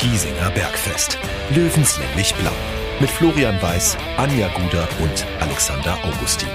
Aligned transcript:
Giesinger 0.00 0.50
Bergfest. 0.52 1.18
Löwenslänglich 1.54 2.34
blau. 2.36 2.52
Mit 3.00 3.10
Florian 3.10 3.60
Weiß, 3.60 3.98
Anja 4.16 4.48
Guder 4.48 4.88
und 5.02 5.26
Alexander 5.40 5.92
Augustin. 6.02 6.48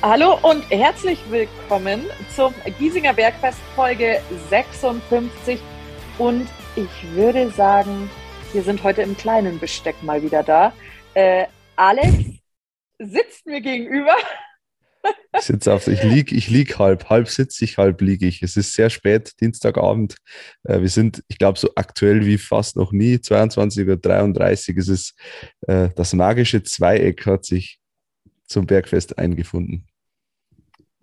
Hallo 0.00 0.38
und 0.42 0.70
herzlich 0.70 1.18
willkommen 1.28 2.04
zum 2.36 2.54
Giesinger 2.78 3.14
Bergfest 3.14 3.58
Folge 3.74 4.20
56. 4.48 5.58
Und 6.18 6.46
ich 6.76 7.14
würde 7.14 7.50
sagen, 7.50 8.08
wir 8.52 8.62
sind 8.62 8.84
heute 8.84 9.02
im 9.02 9.16
kleinen 9.16 9.58
Besteck 9.58 10.00
mal 10.04 10.22
wieder 10.22 10.44
da. 10.44 10.72
Äh, 11.14 11.46
Alex 11.74 12.14
sitzt 13.00 13.44
mir 13.44 13.60
gegenüber. 13.60 14.14
Ich 15.36 15.44
sitze 15.44 15.72
auf, 15.72 15.86
ich 15.86 16.02
lieg, 16.02 16.32
ich 16.32 16.48
lieg 16.48 16.78
halb, 16.78 17.10
halb 17.10 17.28
sitze 17.28 17.64
ich, 17.64 17.78
halb 17.78 18.00
liege 18.00 18.26
ich. 18.26 18.42
Es 18.42 18.56
ist 18.56 18.72
sehr 18.72 18.90
spät, 18.90 19.40
Dienstagabend. 19.40 20.16
Äh, 20.64 20.80
wir 20.80 20.88
sind, 20.88 21.22
ich 21.28 21.38
glaube, 21.38 21.58
so 21.58 21.70
aktuell 21.76 22.26
wie 22.26 22.38
fast 22.38 22.76
noch 22.76 22.92
nie, 22.92 23.16
22.33 23.16 24.72
Uhr. 24.72 24.78
Es 24.78 24.88
ist 24.88 25.14
äh, 25.66 25.90
das 25.94 26.12
magische 26.14 26.62
Zweieck 26.62 27.26
hat 27.26 27.44
sich 27.44 27.78
zum 28.44 28.66
Bergfest 28.66 29.18
eingefunden. 29.18 29.86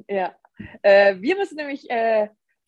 Ja, 0.09 0.35
äh, 0.81 1.15
wir 1.19 1.37
müssen 1.37 1.55
nämlich 1.55 1.87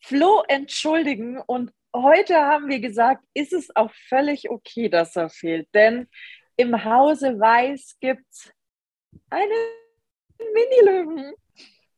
Flo 0.00 0.42
entschuldigen 0.46 1.38
und 1.38 1.72
heute 1.94 2.36
haben 2.36 2.68
wir 2.68 2.80
gesagt, 2.80 3.24
ist 3.34 3.52
es 3.52 3.74
auch 3.74 3.92
völlig 4.08 4.50
okay, 4.50 4.88
dass 4.88 5.16
er 5.16 5.28
fehlt, 5.28 5.68
denn 5.74 6.08
im 6.56 6.84
Hause 6.84 7.38
Weiß 7.38 7.96
gibt 8.00 8.24
es 8.30 8.52
einen 9.30 9.87
Mini-Löwen. 10.38 11.34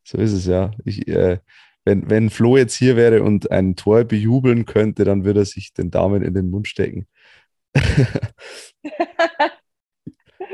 So 0.04 0.18
ist 0.18 0.32
es 0.32 0.46
ja. 0.46 0.72
Ich, 0.84 1.06
äh, 1.08 1.38
wenn, 1.84 2.10
wenn 2.10 2.30
Flo 2.30 2.56
jetzt 2.56 2.74
hier 2.74 2.96
wäre 2.96 3.22
und 3.22 3.50
ein 3.50 3.76
Tor 3.76 4.04
bejubeln 4.04 4.66
könnte, 4.66 5.04
dann 5.04 5.24
würde 5.24 5.40
er 5.40 5.46
sich 5.46 5.72
den 5.72 5.90
Daumen 5.90 6.22
in 6.22 6.34
den 6.34 6.50
Mund 6.50 6.68
stecken. 6.68 7.06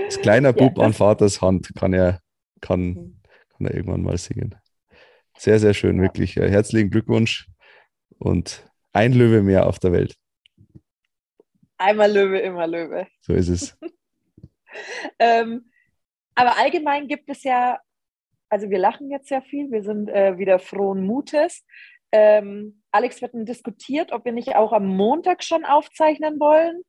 Als 0.05 0.21
kleiner 0.21 0.53
Bub 0.53 0.79
ja, 0.79 0.85
an 0.85 0.93
Vaters 0.93 1.41
Hand 1.41 1.75
kann 1.75 1.93
er, 1.93 2.21
kann, 2.61 2.81
mhm. 2.81 3.21
kann 3.57 3.67
er 3.67 3.75
irgendwann 3.75 4.03
mal 4.03 4.19
singen. 4.19 4.55
Sehr, 5.39 5.59
sehr 5.59 5.75
schön, 5.75 5.97
ja. 5.97 6.03
wirklich. 6.03 6.37
Herzlichen 6.37 6.91
Glückwunsch 6.91 7.49
und 8.19 8.65
ein 8.93 9.13
Löwe 9.13 9.43
mehr 9.43 9.67
auf 9.67 9.79
der 9.79 9.93
Welt. 9.93 10.17
Einmal 11.79 12.11
Löwe, 12.11 12.39
immer 12.39 12.67
Löwe. 12.67 13.07
So 13.21 13.35
ist 13.35 13.49
es. 13.49 13.77
ähm, 15.19 15.71
aber 16.37 16.59
allgemein 16.59 17.09
gibt 17.09 17.29
es 17.29 17.43
ja, 17.43 17.81
also 18.49 18.71
wir 18.71 18.79
lachen 18.79 19.11
jetzt 19.11 19.29
sehr 19.29 19.43
viel, 19.43 19.71
wir 19.73 19.83
sind 19.83 20.09
äh, 20.09 20.39
wieder 20.39 20.59
frohen 20.59 21.05
Mutes. 21.05 21.65
Ähm, 22.13 22.83
Alex, 22.93 23.21
wird 23.21 23.33
diskutiert, 23.35 24.13
ob 24.13 24.25
wir 24.25 24.33
nicht 24.33 24.55
auch 24.55 24.73
am 24.73 24.87
Montag 24.87 25.43
schon 25.43 25.65
aufzeichnen 25.65 26.39
wollen. 26.39 26.83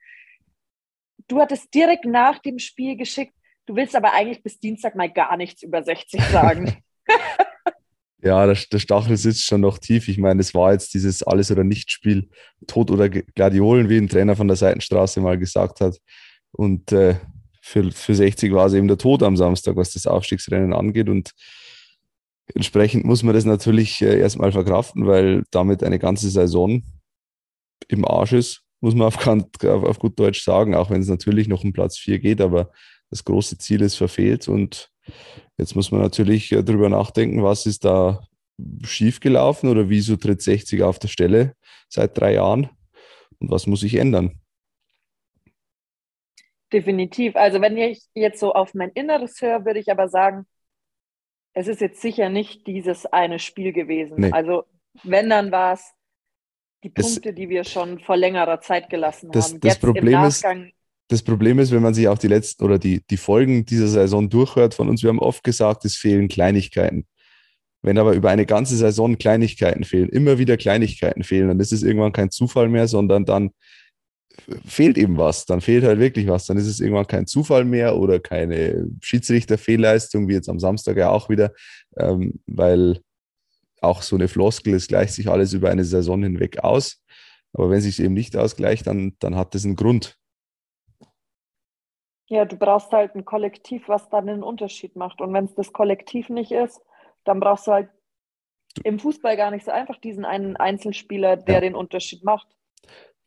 Du 1.28 1.40
hattest 1.40 1.74
direkt 1.74 2.06
nach 2.06 2.40
dem 2.40 2.60
Spiel 2.60 2.96
geschickt, 2.96 3.34
du 3.66 3.76
willst 3.76 3.96
aber 3.96 4.14
eigentlich 4.14 4.44
bis 4.44 4.60
Dienstag 4.60 4.96
mal 4.96 5.12
gar 5.12 5.38
nichts 5.38 5.64
über 5.64 5.82
60 5.82 6.22
sagen. 6.26 6.78
ja, 8.22 8.46
der, 8.46 8.58
der, 8.72 8.80
Stachel 8.80 9.18
sitzt 9.18 9.46
schon 9.46 9.62
noch 9.62 9.80
tief. 9.80 10.10
Ich 10.10 10.18
meine, 10.18 10.42
es 10.42 10.54
war 10.54 10.74
jetzt 10.74 10.94
dieses 10.94 11.24
Alles- 11.24 11.52
oder 11.52 11.64
Nicht-Spiel, 11.64 12.30
Tod 12.68 12.92
oder 12.92 13.10
Gladiolen, 13.10 13.90
wie 13.90 13.98
ein 13.98 14.10
Trainer 14.10 14.36
von 14.36 14.48
der 14.48 14.58
Seitenstraße 14.58 15.22
mal 15.22 15.38
gesagt 15.38 15.80
hat. 15.82 15.98
Und 16.52 16.92
äh, 16.92 17.16
für, 17.68 17.92
für 17.92 18.16
60 18.16 18.54
war 18.54 18.68
es 18.68 18.74
eben 18.74 18.88
der 18.88 18.98
Tod 18.98 19.24
am 19.24 19.36
Samstag, 19.36 19.76
was 19.76 19.92
das 19.92 20.08
Aufstiegsrennen 20.08 20.72
angeht. 20.72 21.10
Und 21.10 21.32
entsprechend 22.56 23.04
muss 23.04 23.24
man 23.24 23.36
das 23.36 23.44
natürlich 23.44 24.02
äh, 24.02 24.20
erstmal 24.20 24.54
verkraften, 24.54 25.06
weil 25.06 25.44
damit 25.52 25.84
eine 25.84 26.00
ganze 26.00 26.30
Saison 26.30 26.82
im 27.90 28.06
Arsch 28.06 28.34
ist, 28.34 28.64
muss 28.80 28.96
man 28.96 29.08
auf, 29.08 29.28
auf, 29.28 30.00
gut 30.00 30.18
Deutsch 30.18 30.44
sagen, 30.44 30.76
auch 30.76 30.90
wenn 30.90 31.02
es 31.02 31.10
natürlich 31.10 31.48
noch 31.50 31.64
um 31.64 31.74
Platz 31.74 31.98
4 31.98 32.20
geht, 32.20 32.42
aber 32.42 32.72
das 33.10 33.26
große 33.26 33.58
Ziel 33.58 33.82
ist 33.82 33.96
verfehlt 33.96 34.48
und 34.48 34.90
jetzt 35.58 35.76
muss 35.76 35.92
man 35.92 36.02
natürlich 36.02 36.52
äh, 36.52 36.64
darüber 36.64 36.90
nachdenken, 36.90 37.44
was 37.44 37.66
ist 37.66 37.84
da 37.84 38.22
schiefgelaufen 38.84 39.70
oder 39.70 39.90
wieso 39.90 40.16
tritt 40.16 40.42
60 40.42 40.84
auf 40.84 41.00
der 41.00 41.10
Stelle 41.10 41.54
seit 41.90 42.18
drei 42.18 42.34
Jahren 42.34 42.70
und 43.40 43.52
was 43.52 43.68
muss 43.68 43.82
sich 43.82 43.96
ändern. 43.96 44.40
Definitiv. 46.74 47.36
Also 47.36 47.62
wenn 47.62 47.78
ich 47.78 48.02
jetzt 48.14 48.40
so 48.40 48.54
auf 48.54 48.74
mein 48.74 48.90
Inneres 48.90 49.42
höre, 49.42 49.66
würde 49.66 49.80
ich 49.80 49.90
aber 49.90 50.10
sagen, 50.10 50.46
es 51.54 51.68
ist 51.68 51.82
jetzt 51.82 52.02
sicher 52.02 52.30
nicht 52.30 52.68
dieses 52.68 53.06
eine 53.06 53.40
Spiel 53.40 53.74
gewesen. 53.74 54.16
Nee. 54.20 54.32
Also 54.32 54.64
wenn, 55.04 55.30
dann 55.30 55.52
war 55.52 55.74
es 55.74 55.94
die 56.84 56.90
Punkte, 56.90 57.30
es, 57.30 57.36
die 57.36 57.50
wir 57.50 57.64
schon 57.64 58.00
vor 58.00 58.18
längerer 58.18 58.62
Zeit 58.62 58.90
gelassen 58.90 59.32
das, 59.32 59.52
haben. 59.52 59.60
Das 59.62 59.74
jetzt 59.74 59.82
Problem 59.82 60.24
ist, 60.24 60.46
das 61.10 61.24
Problem 61.24 61.60
ist, 61.60 61.72
wenn 61.72 61.82
man 61.82 61.94
sich 61.94 62.08
auch 62.08 62.18
die 62.18 62.28
letzten 62.28 62.64
oder 62.64 62.78
die, 62.78 63.02
die 63.10 63.18
Folgen 63.18 63.66
dieser 63.66 63.88
Saison 63.88 64.30
durchhört 64.30 64.74
von 64.74 64.90
uns, 64.90 65.02
wir 65.02 65.10
haben 65.10 65.20
oft 65.20 65.44
gesagt, 65.44 65.86
es 65.86 65.96
fehlen 65.96 66.28
Kleinigkeiten. 66.28 67.08
Wenn 67.82 67.98
aber 67.98 68.14
über 68.14 68.30
eine 68.30 68.46
ganze 68.46 68.76
Saison 68.76 69.18
Kleinigkeiten 69.18 69.84
fehlen, 69.84 70.10
immer 70.10 70.38
wieder 70.38 70.58
Kleinigkeiten 70.58 71.24
fehlen, 71.24 71.48
dann 71.48 71.60
ist 71.60 71.72
es 71.72 71.84
irgendwann 71.84 72.12
kein 72.12 72.32
Zufall 72.32 72.68
mehr, 72.68 72.88
sondern 72.88 73.24
dann 73.26 73.52
fehlt 74.66 74.98
eben 74.98 75.18
was, 75.18 75.46
dann 75.46 75.62
fehlt 75.62 75.84
halt 75.84 76.00
wirklich 76.00 76.28
was. 76.28 76.46
Dann 76.46 76.58
ist 76.58 76.68
es 76.68 76.80
irgendwann 76.80 77.08
kein 77.08 77.28
Zufall 77.28 77.66
mehr 77.66 77.98
oder 77.98 78.20
keine 78.20 78.88
Schiedsrichterfehlleistung, 79.02 80.28
wie 80.28 80.34
jetzt 80.34 80.50
am 80.50 80.60
Samstag 80.60 80.98
ja 80.98 81.10
auch 81.10 81.30
wieder, 81.30 81.54
ähm, 81.98 82.40
weil 82.46 83.02
auch 83.82 84.02
so 84.02 84.16
eine 84.16 84.28
Floskel, 84.28 84.74
es 84.74 84.88
gleicht 84.88 85.14
sich 85.14 85.30
alles 85.30 85.54
über 85.54 85.70
eine 85.70 85.84
Saison 85.84 86.24
hinweg 86.24 86.64
aus. 86.64 87.04
Aber 87.54 87.70
wenn 87.70 87.78
es 87.78 87.86
sich 87.86 88.00
eben 88.00 88.14
nicht 88.14 88.36
ausgleicht, 88.36 88.88
dann, 88.88 89.16
dann 89.20 89.36
hat 89.36 89.56
das 89.56 89.66
einen 89.66 89.76
Grund. 89.76 90.18
Ja, 92.30 92.44
du 92.46 92.58
brauchst 92.58 92.92
halt 92.92 93.16
ein 93.16 93.24
Kollektiv, 93.24 93.88
was 93.88 94.10
dann 94.10 94.28
den 94.28 94.44
Unterschied 94.44 94.96
macht. 94.96 95.22
Und 95.22 95.34
wenn 95.34 95.46
es 95.46 95.56
das 95.56 95.72
Kollektiv 95.72 96.30
nicht 96.30 96.52
ist, 96.52 96.82
dann 97.24 97.40
brauchst 97.40 97.68
du 97.68 97.72
halt 97.72 97.90
im 98.84 99.00
Fußball 99.00 99.38
gar 99.38 99.52
nicht 99.52 99.66
so 99.66 99.72
einfach 99.72 99.98
diesen 99.98 100.26
einen 100.26 100.58
Einzelspieler, 100.58 101.38
der 101.38 101.56
ja. 101.56 101.62
den 101.62 101.76
Unterschied 101.76 102.24
macht 102.24 102.48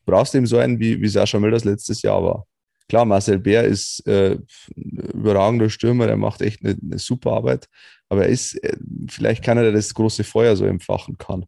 brauchst 0.05 0.35
eben 0.35 0.47
so 0.47 0.59
einen, 0.59 0.79
wie, 0.79 1.01
wie 1.01 1.09
Sascha 1.09 1.39
Mölders 1.39 1.65
letztes 1.65 2.03
Jahr 2.03 2.23
war. 2.23 2.47
Klar, 2.89 3.05
Marcel 3.05 3.39
Bär 3.39 3.65
ist 3.65 4.05
äh, 4.09 4.37
ein 4.77 4.97
überragender 5.15 5.71
Stürmer, 5.71 6.09
der 6.09 6.17
macht 6.17 6.43
echt 6.43 6.65
eine, 6.65 6.77
eine 6.83 6.99
super 6.99 7.33
Arbeit, 7.33 7.69
aber 8.09 8.25
er 8.25 8.31
ist 8.31 8.55
äh, 8.65 8.77
vielleicht 9.09 9.45
keiner, 9.45 9.63
der 9.63 9.73
das 9.73 9.95
große 9.95 10.25
Feuer 10.25 10.57
so 10.57 10.65
empfachen 10.65 11.17
kann. 11.17 11.47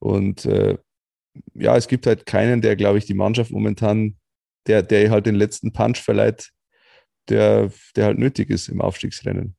Und 0.00 0.46
äh, 0.46 0.76
ja, 1.54 1.76
es 1.76 1.86
gibt 1.86 2.06
halt 2.06 2.26
keinen, 2.26 2.60
der, 2.60 2.74
glaube 2.74 2.98
ich, 2.98 3.06
die 3.06 3.14
Mannschaft 3.14 3.52
momentan, 3.52 4.16
der, 4.66 4.82
der 4.82 5.10
halt 5.10 5.26
den 5.26 5.36
letzten 5.36 5.72
Punch 5.72 5.98
verleiht, 5.98 6.50
der, 7.28 7.70
der 7.94 8.06
halt 8.06 8.18
nötig 8.18 8.50
ist 8.50 8.68
im 8.68 8.80
Aufstiegsrennen. 8.80 9.56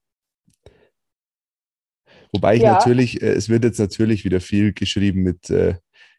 Wobei 2.33 2.57
ich 2.57 2.63
ja. 2.63 2.73
natürlich, 2.73 3.21
äh, 3.21 3.31
es 3.31 3.47
wird 3.47 3.63
jetzt 3.63 3.79
natürlich 3.79 4.25
wieder 4.25 4.41
viel 4.41 4.73
geschrieben 4.73 5.23
mit 5.23 5.49
äh, 5.49 5.75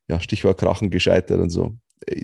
ja, 0.08 0.20
Stichwort 0.20 0.58
Krachen 0.58 0.88
gescheitert 0.88 1.38
und 1.38 1.50
so 1.50 1.76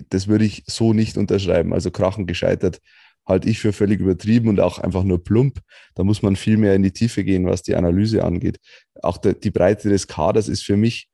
das 0.09 0.27
würde 0.27 0.45
ich 0.45 0.63
so 0.67 0.93
nicht 0.93 1.17
unterschreiben. 1.17 1.73
Also 1.73 1.91
Krachen 1.91 2.27
gescheitert 2.27 2.79
halte 3.25 3.49
ich 3.49 3.59
für 3.59 3.73
völlig 3.73 3.99
übertrieben 4.01 4.49
und 4.49 4.59
auch 4.59 4.79
einfach 4.79 5.03
nur 5.03 5.23
plump. 5.23 5.59
Da 5.95 6.03
muss 6.03 6.21
man 6.21 6.35
viel 6.35 6.57
mehr 6.57 6.75
in 6.75 6.83
die 6.83 6.91
Tiefe 6.91 7.23
gehen, 7.23 7.45
was 7.45 7.63
die 7.63 7.75
Analyse 7.75 8.23
angeht. 8.23 8.59
Auch 9.01 9.17
der, 9.17 9.33
die 9.33 9.51
Breite 9.51 9.89
des 9.89 10.07
Kaders 10.07 10.47
ist 10.47 10.63
für 10.63 10.77
mich 10.77 11.09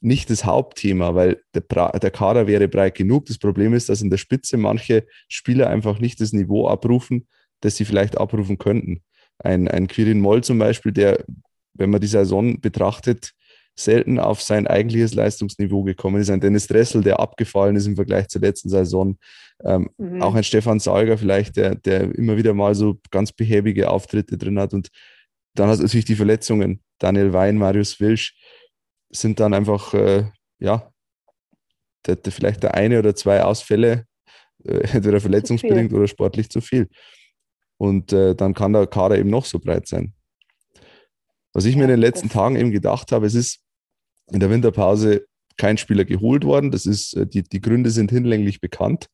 nicht 0.00 0.30
das 0.30 0.44
Hauptthema, 0.44 1.14
weil 1.14 1.42
der, 1.54 1.62
der 1.98 2.10
Kader 2.10 2.46
wäre 2.46 2.68
breit 2.68 2.94
genug. 2.94 3.26
Das 3.26 3.38
Problem 3.38 3.74
ist, 3.74 3.88
dass 3.88 4.02
in 4.02 4.10
der 4.10 4.16
Spitze 4.16 4.56
manche 4.56 5.06
Spieler 5.28 5.68
einfach 5.68 5.98
nicht 5.98 6.20
das 6.20 6.32
Niveau 6.32 6.68
abrufen, 6.68 7.26
das 7.60 7.76
sie 7.76 7.84
vielleicht 7.84 8.18
abrufen 8.18 8.58
könnten. 8.58 9.02
Ein, 9.38 9.66
ein 9.66 9.88
Quirin 9.88 10.20
Moll 10.20 10.44
zum 10.44 10.58
Beispiel, 10.58 10.92
der, 10.92 11.24
wenn 11.74 11.90
man 11.90 12.00
die 12.00 12.06
Saison 12.06 12.60
betrachtet, 12.60 13.32
selten 13.78 14.18
auf 14.18 14.42
sein 14.42 14.66
eigentliches 14.66 15.14
Leistungsniveau 15.14 15.84
gekommen 15.84 16.20
ist. 16.20 16.30
Ein 16.30 16.40
Dennis 16.40 16.66
Dressel, 16.66 17.02
der 17.02 17.20
abgefallen 17.20 17.76
ist 17.76 17.86
im 17.86 17.94
Vergleich 17.94 18.28
zur 18.28 18.40
letzten 18.40 18.68
Saison. 18.68 19.16
Ähm, 19.64 19.88
mhm. 19.98 20.20
Auch 20.20 20.34
ein 20.34 20.42
Stefan 20.42 20.80
Salger 20.80 21.16
vielleicht, 21.16 21.56
der, 21.56 21.76
der 21.76 22.12
immer 22.16 22.36
wieder 22.36 22.54
mal 22.54 22.74
so 22.74 22.98
ganz 23.10 23.32
behäbige 23.32 23.88
Auftritte 23.88 24.36
drin 24.36 24.58
hat. 24.58 24.74
Und 24.74 24.88
dann 25.54 25.68
hat 25.68 25.78
natürlich 25.78 26.04
die 26.04 26.16
Verletzungen. 26.16 26.82
Daniel 26.98 27.32
Wein, 27.32 27.56
Marius 27.56 28.00
Wilsch 28.00 28.36
sind 29.10 29.38
dann 29.38 29.54
einfach, 29.54 29.94
äh, 29.94 30.24
ja, 30.58 30.90
der, 32.06 32.16
der, 32.16 32.32
vielleicht 32.32 32.64
der 32.64 32.74
eine 32.74 32.98
oder 32.98 33.14
zwei 33.14 33.44
Ausfälle, 33.44 34.06
äh, 34.64 34.88
entweder 34.92 35.20
verletzungsbedingt 35.20 35.92
oder 35.92 36.08
sportlich 36.08 36.50
zu 36.50 36.60
viel. 36.60 36.88
Und 37.76 38.12
äh, 38.12 38.34
dann 38.34 38.54
kann 38.54 38.72
der 38.72 38.88
Kader 38.88 39.18
eben 39.18 39.30
noch 39.30 39.44
so 39.44 39.60
breit 39.60 39.86
sein. 39.86 40.14
Was 41.52 41.64
ich 41.64 41.76
mir 41.76 41.84
in 41.84 41.90
den 41.90 42.00
letzten 42.00 42.28
Tagen 42.28 42.56
eben 42.56 42.72
gedacht 42.72 43.12
habe, 43.12 43.26
es 43.26 43.34
ist 43.34 43.60
in 44.32 44.40
der 44.40 44.50
Winterpause 44.50 45.26
kein 45.56 45.76
Spieler 45.76 46.04
geholt 46.04 46.44
worden. 46.44 46.70
Das 46.70 46.86
ist, 46.86 47.14
äh, 47.14 47.26
die, 47.26 47.42
die 47.42 47.60
Gründe 47.60 47.90
sind 47.90 48.10
hinlänglich 48.10 48.60
bekannt. 48.60 49.06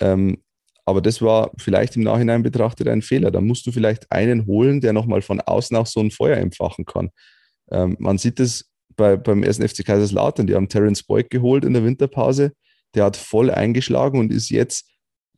Ähm, 0.00 0.42
aber 0.84 1.00
das 1.00 1.22
war 1.22 1.52
vielleicht 1.58 1.96
im 1.96 2.02
Nachhinein 2.02 2.42
betrachtet 2.42 2.88
ein 2.88 3.02
Fehler. 3.02 3.30
Da 3.30 3.40
musst 3.40 3.66
du 3.66 3.72
vielleicht 3.72 4.10
einen 4.10 4.46
holen, 4.46 4.80
der 4.80 4.92
nochmal 4.92 5.22
von 5.22 5.40
außen 5.40 5.76
auch 5.76 5.86
so 5.86 6.00
ein 6.00 6.10
Feuer 6.10 6.36
empfachen 6.36 6.84
kann. 6.84 7.10
Ähm, 7.70 7.96
man 7.98 8.18
sieht 8.18 8.40
es 8.40 8.70
bei, 8.96 9.16
beim 9.16 9.42
ersten 9.42 9.66
FC 9.66 9.84
Kaiserslautern, 9.84 10.46
die 10.46 10.54
haben 10.54 10.68
Terence 10.68 11.02
Boyd 11.02 11.30
geholt 11.30 11.64
in 11.64 11.74
der 11.74 11.84
Winterpause. 11.84 12.52
Der 12.94 13.04
hat 13.04 13.16
voll 13.16 13.50
eingeschlagen 13.50 14.18
und 14.18 14.32
ist 14.32 14.50
jetzt 14.50 14.90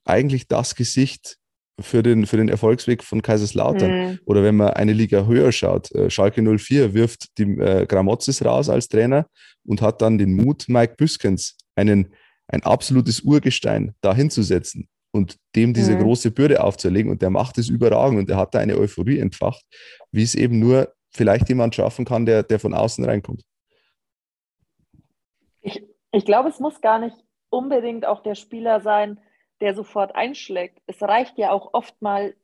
eigentlich 0.05 0.49
das 0.49 0.75
Gesicht 0.75 1.37
für 1.81 2.03
den, 2.03 2.27
für 2.27 2.37
den 2.37 2.49
Erfolgsweg 2.49 3.03
von 3.03 3.23
Kaiserslautern. 3.23 3.91
Mhm. 3.91 4.19
Oder 4.25 4.43
wenn 4.43 4.57
man 4.57 4.71
eine 4.71 4.93
Liga 4.93 5.27
höher 5.27 5.53
schaut, 5.53 5.91
äh, 5.93 6.11
Schalke 6.11 6.43
04 6.43 6.95
wirft 6.95 7.39
die 7.39 7.59
äh, 7.59 7.87
Gramozis 7.87 8.45
raus 8.45 8.69
als 8.69 8.89
Trainer 8.89 9.27
und 9.65 9.83
hat 9.83 10.03
dann 10.03 10.19
den 10.19 10.35
Mut, 10.35 10.67
Mike 10.69 10.95
Büskens, 10.97 11.57
einen, 11.75 12.13
ein 12.49 12.63
absolutes 12.63 13.21
Urgestein, 13.21 13.95
da 14.01 14.15
hinzusetzen 14.15 14.89
und 15.13 15.37
dem 15.57 15.75
diese 15.75 15.95
mhm. 15.95 16.03
große 16.03 16.31
Bürde 16.31 16.63
aufzuerlegen. 16.63 17.11
Und 17.11 17.23
der 17.23 17.31
macht 17.31 17.59
es 17.59 17.69
überragend 17.69 18.19
und 18.19 18.29
der 18.29 18.37
hat 18.37 18.55
da 18.55 18.59
eine 18.59 18.77
Euphorie 18.77 19.19
entfacht, 19.19 19.65
wie 20.11 20.23
es 20.23 20.35
eben 20.35 20.59
nur 20.59 20.93
vielleicht 21.11 21.49
jemand 21.49 21.75
schaffen 21.75 22.05
kann, 22.05 22.27
der, 22.27 22.43
der 22.43 22.59
von 22.59 22.75
außen 22.75 23.05
reinkommt. 23.05 23.43
Ich, 25.61 25.83
ich 26.11 26.25
glaube, 26.25 26.49
es 26.49 26.59
muss 26.59 26.81
gar 26.81 26.99
nicht 26.99 27.17
unbedingt 27.51 28.07
auch 28.07 28.23
der 28.23 28.35
Spieler 28.35 28.81
sein, 28.81 29.21
der 29.63 29.75
sofort 29.77 30.17
einschlägt. 30.17 30.83
Es 30.87 31.01
reicht 31.03 31.39
ja 31.39 31.53
auch 31.53 31.73
oftmals, 31.73 32.35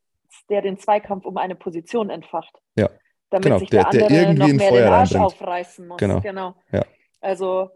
der 0.49 0.62
den 0.62 0.79
Zweikampf 0.79 1.26
um 1.26 1.37
eine 1.37 1.56
Position 1.56 2.11
entfacht. 2.11 2.62
Ja. 2.76 2.88
Damit 3.31 3.44
genau, 3.44 3.59
sich 3.59 3.70
der, 3.70 3.85
der 3.91 4.05
andere 4.05 4.09
der 4.09 4.35
noch 4.35 4.47
mehr 4.47 4.69
Feuer 4.69 4.85
den 4.85 4.93
Arsch 4.93 5.15
reinbringt. 5.15 5.32
aufreißen 5.35 5.88
muss. 5.88 5.97
Genau. 5.99 6.20
genau. 6.20 6.55
Ja. 6.70 6.85
Also, 7.20 7.70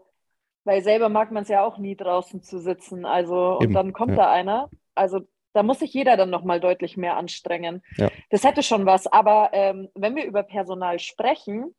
weil 0.63 0.81
selber 0.81 1.09
mag 1.09 1.31
man 1.31 1.43
es 1.43 1.49
ja 1.49 1.65
auch 1.65 1.77
nie 1.77 1.97
draußen 1.97 2.41
zu 2.41 2.59
sitzen. 2.59 3.05
Also, 3.05 3.57
und 3.57 3.65
Eben, 3.65 3.73
dann 3.73 3.91
kommt 3.91 4.11
ja. 4.11 4.23
da 4.23 4.31
einer. 4.31 4.69
Also, 4.95 5.19
da 5.51 5.61
muss 5.61 5.79
sich 5.79 5.93
jeder 5.93 6.15
dann 6.15 6.29
nochmal 6.29 6.61
deutlich 6.61 6.95
mehr 6.95 7.17
anstrengen. 7.17 7.83
Ja. 7.97 8.09
Das 8.29 8.45
hätte 8.45 8.63
schon 8.63 8.85
was. 8.85 9.07
Aber 9.07 9.49
ähm, 9.51 9.89
wenn 9.93 10.15
wir 10.15 10.23
über 10.23 10.43
Personal 10.43 10.99
sprechen, 10.99 11.75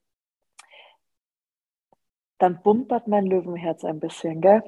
dann 2.36 2.62
bumpert 2.62 3.08
mein 3.08 3.24
Löwenherz 3.24 3.84
ein 3.84 4.00
bisschen, 4.00 4.42
gell? 4.42 4.62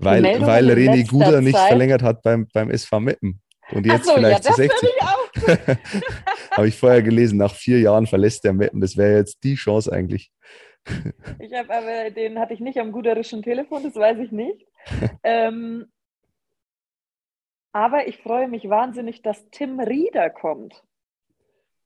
Weil, 0.00 0.22
weil 0.40 0.70
René 0.70 1.08
Guder 1.08 1.40
nicht 1.40 1.56
Zeit- 1.56 1.68
verlängert 1.68 2.02
hat 2.02 2.22
beim, 2.22 2.46
beim 2.52 2.70
SV 2.70 3.00
Meppen. 3.00 3.40
Und 3.72 3.86
jetzt 3.86 4.06
so, 4.06 4.14
vielleicht 4.14 4.44
ja, 4.44 4.52
zu 4.52 4.62
das 4.62 4.70
60. 4.70 4.78
finde 4.80 4.94
ich 4.96 5.02
auch. 5.02 6.50
Habe 6.56 6.68
ich 6.68 6.76
vorher 6.76 7.02
gelesen, 7.02 7.38
nach 7.38 7.54
vier 7.54 7.80
Jahren 7.80 8.06
verlässt 8.06 8.44
der 8.44 8.52
Meppen. 8.52 8.80
Das 8.80 8.96
wäre 8.96 9.16
jetzt 9.16 9.44
die 9.44 9.54
Chance 9.54 9.92
eigentlich. 9.92 10.32
Ich 11.38 11.52
habe 11.52 11.72
aber, 11.72 12.10
den 12.10 12.38
hatte 12.38 12.54
ich 12.54 12.60
nicht 12.60 12.78
am 12.78 12.90
guderischen 12.90 13.42
Telefon, 13.42 13.82
das 13.82 13.94
weiß 13.94 14.18
ich 14.18 14.32
nicht. 14.32 14.66
ähm, 15.22 15.86
aber 17.72 18.08
ich 18.08 18.16
freue 18.18 18.48
mich 18.48 18.68
wahnsinnig, 18.68 19.22
dass 19.22 19.48
Tim 19.50 19.78
Rieder 19.78 20.30
kommt. 20.30 20.82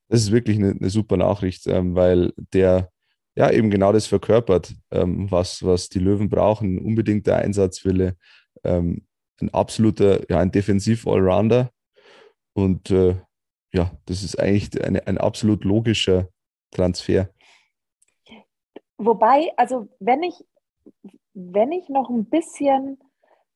Das 0.08 0.20
ist 0.20 0.32
wirklich 0.32 0.58
eine, 0.58 0.70
eine 0.70 0.90
super 0.90 1.17
Nachricht, 1.17 1.67
ähm, 1.67 1.94
weil 1.94 2.32
der 2.37 2.90
ja 3.36 3.50
eben 3.50 3.70
genau 3.70 3.92
das 3.92 4.06
verkörpert, 4.06 4.75
ähm, 4.90 5.31
was, 5.31 5.64
was 5.64 5.88
die 5.88 5.98
Löwen 5.98 6.28
brauchen. 6.28 6.78
Unbedingt 6.78 7.26
der 7.26 7.36
Einsatzwille, 7.36 8.16
ähm, 8.62 9.06
ein 9.40 9.52
absoluter, 9.52 10.20
ja, 10.31 10.38
ein 10.38 10.52
Defensiv-Allrounder. 10.52 11.70
Und 12.54 12.90
äh, 12.90 13.16
ja, 13.72 13.90
das 14.06 14.22
ist 14.22 14.38
eigentlich 14.38 14.82
eine, 14.84 15.06
ein 15.06 15.19
absolut 15.19 15.64
logischer 15.64 16.28
Transfer. 16.70 17.28
Wobei, 18.96 19.50
also 19.56 19.88
wenn 19.98 20.22
ich, 20.22 20.34
wenn 21.32 21.72
ich 21.72 21.88
noch 21.88 22.08
ein 22.10 22.26
bisschen 22.26 22.98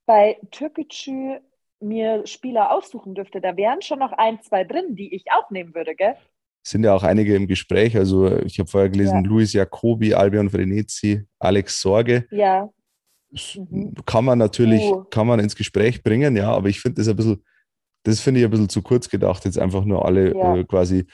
bei 0.05 0.39
Türkgücü 0.51 1.39
mir 1.81 2.27
Spieler 2.27 2.73
aussuchen 2.73 3.15
dürfte, 3.15 3.41
da 3.41 3.57
wären 3.57 3.83
schon 3.83 4.01
noch 4.01 4.13
ein, 4.13 4.43
zwei 4.43 4.65
drin, 4.65 4.97
die 4.97 5.15
ich 5.15 5.27
auch 5.31 5.51
nehmen 5.51 5.75
würde, 5.75 5.95
gell? 5.95 6.17
Sind 6.63 6.85
ja 6.85 6.95
auch 6.95 7.03
einige 7.03 7.35
im 7.35 7.47
Gespräch. 7.47 7.97
Also 7.97 8.37
ich 8.43 8.59
habe 8.59 8.69
vorher 8.69 8.91
gelesen, 8.91 9.25
Ja. 9.25 9.31
Luis 9.31 9.53
Jacobi, 9.53 10.15
Albion 10.15 10.51
Frenetzi, 10.51 11.25
Alex 11.39 11.81
Sorge. 11.81 12.27
Ja, 12.31 12.69
Mhm. 13.31 13.93
Kann 14.07 14.25
man 14.25 14.39
natürlich, 14.39 14.81
Uh. 14.83 15.05
kann 15.11 15.27
man 15.27 15.39
ins 15.39 15.55
Gespräch 15.55 16.03
bringen, 16.03 16.35
ja, 16.35 16.51
aber 16.51 16.71
ich 16.71 16.81
finde 16.81 17.03
das 17.03 17.09
ein 17.09 17.17
bisschen, 17.17 17.45
das 18.05 18.21
finde 18.21 18.41
ich 18.41 18.47
ein 18.47 18.51
bisschen 18.51 18.71
zu 18.71 18.81
kurz 18.81 19.07
gedacht, 19.11 19.45
jetzt 19.45 19.59
einfach 19.59 19.85
nur 19.85 20.07
alle 20.07 20.35
Ja. 20.35 20.57
äh, 20.57 20.65
quasi 20.65 21.05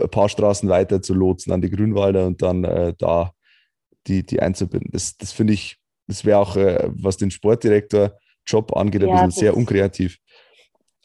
ein 0.00 0.08
paar 0.10 0.28
Straßen 0.28 0.68
weiter 0.68 1.00
zu 1.00 1.14
lotsen 1.14 1.52
an 1.52 1.60
die 1.60 1.70
Grünwalder 1.70 2.26
und 2.26 2.42
dann 2.42 2.64
äh, 2.64 2.92
da 2.98 3.30
die, 4.08 4.26
die 4.26 4.40
einzubinden. 4.40 4.90
Das, 4.92 5.16
das 5.16 5.30
finde 5.30 5.52
ich, 5.52 5.78
das 6.08 6.24
wäre 6.24 6.38
auch, 6.40 6.56
äh, 6.56 6.88
was 6.92 7.18
den 7.18 7.30
Sportdirektor-Job 7.30 8.76
angeht, 8.76 9.02
ein 9.04 9.08
Ja, 9.10 9.14
bisschen 9.14 9.30
sehr 9.30 9.56
unkreativ. 9.56 10.18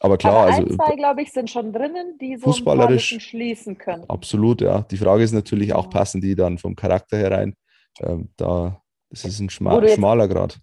Aber 0.02 0.16
klar, 0.16 0.34
aber 0.34 0.46
also 0.54 0.62
ein, 0.62 0.70
zwei, 0.76 0.96
glaube 0.96 1.22
ich, 1.22 1.30
sind 1.32 1.50
schon 1.50 1.72
drinnen, 1.72 2.16
die 2.18 2.36
so 2.36 2.50
ein 2.50 2.64
paar 2.64 2.76
Fußballerisch- 2.76 3.20
schließen 3.20 3.76
können. 3.76 4.04
Absolut, 4.08 4.62
ja. 4.62 4.80
Die 4.90 4.96
Frage 4.96 5.22
ist 5.22 5.32
natürlich 5.32 5.74
auch, 5.74 5.90
passen 5.90 6.20
die 6.22 6.34
dann 6.34 6.56
vom 6.58 6.74
Charakter 6.74 7.18
herein? 7.18 7.54
Ähm, 8.00 8.30
da, 8.38 8.80
das 9.10 9.24
ist 9.26 9.40
ein 9.40 9.50
schma 9.50 9.78
jetzt- 9.82 9.96
schmaler 9.96 10.26
Grad. 10.26 10.58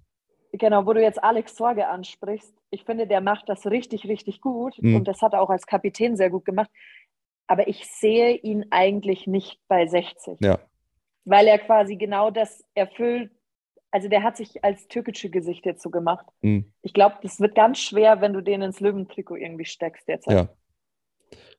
Genau, 0.53 0.85
wo 0.87 0.93
du 0.93 1.01
jetzt 1.01 1.23
Alex 1.23 1.55
Sorge 1.55 1.87
ansprichst. 1.87 2.51
Ich 2.71 2.83
finde, 2.83 3.05
der 3.05 3.21
macht 3.21 3.47
das 3.47 3.65
richtig, 3.67 4.05
richtig 4.07 4.41
gut 4.41 4.75
Mhm. 4.81 4.95
und 4.95 5.07
das 5.07 5.21
hat 5.21 5.33
er 5.33 5.41
auch 5.41 5.49
als 5.51 5.67
Kapitän 5.67 6.15
sehr 6.17 6.31
gut 6.31 6.45
gemacht. 6.45 6.69
Aber 7.45 7.67
ich 7.67 7.85
sehe 7.85 8.35
ihn 8.35 8.65
eigentlich 8.71 9.27
nicht 9.27 9.59
bei 9.67 9.85
60, 9.85 10.39
Ja, 10.41 10.57
weil 11.25 11.47
er 11.47 11.59
quasi 11.59 11.95
genau 11.95 12.31
das 12.31 12.63
erfüllt. 12.73 13.31
Also 13.97 14.09
der 14.09 14.21
hat 14.21 14.37
sich 14.37 14.63
als 14.63 14.87
türkische 14.87 15.31
Gesicht 15.31 15.65
jetzt 15.65 15.81
so 15.81 15.89
gemacht. 15.89 16.23
mhm. 16.41 16.71
Ich 16.83 16.93
glaube, 16.93 17.15
das 17.23 17.39
wird 17.39 17.55
ganz 17.55 17.79
schwer, 17.79 18.21
wenn 18.21 18.31
du 18.31 18.41
den 18.41 18.61
ins 18.61 18.79
Löwentrikot 18.79 19.37
irgendwie 19.37 19.65
steckst 19.65 20.07
jetzt. 20.07 20.27
ja. 20.27 20.49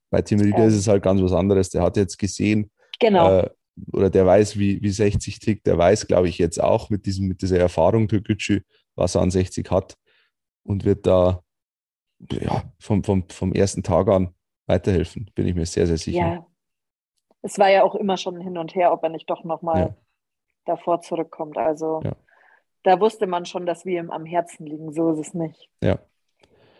Bei 0.09 0.23
Tim 0.23 0.39
Rieder 0.39 0.59
Ähm. 0.59 0.69
ist 0.69 0.77
es 0.77 0.87
halt 0.87 1.03
ganz 1.03 1.21
was 1.21 1.33
anderes. 1.33 1.69
Der 1.71 1.83
hat 1.83 1.97
jetzt 1.97 2.17
gesehen, 2.17 2.71
Genau. 3.01 3.41
äh, 3.41 3.51
oder 3.93 4.09
der 4.09 4.25
weiß, 4.25 4.57
wie, 4.57 4.81
wie 4.81 4.91
60 4.91 5.41
tickt. 5.41 5.67
Der 5.67 5.77
weiß, 5.77 6.07
glaube 6.07 6.29
ich, 6.29 6.39
jetzt 6.39 6.63
auch 6.63 6.91
mit, 6.91 7.07
diesem, 7.07 7.27
mit 7.27 7.43
dieser 7.43 7.59
Erfahrung 7.59 8.07
Türkgücü, 8.07 8.61
was 8.95 9.17
er 9.17 9.23
an 9.23 9.33
60 9.33 9.69
hat 9.73 9.97
und 10.63 10.85
wird 10.85 11.07
da 11.09 11.43
ja, 12.31 12.63
vom, 12.79 13.03
vom, 13.03 13.29
vom 13.29 13.53
ersten 13.53 13.83
Tag 13.83 14.07
an 14.09 14.33
weiterhelfen, 14.67 15.29
bin 15.35 15.49
ich 15.49 15.57
mir 15.57 15.67
sehr, 15.67 15.89
sehr 15.89 15.99
sicher. 15.99 16.19
ja. 16.19 16.47
Es 17.43 17.59
war 17.59 17.69
ja 17.71 17.83
auch 17.83 17.97
immer 17.97 18.17
schon 18.17 18.41
hin 18.41 18.59
und 18.59 18.75
her, 18.77 18.93
ob 18.93 19.03
er 19.03 19.09
nicht 19.09 19.29
doch 19.29 19.43
nochmal 19.43 19.81
Ja. 19.81 19.97
davor 20.67 21.01
zurückkommt. 21.01 21.57
Also 21.59 22.01
Ja. 22.05 22.13
Da 22.83 23.01
wusste 23.01 23.27
man 23.27 23.45
schon, 23.47 23.67
dass 23.67 23.85
wir 23.85 24.01
ihm 24.01 24.11
am 24.11 24.25
Herzen 24.25 24.67
liegen. 24.67 24.93
So 24.93 25.13
ist 25.13 25.29
es 25.29 25.35
nicht. 25.35 25.69
Ja. 25.83 25.99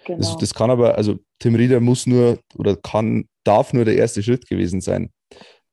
Genau. 0.05 0.19
Das, 0.19 0.37
das 0.39 0.55
kann 0.55 0.71
aber, 0.71 0.97
also 0.97 1.19
Tim 1.39 1.55
Rieder 1.55 1.81
muss 1.81 2.07
nur 2.07 2.39
oder 2.57 2.77
kann, 2.77 3.29
darf 3.45 3.73
nur 3.73 3.85
der 3.85 3.97
erste 3.97 4.23
Schritt 4.23 4.49
gewesen 4.49 4.81
sein, 4.81 5.11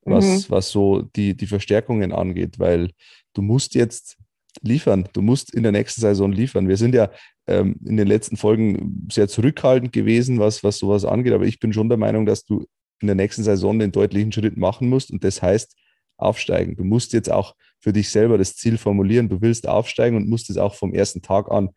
was, 0.04 0.26
Mhm. 0.26 0.46
was 0.50 0.70
so 0.70 1.02
die, 1.02 1.36
die 1.36 1.48
Verstärkungen 1.48 2.12
angeht, 2.12 2.60
weil 2.60 2.92
du 3.34 3.42
musst 3.42 3.76
jetzt 3.76 4.18
liefern, 4.62 5.08
du 5.14 5.22
musst 5.22 5.54
in 5.54 5.64
der 5.64 5.72
nächsten 5.72 6.02
Saison 6.02 6.32
liefern. 6.32 6.68
Wir 6.68 6.78
sind 6.78 6.96
ja 6.96 7.12
ähm, 7.48 7.76
in 7.86 7.98
den 7.98 8.08
letzten 8.08 8.38
Folgen 8.38 9.08
sehr 9.12 9.28
zurückhaltend 9.28 9.94
gewesen, 9.94 10.40
was, 10.40 10.64
was 10.64 10.78
sowas 10.80 11.06
angeht, 11.06 11.34
aber 11.34 11.46
ich 11.46 11.60
bin 11.60 11.74
schon 11.74 11.90
der 11.90 11.98
Meinung, 11.98 12.26
dass 12.26 12.44
du 12.46 12.66
in 13.02 13.08
der 13.08 13.16
nächsten 13.16 13.44
Saison 13.44 13.78
den 13.80 13.92
deutlichen 13.92 14.32
Schritt 14.32 14.58
machen 14.58 14.90
musst 14.90 15.12
und 15.12 15.24
das 15.24 15.42
heißt 15.42 15.76
aufsteigen. 16.18 16.76
Du 16.76 16.84
musst 16.84 17.14
jetzt 17.14 17.32
auch 17.32 17.56
für 17.80 17.94
dich 17.94 18.10
selber 18.10 18.38
das 18.38 18.56
Ziel 18.56 18.78
formulieren, 18.78 19.30
du 19.30 19.42
willst 19.42 19.68
aufsteigen 19.68 20.18
und 20.18 20.28
musst 20.28 20.50
es 20.50 20.58
auch 20.58 20.76
vom 20.76 20.94
ersten 20.94 21.22
Tag 21.22 21.52
an 21.52 21.70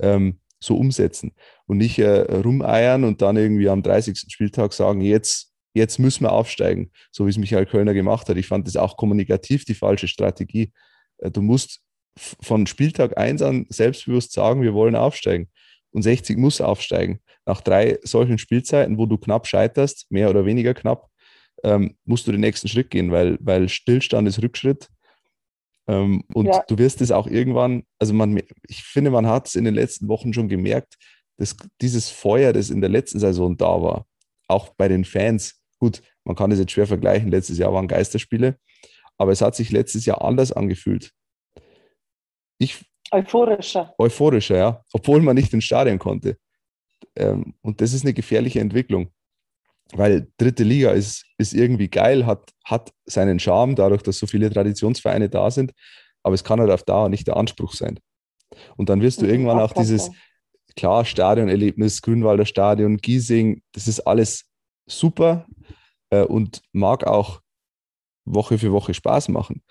ähm, 0.00 0.40
so 0.60 0.76
umsetzen 0.76 1.32
und 1.66 1.78
nicht 1.78 1.98
äh, 1.98 2.20
rumeiern 2.32 3.04
und 3.04 3.22
dann 3.22 3.36
irgendwie 3.36 3.68
am 3.68 3.82
30. 3.82 4.18
Spieltag 4.28 4.72
sagen, 4.72 5.00
jetzt, 5.00 5.52
jetzt 5.74 5.98
müssen 5.98 6.24
wir 6.24 6.32
aufsteigen, 6.32 6.90
so 7.12 7.26
wie 7.26 7.30
es 7.30 7.38
Michael 7.38 7.66
Kölner 7.66 7.94
gemacht 7.94 8.28
hat. 8.28 8.36
Ich 8.36 8.46
fand 8.46 8.66
das 8.66 8.76
auch 8.76 8.96
kommunikativ 8.96 9.64
die 9.64 9.74
falsche 9.74 10.08
Strategie. 10.08 10.72
Äh, 11.18 11.30
Du 11.30 11.42
musst 11.42 11.80
von 12.16 12.66
Spieltag 12.66 13.18
1 13.18 13.42
an 13.42 13.66
selbstbewusst 13.68 14.32
sagen, 14.32 14.62
wir 14.62 14.74
wollen 14.74 14.94
aufsteigen. 14.94 15.48
Und 15.90 16.02
60 16.02 16.38
muss 16.38 16.60
aufsteigen. 16.60 17.20
Nach 17.46 17.60
drei 17.60 17.98
solchen 18.02 18.38
Spielzeiten, 18.38 18.98
wo 18.98 19.06
du 19.06 19.16
knapp 19.16 19.46
scheiterst, 19.46 20.10
mehr 20.10 20.30
oder 20.30 20.44
weniger 20.44 20.74
knapp, 20.74 21.08
ähm, 21.64 21.96
musst 22.04 22.26
du 22.26 22.32
den 22.32 22.40
nächsten 22.40 22.68
Schritt 22.68 22.90
gehen, 22.90 23.10
weil, 23.10 23.38
weil 23.40 23.68
Stillstand 23.68 24.28
ist 24.28 24.42
Rückschritt. 24.42 24.88
Ähm, 25.88 26.22
und 26.32 26.46
Ja. 26.46 26.62
du 26.68 26.78
wirst 26.78 27.00
es 27.00 27.10
auch 27.10 27.26
irgendwann, 27.26 27.84
also 27.98 28.14
man, 28.14 28.40
ich 28.68 28.82
finde, 28.84 29.10
man 29.10 29.26
hat 29.26 29.48
es 29.48 29.54
in 29.54 29.64
den 29.64 29.74
letzten 29.74 30.08
Wochen 30.08 30.32
schon 30.32 30.48
gemerkt, 30.48 30.96
dass 31.36 31.56
dieses 31.80 32.10
Feuer, 32.10 32.52
das 32.52 32.70
in 32.70 32.80
der 32.80 32.90
letzten 32.90 33.18
Saison 33.18 33.56
da 33.56 33.82
war, 33.82 34.06
auch 34.46 34.68
bei 34.76 34.88
den 34.88 35.04
Fans, 35.04 35.60
gut, 35.78 36.02
man 36.24 36.36
kann 36.36 36.50
das 36.50 36.58
jetzt 36.58 36.72
schwer 36.72 36.86
vergleichen, 36.86 37.30
letztes 37.30 37.58
Jahr 37.58 37.72
waren 37.72 37.88
Geisterspiele, 37.88 38.58
aber 39.18 39.32
es 39.32 39.40
hat 39.40 39.54
sich 39.56 39.70
letztes 39.70 40.06
Jahr 40.06 40.22
anders 40.22 40.52
angefühlt. 40.52 41.12
Ich 42.58 42.84
Euphorischer. 43.10 43.94
euphorischer, 43.98 44.56
ja, 44.56 44.84
obwohl 44.92 45.20
man 45.20 45.36
nicht 45.36 45.52
ins 45.52 45.64
Stadion 45.64 45.98
konnte. 45.98 46.38
Ähm, 47.16 47.54
und 47.60 47.80
das 47.80 47.92
ist 47.92 48.04
eine 48.04 48.14
gefährliche 48.14 48.60
Entwicklung, 48.60 49.10
weil 49.92 50.28
dritte 50.38 50.64
Liga 50.64 50.90
ist, 50.90 51.24
ist 51.38 51.54
irgendwie 51.54 51.88
geil, 51.88 52.26
hat, 52.26 52.50
hat 52.64 52.92
seinen 53.04 53.38
Charme, 53.38 53.74
dadurch, 53.74 54.02
dass 54.02 54.18
so 54.18 54.26
viele 54.26 54.50
Traditionsvereine 54.50 55.28
da 55.28 55.50
sind, 55.50 55.72
aber 56.22 56.34
es 56.34 56.44
kann 56.44 56.60
halt 56.60 56.70
auf 56.70 56.82
Dauer 56.82 57.08
nicht 57.08 57.26
der 57.26 57.36
Anspruch 57.36 57.74
sein. 57.74 57.98
Und 58.76 58.88
dann 58.88 59.00
wirst 59.02 59.20
du 59.20 59.26
Mhm, 59.26 59.32
irgendwann 59.32 59.60
auch 59.60 59.72
dieses, 59.72 60.10
klar, 60.76 61.04
Stadionerlebnis, 61.04 62.02
Grünwalder 62.02 62.46
Stadion, 62.46 62.96
Giesing, 62.96 63.62
das 63.72 63.88
ist 63.88 64.00
alles 64.00 64.46
super 64.86 65.46
äh, 66.10 66.22
und 66.22 66.62
mag 66.72 67.06
auch 67.06 67.40
Woche 68.24 68.58
für 68.58 68.72
Woche 68.72 68.94
Spaß 68.94 69.28
machen. 69.28 69.62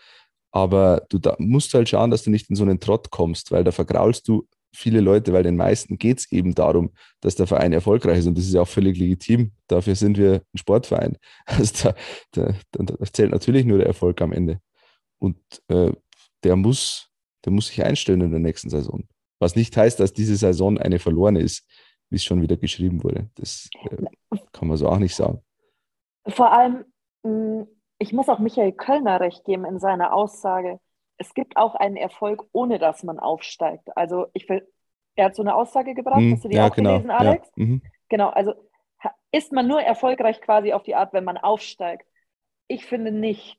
Aber 0.52 1.06
du 1.10 1.18
da 1.18 1.36
musst 1.40 1.74
halt 1.74 1.90
schauen, 1.90 2.12
dass 2.12 2.24
du 2.24 2.30
nicht 2.30 2.50
in 2.50 2.56
so 2.56 2.64
einen 2.64 2.80
Trott 2.80 3.10
kommst, 3.10 3.52
weil 3.52 3.64
da 3.64 3.72
vergraulst 3.72 4.28
du 4.28 4.48
viele 4.74 5.00
Leute, 5.02 5.34
weil 5.34 5.44
den 5.44 5.56
meisten 5.56 5.98
geht 5.98 6.20
es 6.20 6.32
eben 6.32 6.56
darum, 6.56 6.92
dass 7.22 7.36
der 7.36 7.48
Verein 7.48 7.74
erfolgreich 7.74 8.20
ist 8.20 8.28
und 8.28 8.38
das 8.38 8.46
ist 8.46 8.54
ja 8.54 8.62
auch 8.62 8.68
völlig 8.68 8.98
legitim. 8.98 9.52
Dafür 9.68 9.96
sind 9.96 10.18
wir 10.18 10.42
ein 10.54 10.58
Sportverein. 10.58 11.18
Also 11.46 11.94
da, 12.32 12.54
da, 12.72 12.84
da 12.84 13.06
zählt 13.12 13.32
natürlich 13.32 13.66
nur 13.66 13.78
der 13.78 13.88
Erfolg 13.88 14.22
am 14.22 14.34
Ende. 14.34 14.60
Und 15.20 15.38
äh, 15.68 15.92
der 16.44 16.56
muss, 16.56 17.10
der 17.46 17.52
muss 17.52 17.68
sich 17.68 17.84
einstellen 17.84 18.22
in 18.22 18.32
der 18.32 18.40
nächsten 18.40 18.70
Saison. 18.70 19.04
Was 19.40 19.56
nicht 19.56 19.76
heißt, 19.78 20.00
dass 20.00 20.14
diese 20.14 20.36
Saison 20.36 20.78
eine 20.78 21.00
verlorene 21.00 21.40
ist, 21.40 21.68
wie 22.10 22.16
es 22.16 22.24
schon 22.24 22.42
wieder 22.42 22.58
geschrieben 22.58 23.04
wurde. 23.04 23.30
Das 23.36 23.70
äh, 23.86 24.38
kann 24.52 24.68
man 24.68 24.78
so 24.78 24.88
auch 24.88 25.00
nicht 25.00 25.16
sagen. 25.16 25.42
Vor 26.28 26.52
allem, 26.52 26.86
mm, 27.24 27.64
ich 28.00 28.14
muss 28.14 28.30
auch 28.30 28.40
Michael 28.40 28.74
Kölner 28.74 29.20
recht 29.20 29.46
geben 29.46 29.66
in 29.66 29.80
seiner 29.80 30.14
Aussage. 30.14 30.80
Es 31.18 31.34
gibt 31.34 31.58
auch 31.58 31.76
einen 31.76 31.96
Erfolg, 31.96 32.46
ohne 32.52 32.80
dass 32.80 33.04
man 33.04 33.20
aufsteigt. 33.20 33.96
Also 33.96 34.28
ich 34.34 34.48
will, 34.50 34.68
er 35.16 35.26
hat 35.26 35.36
so 35.36 35.44
eine 35.44 35.56
Aussage 35.56 35.94
gebracht, 35.94 36.20
hm, 36.20 36.34
hast 36.34 36.44
du 36.44 36.50
die 36.50 36.56
ja, 36.56 36.68
auch 36.68 36.76
genau. 36.76 36.92
gelesen, 36.92 37.12
Alex? 37.12 37.52
Ja. 37.56 37.66
Mhm. 37.66 37.82
Genau, 38.10 38.30
also 38.30 38.54
ist 39.32 39.52
man 39.52 39.68
nur 39.68 39.82
erfolgreich 39.82 40.42
quasi 40.42 40.74
auf 40.74 40.84
die 40.84 40.96
Art, 40.96 41.14
wenn 41.14 41.24
man 41.24 41.38
aufsteigt? 41.38 42.08
Ich 42.68 42.86
finde 42.86 43.12
nicht. 43.12 43.58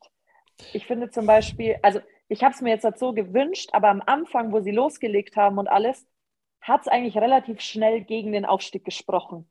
Ich 0.73 0.85
finde 0.87 1.09
zum 1.09 1.25
Beispiel, 1.25 1.77
also 1.81 1.99
ich 2.27 2.43
habe 2.43 2.53
es 2.53 2.61
mir 2.61 2.69
jetzt 2.69 2.99
so 2.99 3.13
gewünscht, 3.13 3.69
aber 3.73 3.89
am 3.89 4.01
Anfang, 4.05 4.51
wo 4.51 4.61
sie 4.61 4.71
losgelegt 4.71 5.35
haben 5.35 5.57
und 5.57 5.67
alles, 5.67 6.07
hat 6.61 6.81
es 6.81 6.87
eigentlich 6.87 7.17
relativ 7.17 7.61
schnell 7.61 8.01
gegen 8.01 8.31
den 8.31 8.45
Aufstieg 8.45 8.83
gesprochen. 8.83 9.47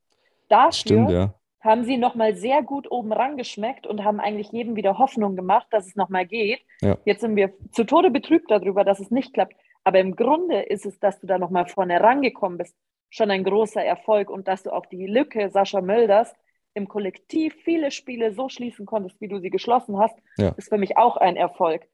Dafür 0.48 0.72
Stimmt, 0.72 1.10
ja. 1.10 1.34
Haben 1.64 1.84
sie 1.84 1.96
nochmal 1.96 2.36
sehr 2.36 2.62
gut 2.62 2.90
oben 2.90 3.12
rangeschmeckt 3.12 3.86
und 3.86 4.04
haben 4.04 4.20
eigentlich 4.20 4.52
jedem 4.52 4.76
wieder 4.76 4.98
Hoffnung 4.98 5.34
gemacht, 5.34 5.66
dass 5.70 5.86
es 5.86 5.96
nochmal 5.96 6.26
geht. 6.26 6.60
Ja. 6.82 6.98
Jetzt 7.06 7.22
sind 7.22 7.36
wir 7.36 7.54
zu 7.72 7.84
Tode 7.84 8.10
betrübt 8.10 8.50
darüber, 8.50 8.84
dass 8.84 9.00
es 9.00 9.10
nicht 9.10 9.32
klappt. 9.32 9.54
Aber 9.82 9.98
im 9.98 10.14
Grunde 10.14 10.60
ist 10.60 10.84
es, 10.84 10.98
dass 11.00 11.20
du 11.20 11.26
da 11.26 11.38
nochmal 11.38 11.66
vorne 11.66 12.00
rangekommen 12.00 12.58
bist, 12.58 12.76
schon 13.08 13.30
ein 13.30 13.44
großer 13.44 13.82
Erfolg 13.82 14.28
und 14.28 14.46
dass 14.46 14.62
du 14.62 14.70
auch 14.72 14.86
die 14.86 15.06
Lücke 15.06 15.48
Sascha 15.50 15.80
Mölders 15.80 16.34
im 16.74 16.86
Kollektiv 16.86 17.54
viele 17.62 17.90
Spiele 17.90 18.34
so 18.34 18.48
schließen 18.48 18.84
konntest, 18.84 19.20
wie 19.20 19.28
du 19.28 19.38
sie 19.38 19.50
geschlossen 19.50 19.98
hast, 19.98 20.18
ja. 20.36 20.48
ist 20.56 20.68
für 20.68 20.78
mich 20.78 20.98
auch 20.98 21.16
ein 21.16 21.36
Erfolg. 21.36 21.86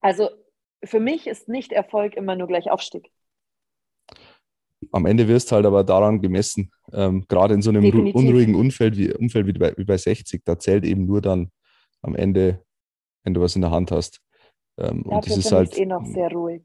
Also 0.00 0.30
für 0.82 1.00
mich 1.00 1.26
ist 1.26 1.48
nicht 1.48 1.72
Erfolg 1.72 2.14
immer 2.14 2.36
nur 2.36 2.48
gleich 2.48 2.70
Aufstieg. 2.70 3.10
Am 4.92 5.06
Ende 5.06 5.28
wirst 5.28 5.50
du 5.50 5.56
halt 5.56 5.66
aber 5.66 5.84
daran 5.84 6.20
gemessen, 6.20 6.70
ähm, 6.92 7.24
gerade 7.28 7.54
in 7.54 7.62
so 7.62 7.70
einem 7.70 7.82
Definitiv. 7.82 8.14
unruhigen 8.14 8.54
Umfeld 8.54 8.96
wie, 8.96 9.12
Umfeld 9.12 9.46
wie 9.46 9.52
bei, 9.52 9.74
wie 9.76 9.84
bei 9.84 9.96
60, 9.96 10.42
da 10.44 10.58
zählt 10.58 10.84
eben 10.84 11.06
nur 11.06 11.20
dann 11.20 11.50
am 12.02 12.16
Ende, 12.16 12.62
wenn 13.22 13.34
du 13.34 13.40
was 13.40 13.54
in 13.54 13.62
der 13.62 13.70
Hand 13.70 13.90
hast. 13.90 14.20
Ähm, 14.78 15.02
und 15.02 15.26
das 15.26 15.36
ist 15.36 15.52
halt 15.52 15.76
eh 15.78 15.86
noch 15.86 16.04
sehr 16.06 16.30
ruhig. 16.30 16.62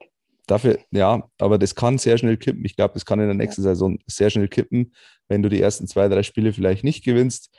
Dafür, 0.47 0.77
ja, 0.91 1.27
aber 1.39 1.57
das 1.57 1.73
kann 1.73 1.97
sehr 1.97 2.17
schnell 2.17 2.37
kippen. 2.37 2.63
Ich 2.65 2.75
glaube, 2.75 2.93
das 2.93 3.05
kann 3.05 3.19
in 3.19 3.25
der 3.25 3.35
nächsten 3.35 3.63
ja. 3.63 3.69
Saison 3.69 3.97
sehr 4.05 4.29
schnell 4.29 4.47
kippen. 4.47 4.93
Wenn 5.27 5.41
du 5.41 5.49
die 5.49 5.61
ersten 5.61 5.87
zwei, 5.87 6.07
drei 6.07 6.21
Spiele 6.21 6.53
vielleicht 6.53 6.83
nicht 6.83 7.03
gewinnst, 7.03 7.55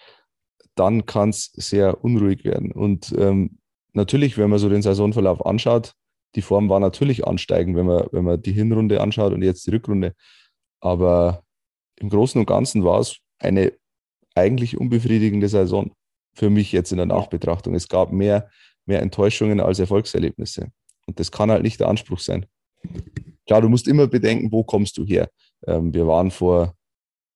dann 0.77 1.05
kann 1.07 1.31
es 1.31 1.51
sehr 1.55 2.05
unruhig 2.05 2.45
werden. 2.45 2.71
Und 2.71 3.13
ähm, 3.19 3.59
natürlich, 3.93 4.39
wenn 4.39 4.51
man 4.51 4.59
so 4.59 4.69
den 4.69 4.83
Saisonverlauf 4.83 5.45
anschaut, 5.45 5.95
die 6.37 6.43
Form 6.43 6.69
war 6.69 6.81
natürlich 6.81 7.27
ansteigend, 7.27 7.77
wenn 7.77 7.87
man, 7.87 8.07
wenn 8.13 8.25
man 8.25 8.41
die 8.41 8.53
Hinrunde 8.53 9.01
anschaut 9.01 9.33
und 9.33 9.43
jetzt 9.43 9.67
die 9.67 9.71
Rückrunde. 9.71 10.15
Aber 10.87 11.43
im 11.97 12.11
Großen 12.11 12.39
und 12.39 12.47
Ganzen 12.47 12.85
war 12.85 13.01
es 13.01 13.17
eine 13.41 13.73
eigentlich 14.37 14.79
unbefriedigende 14.79 15.49
Saison 15.49 15.91
für 16.33 16.49
mich 16.49 16.71
jetzt 16.71 16.93
in 16.93 16.99
der 16.99 17.07
Nachbetrachtung. 17.07 17.75
Es 17.75 17.89
gab 17.89 18.13
mehr, 18.13 18.49
mehr 18.85 19.03
Enttäuschungen 19.03 19.59
als 19.61 19.81
Erfolgserlebnisse. 19.81 20.69
Und 21.07 21.19
das 21.19 21.33
kann 21.33 21.51
halt 21.51 21.65
nicht 21.65 21.81
der 21.81 21.89
Anspruch 21.89 22.21
sein. 22.21 22.47
Klar, 23.47 23.63
du 23.63 23.69
musst 23.69 23.89
immer 23.89 24.07
bedenken, 24.07 24.53
wo 24.53 24.63
kommst 24.63 24.97
du 24.99 25.05
her. 25.05 25.29
Ähm, 25.67 25.93
wir 25.93 26.07
waren 26.07 26.31
vor 26.31 26.75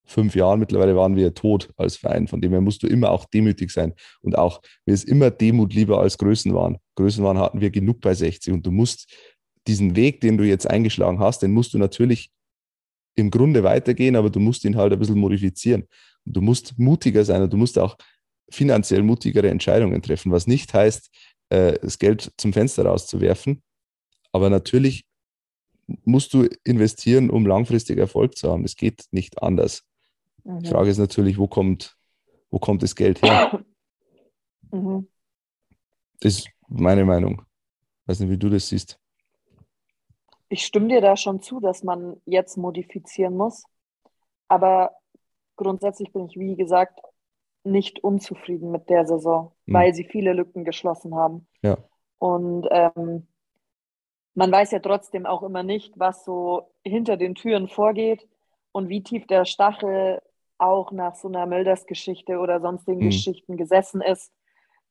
fünf 0.05 0.33
Jahren, 0.35 0.59
mittlerweile 0.59 0.95
waren 0.95 1.17
wir 1.17 1.33
tot 1.33 1.69
als 1.75 1.97
Verein. 1.97 2.27
Von 2.27 2.39
dem 2.39 2.51
her 2.51 2.61
musst 2.61 2.83
du 2.83 2.87
immer 2.87 3.11
auch 3.11 3.25
demütig 3.25 3.71
sein. 3.71 3.93
Und 4.21 4.37
auch, 4.37 4.61
mir 4.85 4.93
ist 4.93 5.09
immer 5.09 5.29
Demut 5.29 5.73
lieber 5.73 5.99
als 5.99 6.17
Größenwahn. 6.17 6.77
Größenwahn 6.95 7.37
hatten 7.37 7.59
wir 7.59 7.69
genug 7.69 7.99
bei 7.99 8.13
60. 8.13 8.53
Und 8.53 8.65
du 8.65 8.71
musst 8.71 9.11
diesen 9.67 9.97
Weg, 9.97 10.21
den 10.21 10.37
du 10.37 10.45
jetzt 10.45 10.69
eingeschlagen 10.69 11.19
hast, 11.19 11.41
den 11.41 11.51
musst 11.51 11.73
du 11.73 11.77
natürlich 11.77 12.31
im 13.15 13.31
Grunde 13.31 13.63
weitergehen, 13.63 14.15
aber 14.15 14.29
du 14.29 14.39
musst 14.39 14.65
ihn 14.65 14.77
halt 14.77 14.93
ein 14.93 14.99
bisschen 14.99 15.19
modifizieren. 15.19 15.87
Und 16.25 16.37
du 16.37 16.41
musst 16.41 16.77
mutiger 16.77 17.25
sein 17.25 17.41
und 17.41 17.51
du 17.51 17.57
musst 17.57 17.77
auch 17.77 17.97
finanziell 18.49 19.03
mutigere 19.03 19.49
Entscheidungen 19.49 20.01
treffen, 20.01 20.31
was 20.31 20.47
nicht 20.47 20.73
heißt, 20.73 21.09
äh, 21.49 21.73
das 21.81 21.99
Geld 21.99 22.31
zum 22.37 22.53
Fenster 22.53 22.85
rauszuwerfen. 22.85 23.61
Aber 24.31 24.49
natürlich 24.49 25.05
musst 26.05 26.33
du 26.33 26.47
investieren, 26.63 27.29
um 27.29 27.45
langfristig 27.45 27.97
Erfolg 27.97 28.37
zu 28.37 28.49
haben. 28.51 28.63
Es 28.63 28.75
geht 28.75 29.05
nicht 29.11 29.41
anders. 29.41 29.83
Mhm. 30.43 30.59
Die 30.59 30.69
Frage 30.69 30.89
ist 30.89 30.97
natürlich, 30.97 31.37
wo 31.37 31.47
kommt, 31.47 31.95
wo 32.49 32.59
kommt 32.59 32.83
das 32.83 32.95
Geld 32.95 33.21
her? 33.21 33.63
Mhm. 34.71 35.07
Das 36.21 36.37
ist 36.37 36.49
meine 36.69 37.03
Meinung. 37.03 37.41
Ich 37.41 38.07
weiß 38.07 38.19
nicht, 38.21 38.29
wie 38.29 38.37
du 38.37 38.49
das 38.49 38.69
siehst. 38.69 39.00
Ich 40.51 40.65
stimme 40.65 40.89
dir 40.89 40.99
da 40.99 41.15
schon 41.15 41.41
zu, 41.41 41.61
dass 41.61 41.81
man 41.81 42.19
jetzt 42.25 42.57
modifizieren 42.57 43.37
muss. 43.37 43.63
Aber 44.49 44.91
grundsätzlich 45.55 46.11
bin 46.11 46.25
ich, 46.25 46.37
wie 46.37 46.57
gesagt, 46.57 46.99
nicht 47.63 48.03
unzufrieden 48.03 48.69
mit 48.69 48.89
der 48.89 49.05
Saison, 49.07 49.53
mhm. 49.65 49.73
weil 49.73 49.93
sie 49.93 50.03
viele 50.03 50.33
Lücken 50.33 50.65
geschlossen 50.65 51.15
haben. 51.15 51.47
Ja. 51.61 51.77
Und 52.17 52.67
ähm, 52.69 53.27
man 54.33 54.51
weiß 54.51 54.71
ja 54.71 54.79
trotzdem 54.79 55.25
auch 55.25 55.41
immer 55.43 55.63
nicht, 55.63 55.97
was 55.97 56.25
so 56.25 56.73
hinter 56.83 57.15
den 57.15 57.35
Türen 57.35 57.69
vorgeht 57.69 58.27
und 58.73 58.89
wie 58.89 59.03
tief 59.03 59.25
der 59.27 59.45
Stachel 59.45 60.21
auch 60.57 60.91
nach 60.91 61.15
so 61.15 61.29
einer 61.29 61.45
Mölders-Geschichte 61.45 62.39
oder 62.39 62.59
sonstigen 62.59 62.99
mhm. 62.99 63.09
Geschichten 63.09 63.55
gesessen 63.55 64.01
ist. 64.01 64.33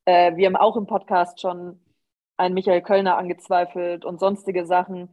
Äh, 0.07 0.37
wir 0.37 0.47
haben 0.47 0.57
auch 0.57 0.79
im 0.79 0.87
Podcast 0.87 1.39
schon 1.39 1.81
einen 2.39 2.55
Michael 2.55 2.81
Kölner 2.81 3.19
angezweifelt 3.19 4.07
und 4.07 4.21
sonstige 4.21 4.65
Sachen. 4.65 5.11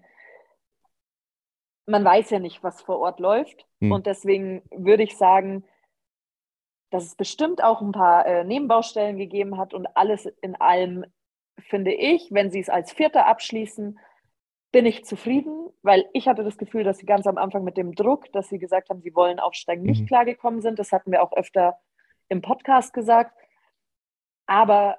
Man 1.88 2.06
weiß 2.06 2.30
ja 2.30 2.40
nicht, 2.40 2.64
was 2.64 2.82
vor 2.82 3.00
Ort 3.00 3.20
läuft. 3.20 3.66
Mhm. 3.80 3.92
Und 3.92 4.06
deswegen 4.06 4.62
würde 4.72 5.04
ich 5.04 5.18
sagen, 5.18 5.64
dass 6.90 7.04
es 7.06 7.16
bestimmt 7.16 7.64
auch 7.64 7.82
ein 7.82 7.92
paar 7.92 8.26
äh, 8.26 8.44
Nebenbaustellen 8.44 9.18
gegeben 9.18 9.58
hat 9.58 9.74
und 9.74 9.88
alles 9.96 10.26
in 10.42 10.56
allem 10.56 11.06
finde 11.60 11.92
ich, 11.92 12.30
wenn 12.32 12.52
sie 12.52 12.60
es 12.60 12.70
als 12.70 12.94
Vierter 12.94 13.26
abschließen, 13.26 14.00
bin 14.72 14.86
ich 14.86 15.06
zufrieden, 15.06 15.70
weil 15.82 16.06
ich 16.14 16.28
hatte 16.28 16.44
das 16.44 16.58
Gefühl, 16.58 16.84
dass 16.84 17.00
sie 17.00 17.06
ganz 17.06 17.26
am 17.26 17.38
Anfang 17.38 17.64
mit 17.64 17.78
dem 17.78 17.96
Druck, 17.96 18.32
dass 18.32 18.50
sie 18.50 18.60
gesagt 18.60 18.90
haben, 18.90 19.02
sie 19.02 19.16
wollen 19.16 19.40
aufsteigen, 19.40 19.84
nicht 19.84 20.02
mhm. 20.02 20.08
klargekommen 20.08 20.62
sind. 20.62 20.78
Das 20.78 20.92
hatten 20.92 21.12
wir 21.12 21.24
auch 21.24 21.34
öfter 21.34 21.80
im 22.30 22.42
Podcast 22.42 22.94
gesagt. 22.94 23.36
Aber 24.46 24.98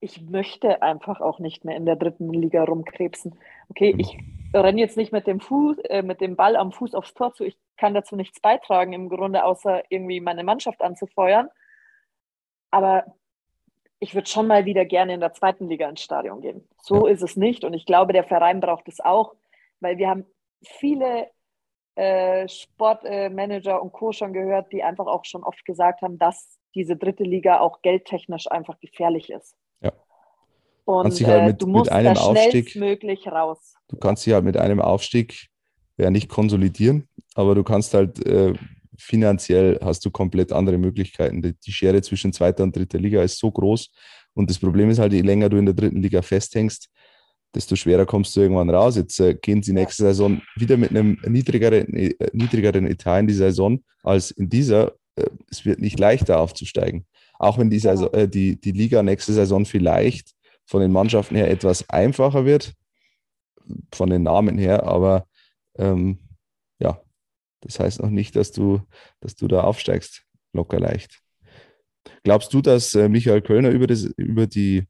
ich 0.00 0.22
möchte 0.22 0.82
einfach 0.82 1.20
auch 1.20 1.38
nicht 1.38 1.64
mehr 1.64 1.76
in 1.76 1.84
der 1.84 1.96
dritten 1.96 2.32
Liga 2.32 2.64
rumkrebsen. 2.64 3.38
Okay, 3.68 3.94
ich 3.98 4.18
renne 4.54 4.80
jetzt 4.80 4.96
nicht 4.96 5.12
mit 5.12 5.26
dem 5.26 5.40
Fuß, 5.40 5.78
äh, 5.84 6.02
mit 6.02 6.20
dem 6.20 6.36
Ball 6.36 6.56
am 6.56 6.72
Fuß 6.72 6.94
aufs 6.94 7.14
Tor 7.14 7.34
zu. 7.34 7.44
Ich 7.44 7.58
kann 7.76 7.94
dazu 7.94 8.16
nichts 8.16 8.40
beitragen 8.40 8.92
im 8.94 9.08
Grunde, 9.08 9.44
außer 9.44 9.82
irgendwie 9.90 10.20
meine 10.20 10.42
Mannschaft 10.42 10.80
anzufeuern. 10.82 11.48
Aber 12.70 13.04
ich 13.98 14.14
würde 14.14 14.28
schon 14.28 14.46
mal 14.46 14.64
wieder 14.64 14.86
gerne 14.86 15.14
in 15.14 15.20
der 15.20 15.34
zweiten 15.34 15.68
Liga 15.68 15.88
ins 15.88 16.02
Stadion 16.02 16.40
gehen. 16.40 16.66
So 16.80 17.06
ist 17.06 17.22
es 17.22 17.36
nicht. 17.36 17.64
Und 17.64 17.74
ich 17.74 17.84
glaube, 17.84 18.14
der 18.14 18.24
Verein 18.24 18.60
braucht 18.60 18.88
es 18.88 19.00
auch, 19.00 19.34
weil 19.80 19.98
wir 19.98 20.08
haben 20.08 20.24
viele 20.62 21.28
äh, 21.96 22.48
Sportmanager 22.48 23.76
äh, 23.76 23.80
und 23.80 23.92
Co. 23.92 24.12
schon 24.12 24.32
gehört, 24.32 24.72
die 24.72 24.82
einfach 24.82 25.06
auch 25.06 25.26
schon 25.26 25.44
oft 25.44 25.64
gesagt 25.66 26.00
haben, 26.00 26.18
dass 26.18 26.58
diese 26.74 26.96
dritte 26.96 27.24
Liga 27.24 27.60
auch 27.60 27.82
geldtechnisch 27.82 28.50
einfach 28.50 28.80
gefährlich 28.80 29.28
ist. 29.28 29.56
Und 30.90 31.26
halt 31.26 31.42
äh, 31.42 31.46
mit, 31.46 31.62
du 31.62 31.66
musst 31.66 31.84
mit 31.86 31.92
einem 31.92 32.14
da 32.14 32.20
schnellstmöglich 32.20 33.26
raus. 33.26 33.74
Du 33.88 33.96
kannst 33.96 34.26
dich 34.26 34.34
halt 34.34 34.44
mit 34.44 34.56
einem 34.56 34.80
Aufstieg 34.80 35.48
ja 35.96 36.10
nicht 36.10 36.28
konsolidieren, 36.28 37.08
aber 37.34 37.54
du 37.54 37.62
kannst 37.62 37.94
halt 37.94 38.24
äh, 38.26 38.54
finanziell 38.98 39.78
hast 39.82 40.04
du 40.04 40.10
komplett 40.10 40.52
andere 40.52 40.78
Möglichkeiten. 40.78 41.42
Die, 41.42 41.72
Schere 41.72 42.02
zwischen 42.02 42.32
zweiter 42.32 42.62
und 42.62 42.76
dritter 42.76 42.98
Liga 42.98 43.22
ist 43.22 43.38
so 43.38 43.50
groß. 43.50 43.90
Und 44.34 44.50
das 44.50 44.58
Problem 44.58 44.90
ist 44.90 44.98
halt, 44.98 45.12
je 45.12 45.22
länger 45.22 45.48
du 45.48 45.56
in 45.56 45.66
der 45.66 45.74
dritten 45.74 46.02
Liga 46.02 46.22
festhängst, 46.22 46.88
desto 47.54 47.74
schwerer 47.76 48.06
kommst 48.06 48.36
du 48.36 48.42
irgendwann 48.42 48.70
raus. 48.70 48.96
Jetzt 48.96 49.18
äh, 49.20 49.34
gehen 49.34 49.62
sie 49.62 49.72
nächste 49.72 50.04
Saison 50.04 50.40
wieder 50.56 50.76
mit 50.76 50.90
einem 50.90 51.18
niedrigeren, 51.26 51.92
äh, 51.94 52.14
niedrigeren 52.32 52.86
Etat 52.86 53.20
in 53.20 53.26
die 53.26 53.34
Saison 53.34 53.80
als 54.02 54.30
in 54.30 54.48
dieser. 54.48 54.92
Äh, 55.16 55.26
es 55.50 55.64
wird 55.64 55.80
nicht 55.80 55.98
leichter 55.98 56.38
aufzusteigen. 56.38 57.06
Auch 57.38 57.58
wenn 57.58 57.70
die, 57.70 57.78
Saison, 57.78 58.10
die, 58.30 58.60
die 58.60 58.72
Liga 58.72 59.02
nächste 59.02 59.32
Saison 59.32 59.64
vielleicht 59.64 60.34
von 60.70 60.80
den 60.80 60.92
Mannschaften 60.92 61.34
her 61.34 61.50
etwas 61.50 61.90
einfacher 61.90 62.44
wird, 62.44 62.74
von 63.92 64.08
den 64.08 64.22
Namen 64.22 64.56
her, 64.56 64.84
aber 64.84 65.26
ähm, 65.76 66.20
ja, 66.78 67.02
das 67.62 67.80
heißt 67.80 68.00
noch 68.00 68.10
nicht, 68.10 68.36
dass 68.36 68.52
du, 68.52 68.80
dass 69.18 69.34
du 69.34 69.48
da 69.48 69.64
aufsteigst, 69.64 70.24
locker 70.52 70.78
leicht. 70.78 71.20
Glaubst 72.22 72.54
du, 72.54 72.60
dass 72.60 72.94
äh, 72.94 73.08
Michael 73.08 73.42
Kölner 73.42 73.70
über, 73.70 73.88
das, 73.88 74.04
über 74.16 74.46
die 74.46 74.86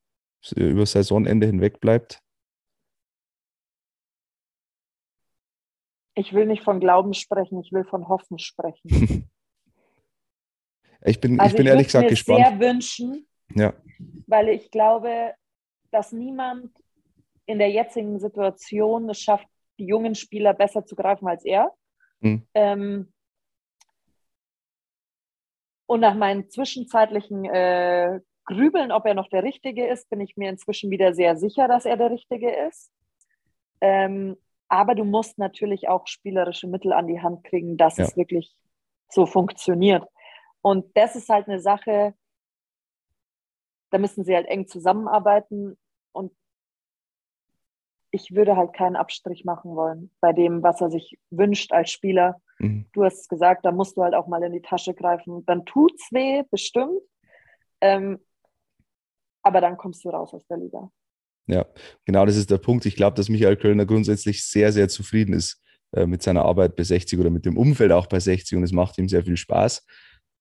über 0.54 0.84
Saisonende 0.84 1.46
hinweg 1.46 1.80
bleibt? 1.80 2.20
Ich 6.14 6.34
will 6.34 6.44
nicht 6.44 6.62
von 6.62 6.78
Glauben 6.78 7.14
sprechen, 7.14 7.58
ich 7.60 7.72
will 7.72 7.84
von 7.84 8.06
Hoffen 8.06 8.38
sprechen. 8.38 9.30
ich 11.06 11.20
bin, 11.20 11.40
also 11.40 11.52
ich 11.52 11.56
bin 11.56 11.66
ich 11.66 11.72
ehrlich 11.72 11.86
gesagt 11.86 12.04
mir 12.04 12.10
gespannt. 12.10 12.46
sehr 12.46 12.60
wünschen, 12.60 13.26
ja. 13.54 13.72
weil 14.26 14.50
ich 14.50 14.70
glaube, 14.70 15.34
dass 15.90 16.12
niemand 16.12 16.70
in 17.46 17.58
der 17.58 17.70
jetzigen 17.70 18.18
Situation 18.20 19.08
es 19.10 19.20
schafft, 19.20 19.46
die 19.78 19.86
jungen 19.86 20.14
Spieler 20.14 20.54
besser 20.54 20.84
zu 20.84 20.94
greifen 20.94 21.26
als 21.26 21.44
er. 21.44 21.72
Hm. 22.20 22.46
Ähm, 22.54 23.12
und 25.86 26.00
nach 26.00 26.14
meinen 26.14 26.48
zwischenzeitlichen 26.48 27.44
äh, 27.46 28.20
Grübeln, 28.44 28.92
ob 28.92 29.06
er 29.06 29.14
noch 29.14 29.28
der 29.28 29.42
Richtige 29.42 29.86
ist, 29.86 30.08
bin 30.10 30.20
ich 30.20 30.36
mir 30.36 30.50
inzwischen 30.50 30.90
wieder 30.90 31.14
sehr 31.14 31.36
sicher, 31.36 31.66
dass 31.66 31.84
er 31.84 31.96
der 31.96 32.10
Richtige 32.10 32.50
ist. 32.68 32.92
Ähm, 33.80 34.36
aber 34.68 34.94
du 34.94 35.04
musst 35.04 35.38
natürlich 35.38 35.88
auch 35.88 36.06
spielerische 36.06 36.68
Mittel 36.68 36.92
an 36.92 37.08
die 37.08 37.20
Hand 37.20 37.42
kriegen, 37.44 37.76
dass 37.76 37.96
ja. 37.96 38.04
es 38.04 38.16
wirklich 38.16 38.54
so 39.08 39.26
funktioniert. 39.26 40.04
Und 40.62 40.96
das 40.96 41.16
ist 41.16 41.28
halt 41.28 41.48
eine 41.48 41.58
Sache, 41.58 42.14
da 43.90 43.98
müssen 43.98 44.24
sie 44.24 44.34
halt 44.34 44.46
eng 44.46 44.66
zusammenarbeiten. 44.66 45.76
Und 46.12 46.32
ich 48.10 48.34
würde 48.34 48.56
halt 48.56 48.72
keinen 48.72 48.96
Abstrich 48.96 49.44
machen 49.44 49.76
wollen 49.76 50.10
bei 50.20 50.32
dem, 50.32 50.62
was 50.62 50.80
er 50.80 50.90
sich 50.90 51.18
wünscht 51.30 51.72
als 51.72 51.90
Spieler. 51.90 52.40
Mhm. 52.58 52.86
Du 52.92 53.04
hast 53.04 53.28
gesagt, 53.28 53.64
da 53.64 53.72
musst 53.72 53.96
du 53.96 54.02
halt 54.02 54.14
auch 54.14 54.26
mal 54.26 54.42
in 54.42 54.52
die 54.52 54.62
Tasche 54.62 54.94
greifen. 54.94 55.44
Dann 55.46 55.64
tut's 55.64 56.08
weh, 56.10 56.42
bestimmt. 56.50 57.00
Ähm, 57.80 58.18
aber 59.42 59.60
dann 59.60 59.76
kommst 59.76 60.04
du 60.04 60.10
raus 60.10 60.34
aus 60.34 60.46
der 60.46 60.58
Liga. 60.58 60.90
Ja, 61.46 61.66
genau 62.04 62.26
das 62.26 62.36
ist 62.36 62.50
der 62.50 62.58
Punkt. 62.58 62.86
Ich 62.86 62.96
glaube, 62.96 63.16
dass 63.16 63.28
Michael 63.28 63.56
Kölner 63.56 63.86
grundsätzlich 63.86 64.44
sehr, 64.44 64.72
sehr 64.72 64.88
zufrieden 64.88 65.32
ist 65.32 65.62
äh, 65.92 66.06
mit 66.06 66.22
seiner 66.22 66.44
Arbeit 66.44 66.76
bei 66.76 66.84
60 66.84 67.18
oder 67.18 67.30
mit 67.30 67.44
dem 67.46 67.56
Umfeld 67.56 67.92
auch 67.92 68.06
bei 68.06 68.20
60 68.20 68.56
und 68.56 68.64
es 68.64 68.72
macht 68.72 68.98
ihm 68.98 69.08
sehr 69.08 69.24
viel 69.24 69.36
Spaß. 69.36 69.84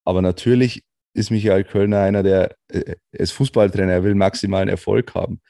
Aber 0.05 0.21
natürlich 0.21 0.83
ist 1.19 1.31
Michael 1.31 1.65
Kölner 1.65 1.99
einer, 1.99 2.23
der 2.23 2.55
äh, 2.69 2.95
ist 3.11 3.31
Fußballtrainer, 3.33 3.91
er 3.91 4.03
will 4.03 4.15
maximalen 4.15 4.69
Erfolg 4.69 5.13
haben. 5.13 5.41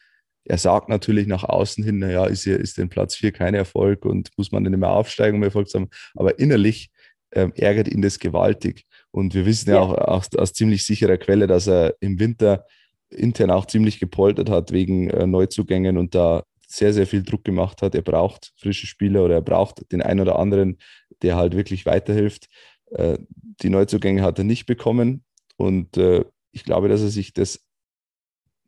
Er 0.43 0.57
sagt 0.57 0.89
natürlich 0.89 1.27
nach 1.27 1.43
außen 1.43 1.83
hin, 1.83 1.99
naja, 1.99 2.25
ist, 2.25 2.43
hier, 2.43 2.59
ist 2.59 2.77
denn 2.77 2.89
Platz 2.89 3.15
4 3.15 3.31
kein 3.31 3.53
Erfolg 3.53 4.03
und 4.03 4.31
muss 4.35 4.51
man 4.51 4.63
denn 4.63 4.73
immer 4.73 4.89
aufsteigen, 4.89 5.38
um 5.38 5.43
Erfolg 5.43 5.69
zu 5.69 5.79
haben. 5.79 5.89
Aber 6.15 6.39
innerlich 6.39 6.89
ähm, 7.31 7.53
ärgert 7.55 7.88
ihn 7.88 8.01
das 8.01 8.17
gewaltig. 8.17 8.85
Und 9.11 9.35
wir 9.35 9.45
wissen 9.45 9.69
ja, 9.69 9.75
ja 9.75 9.81
auch, 9.81 9.93
auch 9.93 10.25
aus 10.38 10.53
ziemlich 10.53 10.85
sicherer 10.85 11.17
Quelle, 11.17 11.45
dass 11.45 11.67
er 11.67 11.95
im 11.99 12.19
Winter 12.19 12.65
intern 13.11 13.51
auch 13.51 13.65
ziemlich 13.65 13.99
gepoltert 13.99 14.49
hat 14.49 14.71
wegen 14.71 15.09
äh, 15.09 15.27
Neuzugängen 15.27 15.97
und 15.97 16.15
da 16.15 16.43
sehr, 16.67 16.93
sehr 16.93 17.07
viel 17.07 17.23
Druck 17.23 17.43
gemacht 17.43 17.81
hat. 17.81 17.93
Er 17.93 18.01
braucht 18.01 18.53
frische 18.57 18.88
Spieler 18.88 19.25
oder 19.25 19.35
er 19.35 19.41
braucht 19.41 19.91
den 19.91 20.01
einen 20.01 20.19
oder 20.19 20.39
anderen, 20.39 20.77
der 21.21 21.35
halt 21.35 21.55
wirklich 21.55 21.85
weiterhilft. 21.85 22.47
Äh, 22.91 23.19
die 23.61 23.69
Neuzugänge 23.69 24.23
hat 24.23 24.38
er 24.39 24.45
nicht 24.45 24.65
bekommen 24.65 25.23
und 25.59 25.97
äh, 25.97 26.25
ich 26.51 26.63
glaube, 26.63 26.87
dass 26.87 27.01
er 27.01 27.09
sich 27.09 27.33
das, 27.33 27.63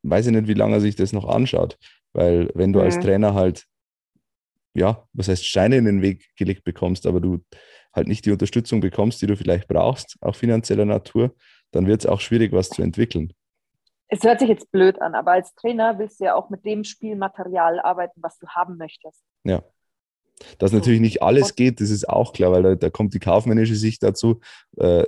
weiß 0.04 0.28
ich 0.28 0.34
nicht, 0.34 0.48
wie 0.48 0.54
lange 0.54 0.76
er 0.76 0.82
sich 0.82 0.96
das 0.96 1.14
noch 1.14 1.28
anschaut, 1.28 1.78
weil 2.14 2.50
wenn 2.54 2.74
du 2.74 2.80
mhm. 2.80 2.86
als 2.86 3.00
Trainer 3.00 3.34
halt, 3.34 3.66
ja, 4.74 5.08
was 5.14 5.28
heißt 5.28 5.46
Steine 5.46 5.78
in 5.78 5.86
den 5.86 6.02
Weg 6.02 6.30
gelegt 6.36 6.64
bekommst, 6.64 7.06
aber 7.06 7.20
du 7.20 7.40
halt 7.94 8.08
nicht 8.08 8.26
die 8.26 8.32
Unterstützung 8.32 8.80
bekommst, 8.80 9.22
die 9.22 9.28
du 9.28 9.36
vielleicht 9.36 9.68
brauchst, 9.68 10.18
auch 10.22 10.36
finanzieller 10.36 10.86
Natur, 10.86 11.36
dann 11.72 11.88
wird 11.88 12.02
es 12.02 12.06
auch 12.06 12.22
schwierig, 12.22 12.52
was 12.52 12.70
zu 12.70 12.82
entwickeln 12.82 13.34
es 14.14 14.24
hört 14.24 14.40
sich 14.40 14.50
jetzt 14.50 14.72
blöd 14.72 15.02
an, 15.02 15.16
aber 15.16 15.32
als 15.32 15.56
Trainer 15.56 15.98
willst 15.98 16.20
du 16.20 16.26
ja 16.26 16.36
auch 16.36 16.50
mit 16.50 16.66
dem 16.66 16.84
Spielmaterial 16.84 17.80
arbeiten, 17.80 18.22
was 18.22 18.38
du 18.40 18.48
haben 18.50 18.76
möchtest. 18.76 19.24
Ja. 19.46 19.64
Dass 20.58 20.74
natürlich 20.74 21.00
nicht 21.00 21.24
alles 21.24 21.56
geht, 21.56 21.80
das 21.80 21.90
ist 21.90 22.10
auch 22.10 22.34
klar, 22.34 22.52
weil 22.52 22.64
da, 22.64 22.76
da 22.76 22.90
kommt 22.90 23.14
die 23.14 23.20
kaufmännische 23.20 23.76
Sicht 23.76 24.04
dazu. 24.04 24.42
Äh, 24.78 25.06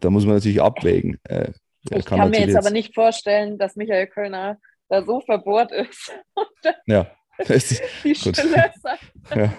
da 0.00 0.10
muss 0.10 0.26
man 0.26 0.34
natürlich 0.36 0.60
abwägen. 0.60 1.18
Äh, 1.24 1.52
ich 1.90 2.04
kann, 2.04 2.18
kann 2.18 2.30
mir 2.30 2.38
jetzt, 2.40 2.48
jetzt 2.48 2.56
aber 2.56 2.70
nicht 2.70 2.94
vorstellen, 2.94 3.58
dass 3.58 3.76
Michael 3.76 4.06
Kölner 4.08 4.58
da 4.88 5.04
so 5.04 5.20
verbohrt 5.20 5.72
ist. 5.72 6.12
ja. 6.86 7.10
die 7.48 8.14
Schlösser 8.16 8.42
ja. 9.34 9.52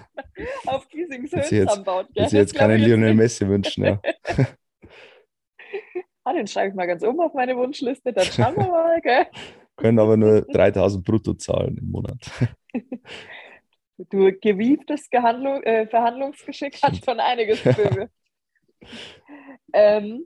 auf 0.66 0.88
Giesings 0.90 1.32
Hölzern 1.32 1.84
baut. 1.86 2.08
Gell? 2.14 2.28
jetzt 2.28 2.54
keine 2.54 2.76
Lionel 2.76 3.14
Messi 3.14 3.48
wünschen. 3.48 3.86
Ja. 3.86 4.02
ah, 6.26 6.34
den 6.34 6.46
schreibe 6.46 6.70
ich 6.70 6.76
mal 6.76 6.88
ganz 6.88 7.04
oben 7.04 7.22
auf 7.22 7.34
meine 7.34 7.56
Wunschliste, 7.56 8.12
dann 8.12 8.26
schauen 8.26 8.58
wir 8.58 8.68
mal. 8.68 9.00
Gell? 9.00 9.28
Können 9.78 9.98
aber 9.98 10.18
nur 10.18 10.42
3000 10.42 11.06
brutto 11.06 11.36
zahlen 11.36 11.78
im 11.78 11.90
Monat. 11.90 12.18
Du 14.10 14.30
gewieftes 14.32 15.10
Gehandlung, 15.10 15.64
äh, 15.64 15.88
Verhandlungsgeschick 15.88 16.82
hat 16.84 16.98
schon 17.04 17.22
einiges 17.22 17.60
für. 17.60 18.10
Ähm, 19.74 20.26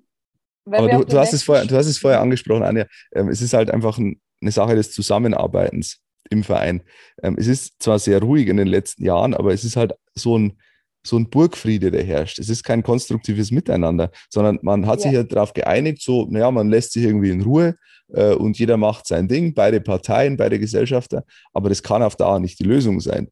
aber 0.65 0.87
du, 0.87 1.03
du, 1.05 1.19
hast 1.19 1.33
es 1.33 1.43
vorher, 1.43 1.65
du 1.65 1.75
hast 1.75 1.87
es 1.87 1.97
vorher 1.97 2.21
angesprochen, 2.21 2.63
Anja. 2.63 2.85
Ähm, 3.13 3.27
es 3.29 3.41
ist 3.41 3.53
halt 3.53 3.69
einfach 3.69 3.97
ein, 3.97 4.21
eine 4.41 4.51
Sache 4.51 4.75
des 4.75 4.91
Zusammenarbeitens 4.91 5.99
im 6.29 6.43
Verein. 6.43 6.83
Ähm, 7.21 7.35
es 7.37 7.47
ist 7.47 7.81
zwar 7.81 7.99
sehr 7.99 8.21
ruhig 8.21 8.47
in 8.47 8.57
den 8.57 8.67
letzten 8.67 9.03
Jahren, 9.03 9.33
aber 9.33 9.53
es 9.53 9.63
ist 9.63 9.75
halt 9.75 9.93
so 10.15 10.37
ein, 10.37 10.57
so 11.05 11.17
ein 11.17 11.29
Burgfriede, 11.29 11.91
der 11.91 12.03
herrscht. 12.03 12.39
Es 12.39 12.49
ist 12.49 12.63
kein 12.63 12.81
konstruktives 12.81 13.51
Miteinander, 13.51 14.09
sondern 14.29 14.59
man 14.61 14.87
hat 14.87 14.99
ja. 14.99 15.03
sich 15.03 15.11
ja 15.13 15.23
darauf 15.23 15.53
geeinigt, 15.53 16.01
so, 16.01 16.27
naja, 16.29 16.49
man 16.49 16.69
lässt 16.69 16.93
sich 16.93 17.03
irgendwie 17.03 17.31
in 17.31 17.41
Ruhe 17.41 17.75
äh, 18.13 18.33
und 18.33 18.57
jeder 18.57 18.77
macht 18.77 19.05
sein 19.07 19.27
Ding, 19.27 19.53
beide 19.53 19.81
Parteien, 19.81 20.37
beide 20.37 20.59
Gesellschafter, 20.59 21.25
aber 21.51 21.67
das 21.67 21.83
kann 21.83 22.03
auf 22.03 22.15
Dauer 22.15 22.39
nicht 22.39 22.59
die 22.59 22.63
Lösung 22.63 23.01
sein. 23.01 23.27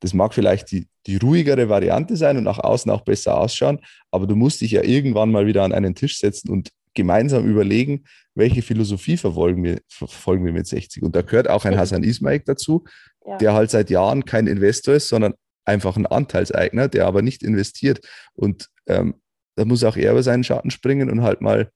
Das 0.00 0.14
mag 0.14 0.34
vielleicht 0.34 0.70
die, 0.72 0.88
die 1.06 1.16
ruhigere 1.16 1.68
Variante 1.68 2.16
sein 2.16 2.36
und 2.36 2.44
nach 2.44 2.58
außen 2.58 2.90
auch 2.90 3.02
besser 3.02 3.38
ausschauen, 3.38 3.80
aber 4.10 4.26
du 4.26 4.36
musst 4.36 4.60
dich 4.60 4.72
ja 4.72 4.82
irgendwann 4.82 5.30
mal 5.30 5.46
wieder 5.46 5.64
an 5.64 5.72
einen 5.72 5.94
Tisch 5.94 6.18
setzen 6.18 6.50
und 6.50 6.70
gemeinsam 6.94 7.46
überlegen, 7.46 8.04
welche 8.34 8.62
Philosophie 8.62 9.16
verfolgen 9.16 9.62
wir, 9.62 9.80
verfolgen 9.88 10.44
wir 10.44 10.52
mit 10.52 10.66
60. 10.66 11.04
Und 11.04 11.14
da 11.14 11.22
gehört 11.22 11.48
auch 11.48 11.64
ein 11.64 11.78
Hassan 11.78 12.02
Ismail 12.02 12.40
dazu, 12.40 12.84
ja. 13.24 13.36
der 13.36 13.52
halt 13.52 13.70
seit 13.70 13.90
Jahren 13.90 14.24
kein 14.24 14.46
Investor 14.46 14.94
ist, 14.94 15.08
sondern 15.08 15.34
einfach 15.64 15.96
ein 15.96 16.06
Anteilseigner, 16.06 16.88
der 16.88 17.06
aber 17.06 17.22
nicht 17.22 17.42
investiert. 17.42 18.00
Und 18.34 18.68
ähm, 18.86 19.14
da 19.56 19.64
muss 19.64 19.84
auch 19.84 19.96
er 19.96 20.12
über 20.12 20.22
seinen 20.22 20.44
Schatten 20.44 20.70
springen 20.70 21.10
und 21.10 21.22
halt 21.22 21.40
mal, 21.40 21.70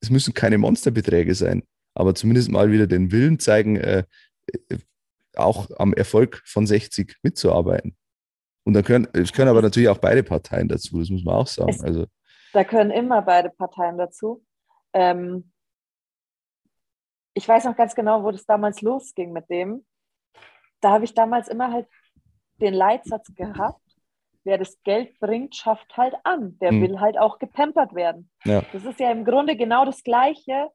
es 0.00 0.10
müssen 0.10 0.34
keine 0.34 0.58
Monsterbeträge 0.58 1.34
sein, 1.34 1.62
aber 1.94 2.14
zumindest 2.14 2.50
mal 2.50 2.72
wieder 2.72 2.86
den 2.86 3.12
Willen 3.12 3.38
zeigen, 3.38 3.76
äh, 3.76 4.04
äh 4.68 4.78
auch 5.36 5.68
am 5.78 5.92
Erfolg 5.92 6.42
von 6.44 6.66
60 6.66 7.16
mitzuarbeiten. 7.22 7.96
Und 8.64 8.74
da 8.74 8.82
können, 8.82 9.08
es 9.12 9.32
können 9.32 9.48
aber 9.48 9.62
natürlich 9.62 9.88
auch 9.88 9.98
beide 9.98 10.22
Parteien 10.22 10.68
dazu, 10.68 10.98
das 10.98 11.10
muss 11.10 11.24
man 11.24 11.34
auch 11.34 11.46
sagen. 11.46 11.70
Es, 11.70 11.82
also, 11.82 12.06
da 12.52 12.64
können 12.64 12.90
immer 12.90 13.22
beide 13.22 13.50
Parteien 13.50 13.98
dazu. 13.98 14.44
Ähm, 14.92 15.52
ich 17.34 17.48
weiß 17.48 17.64
noch 17.64 17.76
ganz 17.76 17.94
genau, 17.94 18.22
wo 18.22 18.30
das 18.30 18.44
damals 18.44 18.82
losging 18.82 19.32
mit 19.32 19.48
dem. 19.48 19.84
Da 20.80 20.90
habe 20.90 21.04
ich 21.04 21.14
damals 21.14 21.48
immer 21.48 21.72
halt 21.72 21.88
den 22.60 22.74
Leitsatz 22.74 23.34
gehabt, 23.34 23.80
wer 24.44 24.58
das 24.58 24.80
Geld 24.82 25.18
bringt, 25.18 25.56
schafft 25.56 25.96
halt 25.96 26.14
an. 26.24 26.58
Der 26.58 26.72
mhm. 26.72 26.82
will 26.82 27.00
halt 27.00 27.18
auch 27.18 27.38
gepampert 27.38 27.94
werden. 27.94 28.30
Ja. 28.44 28.62
Das 28.72 28.84
ist 28.84 29.00
ja 29.00 29.10
im 29.10 29.24
Grunde 29.24 29.56
genau 29.56 29.84
das 29.84 30.02
Gleiche, 30.02 30.70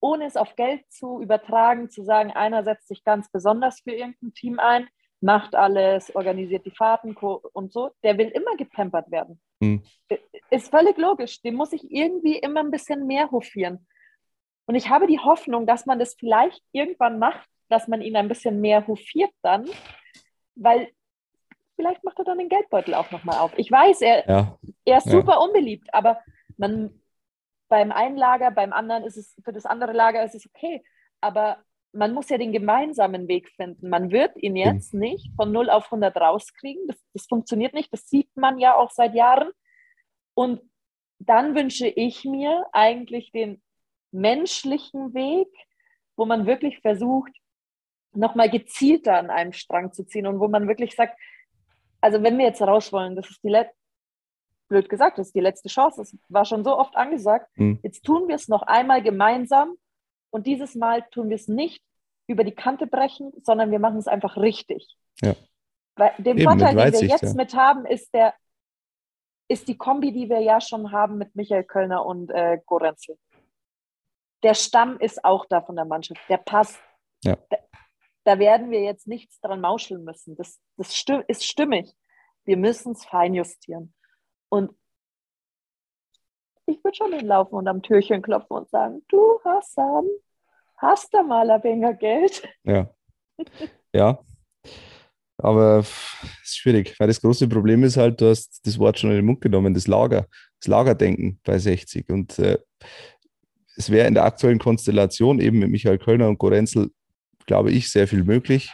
ohne 0.00 0.26
es 0.26 0.36
auf 0.36 0.54
Geld 0.56 0.82
zu 0.90 1.20
übertragen, 1.20 1.90
zu 1.90 2.04
sagen, 2.04 2.30
einer 2.30 2.64
setzt 2.64 2.88
sich 2.88 3.04
ganz 3.04 3.30
besonders 3.30 3.80
für 3.80 3.92
irgendein 3.92 4.32
Team 4.32 4.58
ein, 4.58 4.88
macht 5.20 5.54
alles, 5.54 6.14
organisiert 6.14 6.64
die 6.66 6.70
Fahrten 6.70 7.16
und 7.16 7.72
so. 7.72 7.90
Der 8.02 8.18
will 8.18 8.28
immer 8.28 8.56
gepampert 8.56 9.10
werden. 9.10 9.40
Mhm. 9.60 9.82
Ist 10.50 10.70
völlig 10.70 10.96
logisch. 10.96 11.42
Dem 11.42 11.54
muss 11.54 11.72
ich 11.72 11.90
irgendwie 11.90 12.38
immer 12.38 12.60
ein 12.60 12.70
bisschen 12.70 13.06
mehr 13.06 13.30
hofieren. 13.30 13.86
Und 14.66 14.74
ich 14.74 14.88
habe 14.88 15.06
die 15.06 15.18
Hoffnung, 15.18 15.66
dass 15.66 15.86
man 15.86 15.98
das 15.98 16.14
vielleicht 16.14 16.62
irgendwann 16.72 17.18
macht, 17.18 17.48
dass 17.68 17.88
man 17.88 18.00
ihn 18.00 18.16
ein 18.16 18.28
bisschen 18.28 18.60
mehr 18.60 18.86
hofiert 18.86 19.32
dann, 19.42 19.68
weil 20.54 20.92
vielleicht 21.76 22.04
macht 22.04 22.18
er 22.18 22.24
dann 22.24 22.38
den 22.38 22.48
Geldbeutel 22.48 22.94
auch 22.94 23.10
nochmal 23.10 23.38
auf. 23.38 23.52
Ich 23.56 23.70
weiß, 23.70 24.00
er, 24.02 24.28
ja. 24.28 24.58
er 24.84 24.98
ist 24.98 25.08
super 25.08 25.32
ja. 25.32 25.38
unbeliebt, 25.38 25.92
aber 25.92 26.20
man, 26.56 27.00
beim 27.68 27.92
einen 27.92 28.16
Lager, 28.16 28.50
beim 28.50 28.72
anderen 28.72 29.04
ist 29.04 29.16
es, 29.16 29.34
für 29.44 29.52
das 29.52 29.66
andere 29.66 29.92
Lager 29.92 30.24
ist 30.24 30.34
es 30.34 30.46
okay. 30.46 30.82
Aber 31.20 31.58
man 31.92 32.12
muss 32.12 32.28
ja 32.28 32.38
den 32.38 32.52
gemeinsamen 32.52 33.28
Weg 33.28 33.48
finden. 33.50 33.88
Man 33.88 34.10
wird 34.10 34.36
ihn 34.36 34.56
jetzt 34.56 34.94
mhm. 34.94 35.00
nicht 35.00 35.30
von 35.36 35.52
0 35.52 35.70
auf 35.70 35.86
100 35.86 36.16
rauskriegen. 36.16 36.86
Das, 36.86 36.96
das 37.14 37.26
funktioniert 37.26 37.74
nicht. 37.74 37.92
Das 37.92 38.08
sieht 38.08 38.34
man 38.36 38.58
ja 38.58 38.74
auch 38.74 38.90
seit 38.90 39.14
Jahren. 39.14 39.50
Und 40.34 40.60
dann 41.18 41.54
wünsche 41.54 41.86
ich 41.86 42.24
mir 42.24 42.66
eigentlich 42.72 43.32
den 43.32 43.62
menschlichen 44.12 45.14
Weg, 45.14 45.48
wo 46.16 46.24
man 46.24 46.46
wirklich 46.46 46.80
versucht, 46.80 47.32
nochmal 48.12 48.50
gezielter 48.50 49.16
an 49.16 49.30
einem 49.30 49.52
Strang 49.52 49.92
zu 49.92 50.06
ziehen 50.06 50.26
und 50.26 50.40
wo 50.40 50.48
man 50.48 50.68
wirklich 50.68 50.94
sagt, 50.94 51.18
also 52.00 52.22
wenn 52.22 52.38
wir 52.38 52.46
jetzt 52.46 52.62
raus 52.62 52.92
wollen, 52.92 53.16
das 53.16 53.28
ist 53.30 53.42
die 53.42 53.48
letzte, 53.48 53.76
blöd 54.68 54.88
gesagt, 54.88 55.18
das 55.18 55.28
ist 55.28 55.34
die 55.34 55.40
letzte 55.40 55.68
Chance, 55.68 56.02
das 56.02 56.16
war 56.28 56.44
schon 56.44 56.64
so 56.64 56.76
oft 56.78 56.96
angesagt, 56.96 57.48
mhm. 57.56 57.80
jetzt 57.82 58.04
tun 58.04 58.28
wir 58.28 58.34
es 58.34 58.48
noch 58.48 58.62
einmal 58.62 59.02
gemeinsam 59.02 59.74
und 60.30 60.46
dieses 60.46 60.74
Mal 60.74 61.02
tun 61.10 61.28
wir 61.28 61.36
es 61.36 61.48
nicht 61.48 61.82
über 62.26 62.44
die 62.44 62.54
Kante 62.54 62.86
brechen, 62.86 63.32
sondern 63.42 63.70
wir 63.70 63.78
machen 63.78 63.98
es 63.98 64.06
einfach 64.06 64.36
richtig. 64.36 64.96
Ja. 65.20 65.34
Weil 65.96 66.12
den 66.18 66.38
Eben, 66.38 66.48
Vorteil, 66.48 66.74
den 66.74 66.92
wir 66.92 67.08
jetzt 67.08 67.22
ja. 67.22 67.34
mit 67.34 67.54
haben, 67.54 67.86
ist 67.86 68.12
der 68.14 68.34
ist 69.48 69.66
die 69.66 69.78
Kombi, 69.78 70.12
die 70.12 70.28
wir 70.28 70.40
ja 70.40 70.60
schon 70.60 70.92
haben 70.92 71.16
mit 71.16 71.34
Michael 71.34 71.64
Kölner 71.64 72.04
und 72.04 72.30
äh, 72.30 72.60
Gorenzel. 72.66 73.18
Der 74.42 74.54
Stamm 74.54 74.98
ist 75.00 75.24
auch 75.24 75.46
da 75.46 75.62
von 75.62 75.74
der 75.74 75.86
Mannschaft. 75.86 76.20
Der 76.28 76.36
passt. 76.36 76.78
Ja. 77.24 77.36
Da, 77.48 77.56
da 78.24 78.38
werden 78.38 78.70
wir 78.70 78.82
jetzt 78.82 79.08
nichts 79.08 79.40
dran 79.40 79.60
mauscheln 79.60 80.04
müssen. 80.04 80.36
Das, 80.36 80.60
das 80.76 80.90
ist 81.28 81.46
stimmig. 81.46 81.94
Wir 82.44 82.58
müssen 82.58 82.92
es 82.92 83.04
feinjustieren. 83.06 83.94
Und 84.48 84.72
ich 86.66 86.82
würde 86.84 86.96
schon 86.96 87.12
hinlaufen 87.12 87.54
und 87.54 87.68
am 87.68 87.82
Türchen 87.82 88.22
klopfen 88.22 88.58
und 88.58 88.68
sagen, 88.68 89.02
du 89.08 89.40
Hassan, 89.44 90.04
hast 90.76 91.12
du 91.14 91.22
mal 91.22 91.50
ein 91.50 91.62
wenig 91.62 91.98
Geld? 91.98 92.42
Ja. 92.64 92.90
Ja. 93.92 94.18
Aber 95.38 95.78
es 95.78 95.88
ist 96.42 96.58
schwierig, 96.58 96.98
weil 96.98 97.06
das 97.06 97.20
große 97.20 97.48
Problem 97.48 97.84
ist 97.84 97.96
halt, 97.96 98.20
du 98.20 98.28
hast 98.28 98.60
das 98.66 98.78
Wort 98.78 98.98
schon 98.98 99.10
in 99.10 99.16
den 99.16 99.24
Mund 99.24 99.40
genommen, 99.40 99.72
das 99.72 99.86
Lager, 99.86 100.26
das 100.60 100.66
Lagerdenken 100.66 101.40
bei 101.44 101.58
60. 101.58 102.10
Und 102.10 102.38
äh, 102.40 102.58
es 103.76 103.90
wäre 103.90 104.08
in 104.08 104.14
der 104.14 104.24
aktuellen 104.24 104.58
Konstellation 104.58 105.38
eben 105.38 105.60
mit 105.60 105.70
Michael 105.70 105.98
Kölner 105.98 106.28
und 106.28 106.38
Gorenzel, 106.38 106.90
glaube 107.46 107.70
ich, 107.70 107.90
sehr 107.90 108.08
viel 108.08 108.24
möglich. 108.24 108.72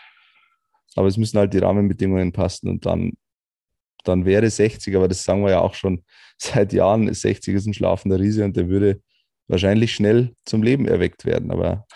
Aber 0.96 1.08
es 1.08 1.18
müssen 1.18 1.38
halt 1.38 1.52
die 1.52 1.58
Rahmenbedingungen 1.58 2.32
passen 2.32 2.68
und 2.68 2.86
dann, 2.86 3.12
dann 4.04 4.24
wäre 4.24 4.48
60, 4.48 4.94
aber 4.96 5.08
das 5.08 5.24
sagen 5.24 5.42
wir 5.44 5.50
ja 5.50 5.60
auch 5.60 5.74
schon 5.74 6.04
seit 6.38 6.72
Jahren, 6.72 7.12
60 7.12 7.54
ist 7.54 7.66
ein 7.66 7.74
schlafender 7.74 8.18
Riese 8.18 8.44
und 8.44 8.56
der 8.56 8.68
würde 8.68 9.00
wahrscheinlich 9.48 9.94
schnell 9.94 10.34
zum 10.44 10.62
Leben 10.62 10.86
erweckt 10.88 11.24
werden. 11.24 11.50
Aber 11.50 11.86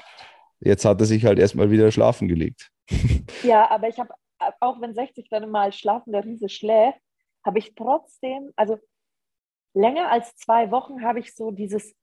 jetzt 0.61 0.85
hat 0.85 1.01
er 1.01 1.07
sich 1.07 1.25
halt 1.25 1.39
erstmal 1.39 1.71
wieder 1.71 1.91
schlafen 1.91 2.29
gelegt. 2.29 2.71
Ja, 3.43 3.71
aber 3.71 3.89
ich 3.89 3.99
habe, 3.99 4.13
auch 4.61 4.81
wenn 4.81 4.95
60 4.95 5.29
dann 5.31 5.51
mal 5.51 5.73
schlafender 5.73 6.25
Riese 6.25 6.49
schläft, 6.49 6.99
habe 7.45 7.59
ich 7.59 7.75
trotzdem, 7.75 8.51
also 8.57 8.79
länger 9.75 10.11
als 10.11 10.35
zwei 10.37 10.71
Wochen 10.71 11.03
habe 11.03 11.21
ich 11.21 11.35
so 11.35 11.51
dieses 11.51 11.95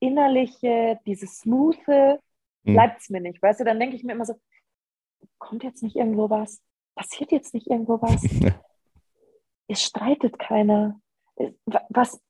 innerliche, 0.00 0.98
dieses 1.06 1.38
smoothe, 1.40 2.20
Hm. 2.66 2.74
bleibt 2.74 3.00
es 3.00 3.10
mir 3.10 3.20
nicht. 3.20 3.40
Weißt 3.40 3.60
du, 3.60 3.64
dann 3.64 3.78
denke 3.78 3.96
ich 3.96 4.02
mir 4.02 4.12
immer 4.12 4.24
so, 4.24 4.34
kommt 5.38 5.62
jetzt 5.62 5.82
nicht 5.82 5.96
irgendwo 5.96 6.28
was? 6.28 6.60
Passiert 6.96 7.30
jetzt 7.32 7.54
nicht 7.54 7.68
irgendwo 7.68 8.00
was? 8.02 8.22
es 9.68 9.82
streitet 9.82 10.38
keiner. 10.38 10.98
Wa- 11.66 11.86
Was, 11.90 12.20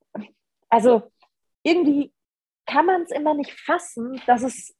also 0.68 1.03
irgendwie 1.62 2.12
kann 2.66 2.87
man 2.87 3.03
es 3.03 3.11
immer 3.11 3.35
nicht 3.35 3.53
fassen, 3.53 4.20
dass 4.27 4.42
es 4.42 4.75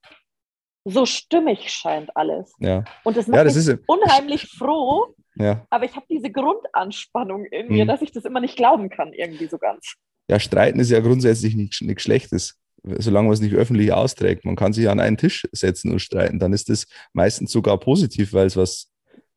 so 0.85 1.05
stimmig 1.07 1.69
scheint 1.71 2.17
alles. 2.17 2.53
Ja, 2.61 2.85
Und 3.05 3.17
das 3.17 3.27
macht 3.27 3.37
ja 3.39 3.45
das 3.45 3.55
mich 3.57 3.67
ist 3.69 3.81
unheimlich 3.87 4.49
froh, 4.57 5.15
ja. 5.35 5.67
aber 5.71 5.85
ich 5.85 5.97
habe 5.97 6.07
diese 6.09 6.31
Grundanspannung 6.31 7.45
in 7.47 7.69
mir, 7.69 7.85
Mhm. 7.85 7.89
dass 7.89 8.03
ich 8.03 8.13
das 8.13 8.25
immer 8.25 8.41
nicht 8.41 8.57
glauben 8.57 8.89
kann, 8.89 9.13
irgendwie 9.13 9.47
so 9.49 9.59
ganz. 9.59 9.95
ja, 10.29 10.39
streiten 10.41 10.79
ist 10.81 10.91
ja 10.91 11.01
grundsätzlich 11.01 11.55
nichts, 11.57 11.81
nichts 11.81 12.03
Schlechtes, 12.05 12.61
solange 12.85 13.27
man 13.29 13.35
es 13.35 13.41
nicht 13.41 13.55
öffentlich 13.55 13.93
austrägt. 13.93 14.45
Man 14.45 14.55
kann 14.57 14.73
sich 14.73 14.89
an 14.89 15.01
einen 15.01 15.17
Tisch 15.17 15.47
setzen 15.53 15.91
und 15.93 15.99
streiten, 16.01 16.39
dann 16.39 16.53
ist 16.53 16.69
das 16.69 16.87
meistens 17.13 17.51
sogar 17.53 17.79
positiv, 17.79 18.33
weil 18.33 18.47
es 18.47 18.57
was 18.57 18.93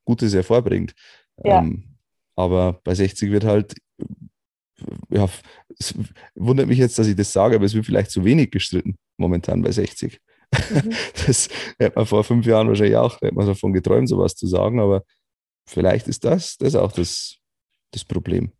Gutes 0.06 0.34
hervorbringt. 0.34 0.94
Ja. 1.44 1.60
Ähm, 1.60 1.96
aber 2.40 2.80
bei 2.84 2.96
60 2.96 3.32
wird 3.32 3.44
halt, 3.44 3.76
ja, 5.10 5.28
es 5.78 5.94
wundert 6.36 6.68
mich 6.68 6.78
jetzt, 6.78 6.98
dass 6.98 7.08
ich 7.08 7.16
das 7.16 7.34
sage, 7.34 7.56
aber 7.56 7.66
es 7.66 7.74
wird 7.74 7.86
vielleicht 7.86 8.12
zu 8.12 8.24
wenig 8.24 8.52
gestritten 8.52 8.96
momentan 9.18 9.62
bei 9.62 9.72
60. 9.72 10.20
Mhm. 10.72 10.96
Das 11.28 11.50
hätte 11.78 11.98
man 11.98 12.06
vor 12.06 12.24
fünf 12.24 12.46
Jahren 12.46 12.70
wahrscheinlich 12.70 12.96
auch, 12.96 13.22
hätte 13.22 13.36
man 13.36 13.46
davon 13.46 13.74
geträumt, 13.74 14.10
sowas 14.10 14.36
zu 14.36 14.48
sagen, 14.48 14.80
aber 14.80 15.04
vielleicht 15.68 16.08
ist 16.08 16.24
das, 16.24 16.58
das 16.58 16.76
auch 16.76 16.92
das, 16.92 17.38
das 17.92 18.06
Problem. 18.06 18.52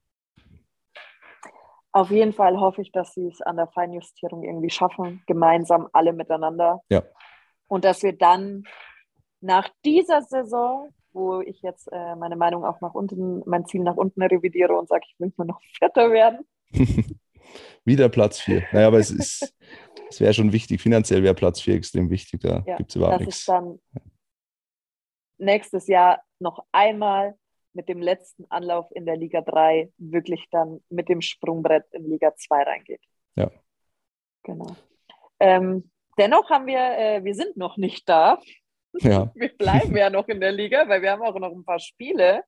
Auf 1.92 2.12
jeden 2.12 2.34
Fall 2.34 2.60
hoffe 2.60 2.82
ich, 2.82 2.92
dass 2.92 3.14
sie 3.14 3.28
es 3.28 3.42
an 3.42 3.56
der 3.56 3.68
Feinjustierung 3.68 4.44
irgendwie 4.44 4.70
schaffen, 4.70 5.24
gemeinsam 5.26 5.88
alle 5.94 6.14
miteinander. 6.14 6.82
Ja. 6.90 7.04
Und 7.68 7.84
dass 7.86 8.04
wir 8.04 8.16
dann 8.16 8.64
nach 9.42 9.70
dieser 9.84 10.22
Saison, 10.22 10.94
wo 11.14 11.42
ich 11.42 11.62
jetzt 11.62 11.88
äh, 11.92 12.16
meine 12.16 12.36
Meinung 12.36 12.66
auch 12.66 12.82
nach 12.82 12.94
unten, 12.94 13.42
mein 13.50 13.66
Ziel 13.66 13.82
nach 13.82 13.96
unten 13.98 14.22
revidiere 14.22 14.76
und 14.78 14.88
sage, 14.90 15.04
ich 15.08 15.20
will 15.20 15.34
nur 15.38 15.48
noch 15.48 15.62
Vierter 15.78 16.12
werden. 16.12 16.46
Wieder 17.86 18.10
Platz 18.10 18.40
4. 18.42 18.64
Naja, 18.72 18.88
aber 18.88 19.00
es 19.00 19.10
ist, 19.10 19.56
es 20.10 20.20
wäre 20.22 20.34
schon 20.34 20.52
wichtig. 20.54 20.82
Finanziell 20.82 21.24
wäre 21.24 21.34
Platz 21.34 21.62
4 21.62 21.76
extrem 21.76 22.10
wichtig. 22.10 22.42
Da 22.42 22.64
Ja, 22.68 22.78
gibt 22.78 22.92
es 22.92 22.96
überhaupt 22.96 23.22
nichts. 23.22 23.46
dann 23.46 23.80
nächstes 25.38 25.88
Jahr 25.88 26.22
noch 26.40 26.64
einmal 26.72 27.36
mit 27.74 27.88
dem 27.88 28.02
letzten 28.02 28.46
Anlauf 28.50 28.88
in 28.92 29.06
der 29.06 29.16
Liga 29.18 29.42
3 29.42 29.92
wirklich 29.98 30.48
dann 30.52 30.82
mit 30.90 31.08
dem 31.10 31.22
Sprungbrett 31.22 31.86
in 31.92 32.10
Liga 32.10 32.36
2 32.36 32.64
reingeht. 32.64 33.02
Ja. 33.36 33.50
Genau. 34.44 34.76
Ähm, 35.40 35.90
dennoch 36.18 36.50
haben 36.50 36.66
wir, 36.68 36.80
äh, 36.80 37.24
wir 37.24 37.36
sind 37.36 37.58
noch 37.58 37.78
nicht 37.78 38.08
da. 38.10 38.40
Ja, 39.02 39.32
Wir 39.36 39.50
bleiben 39.50 39.96
ja 39.96 40.10
noch 40.10 40.28
in 40.28 40.40
der 40.40 40.52
Liga, 40.52 40.88
weil 40.88 41.02
wir 41.02 41.12
haben 41.12 41.22
auch 41.22 41.38
noch 41.40 41.52
ein 41.52 41.64
paar 41.64 41.80
Spiele. 41.80 42.44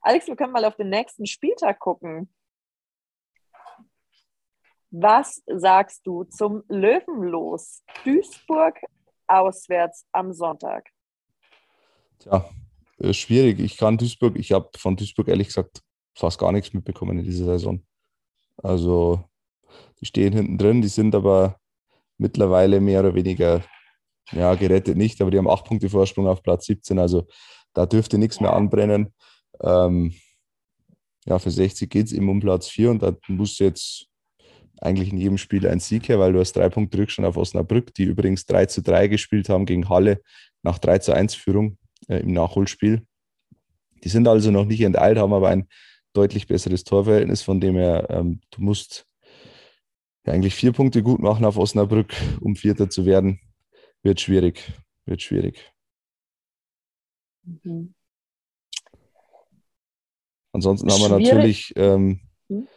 Alex, 0.00 0.26
wir 0.26 0.36
können 0.36 0.52
mal 0.52 0.64
auf 0.64 0.76
den 0.76 0.90
nächsten 0.90 1.26
Spieltag 1.26 1.78
gucken. 1.78 2.32
Was 4.90 5.42
sagst 5.46 6.06
du 6.06 6.24
zum 6.24 6.62
Löwenlos? 6.68 7.82
Duisburg 8.04 8.78
auswärts 9.26 10.06
am 10.12 10.32
Sonntag. 10.32 10.88
tja, 12.20 12.48
äh, 12.98 13.12
schwierig. 13.12 13.58
Ich 13.60 13.76
kann 13.76 13.98
Duisburg, 13.98 14.36
ich 14.36 14.52
habe 14.52 14.70
von 14.76 14.96
Duisburg 14.96 15.28
ehrlich 15.28 15.48
gesagt 15.48 15.82
fast 16.14 16.38
gar 16.38 16.52
nichts 16.52 16.72
mitbekommen 16.72 17.18
in 17.18 17.24
dieser 17.24 17.46
Saison. 17.46 17.84
Also, 18.58 19.24
die 20.00 20.06
stehen 20.06 20.32
hinten 20.32 20.58
drin, 20.58 20.80
die 20.80 20.88
sind 20.88 21.14
aber 21.14 21.58
mittlerweile 22.18 22.80
mehr 22.80 23.00
oder 23.00 23.14
weniger, 23.14 23.64
ja, 24.32 24.54
gerettet 24.54 24.96
nicht, 24.96 25.20
aber 25.20 25.30
die 25.30 25.38
haben 25.38 25.48
acht 25.48 25.64
Punkte 25.64 25.88
Vorsprung 25.90 26.26
auf 26.26 26.42
Platz 26.42 26.66
17. 26.66 26.98
Also, 26.98 27.26
da 27.74 27.86
dürfte 27.86 28.18
nichts 28.18 28.40
mehr 28.40 28.52
anbrennen. 28.52 29.12
Ähm, 29.62 30.14
ja, 31.26 31.38
für 31.38 31.50
60 31.50 31.90
geht 31.90 32.06
es 32.06 32.12
eben 32.12 32.28
um 32.28 32.40
Platz 32.40 32.68
4 32.68 32.90
und 32.90 33.02
da 33.02 33.16
muss 33.28 33.58
jetzt 33.58 34.06
eigentlich 34.80 35.10
in 35.10 35.18
jedem 35.18 35.38
Spiel 35.38 35.66
ein 35.66 35.80
Sieg 35.80 36.08
her, 36.08 36.18
weil 36.18 36.32
du 36.32 36.40
hast 36.40 36.52
drei 36.54 36.68
Punkte 36.68 36.98
Rückstand 36.98 37.26
auf 37.26 37.36
Osnabrück, 37.36 37.94
die 37.94 38.04
übrigens 38.04 38.46
3 38.46 38.66
zu 38.66 38.82
3 38.82 39.08
gespielt 39.08 39.48
haben 39.48 39.66
gegen 39.66 39.88
Halle 39.88 40.20
nach 40.62 40.78
3 40.78 40.98
zu 40.98 41.14
1 41.14 41.34
Führung 41.34 41.78
äh, 42.08 42.18
im 42.18 42.32
Nachholspiel. 42.32 43.06
Die 44.02 44.08
sind 44.08 44.28
also 44.28 44.50
noch 44.50 44.66
nicht 44.66 44.82
enteilt, 44.82 45.18
haben 45.18 45.32
aber 45.32 45.48
ein 45.48 45.68
deutlich 46.12 46.46
besseres 46.46 46.84
Torverhältnis, 46.84 47.42
von 47.42 47.60
dem 47.60 47.76
her, 47.76 48.06
ähm, 48.10 48.40
du 48.50 48.62
musst 48.62 49.06
ja, 50.26 50.32
eigentlich 50.32 50.54
vier 50.54 50.72
Punkte 50.72 51.02
gut 51.02 51.20
machen 51.20 51.44
auf 51.44 51.56
Osnabrück, 51.56 52.14
um 52.40 52.56
Vierter 52.56 52.90
zu 52.90 53.06
werden. 53.06 53.40
Wird 54.04 54.20
schwierig, 54.20 54.70
wird 55.06 55.22
schwierig. 55.22 55.72
Mhm. 57.42 57.94
Ansonsten 60.52 60.92
haben 60.92 61.00
wir 61.00 61.08
natürlich, 61.08 61.72
ähm, 61.76 62.20
Hm? 62.48 62.68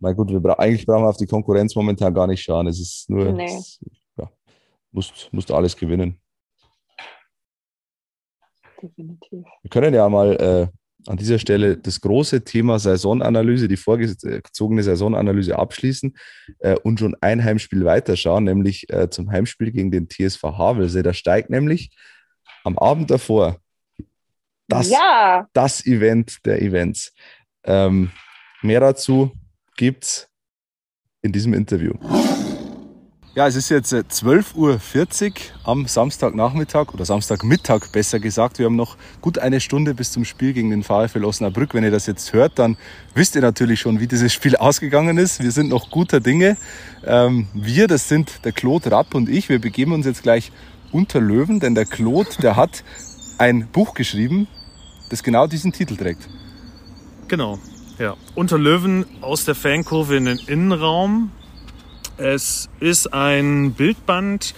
na 0.00 0.12
gut, 0.12 0.30
wir 0.30 0.40
bra 0.40 0.54
eigentlich 0.54 0.84
brauchen 0.84 1.04
wir 1.04 1.08
auf 1.10 1.16
die 1.16 1.26
Konkurrenz 1.26 1.76
momentan 1.76 2.12
gar 2.12 2.26
nicht 2.26 2.42
schauen. 2.42 2.66
Es 2.66 2.80
ist 2.80 3.08
nur, 3.08 3.32
Nee. 3.32 3.54
es, 3.56 3.78
ja, 4.16 4.28
musst, 4.90 5.32
musst 5.32 5.52
alles 5.52 5.76
gewinnen. 5.76 6.20
Definitiv. 8.82 9.46
Wir 9.62 9.70
können 9.70 9.94
ja 9.94 10.08
mal 10.08 10.34
äh, 10.36 10.68
an 11.06 11.16
dieser 11.16 11.38
Stelle 11.38 11.76
das 11.76 12.00
große 12.00 12.44
Thema 12.44 12.78
Saisonanalyse, 12.78 13.68
die 13.68 13.76
vorgezogene 13.76 14.82
Saisonanalyse 14.82 15.58
abschließen 15.58 16.16
äh, 16.58 16.76
und 16.82 17.00
schon 17.00 17.16
ein 17.20 17.42
Heimspiel 17.42 17.84
weiterschauen, 17.84 18.44
nämlich 18.44 18.90
äh, 18.90 19.08
zum 19.10 19.30
Heimspiel 19.30 19.72
gegen 19.72 19.90
den 19.90 20.08
TSV 20.08 20.42
Havelse. 20.42 21.02
Da 21.02 21.12
steigt 21.12 21.50
nämlich 21.50 21.90
am 22.64 22.78
Abend 22.78 23.10
davor 23.10 23.58
das, 24.68 24.88
ja, 24.88 25.48
das 25.52 25.84
Event 25.84 26.38
der 26.44 26.62
Events. 26.62 27.12
Ähm, 27.64 28.10
mehr 28.62 28.80
dazu 28.80 29.32
gibt's 29.76 30.28
in 31.22 31.32
diesem 31.32 31.54
Interview. 31.54 31.94
Ja, 33.40 33.46
es 33.46 33.56
ist 33.56 33.70
jetzt 33.70 33.94
äh, 33.94 34.04
12.40 34.06 34.54
Uhr 34.54 35.32
am 35.64 35.86
Samstagnachmittag 35.86 36.92
oder 36.92 37.06
Samstagmittag 37.06 37.90
besser 37.90 38.20
gesagt. 38.20 38.58
Wir 38.58 38.66
haben 38.66 38.76
noch 38.76 38.98
gut 39.22 39.38
eine 39.38 39.60
Stunde 39.62 39.94
bis 39.94 40.12
zum 40.12 40.26
Spiel 40.26 40.52
gegen 40.52 40.68
den 40.68 40.82
VfL 40.82 41.24
Osnabrück. 41.24 41.72
Wenn 41.72 41.82
ihr 41.82 41.90
das 41.90 42.04
jetzt 42.04 42.34
hört, 42.34 42.58
dann 42.58 42.76
wisst 43.14 43.36
ihr 43.36 43.40
natürlich 43.40 43.80
schon, 43.80 43.98
wie 43.98 44.06
dieses 44.06 44.30
Spiel 44.34 44.56
ausgegangen 44.58 45.16
ist. 45.16 45.42
Wir 45.42 45.52
sind 45.52 45.70
noch 45.70 45.90
guter 45.90 46.20
Dinge. 46.20 46.58
Ähm, 47.06 47.46
wir, 47.54 47.86
das 47.86 48.10
sind 48.10 48.44
der 48.44 48.52
Claude 48.52 48.92
Rapp 48.92 49.14
und 49.14 49.30
ich. 49.30 49.48
Wir 49.48 49.58
begeben 49.58 49.92
uns 49.92 50.04
jetzt 50.04 50.22
gleich 50.22 50.52
unter 50.92 51.18
Löwen, 51.18 51.60
denn 51.60 51.74
der 51.74 51.86
Claude, 51.86 52.28
der 52.42 52.56
hat 52.56 52.84
ein 53.38 53.68
Buch 53.68 53.94
geschrieben, 53.94 54.48
das 55.08 55.22
genau 55.22 55.46
diesen 55.46 55.72
Titel 55.72 55.96
trägt. 55.96 56.28
Genau, 57.28 57.58
ja. 57.98 58.16
Unter 58.34 58.58
Löwen 58.58 59.06
aus 59.22 59.46
der 59.46 59.54
Fankurve 59.54 60.18
in 60.18 60.26
den 60.26 60.38
Innenraum. 60.46 61.30
Es 62.20 62.68
ist 62.80 63.14
ein 63.14 63.72
Bildband 63.72 64.54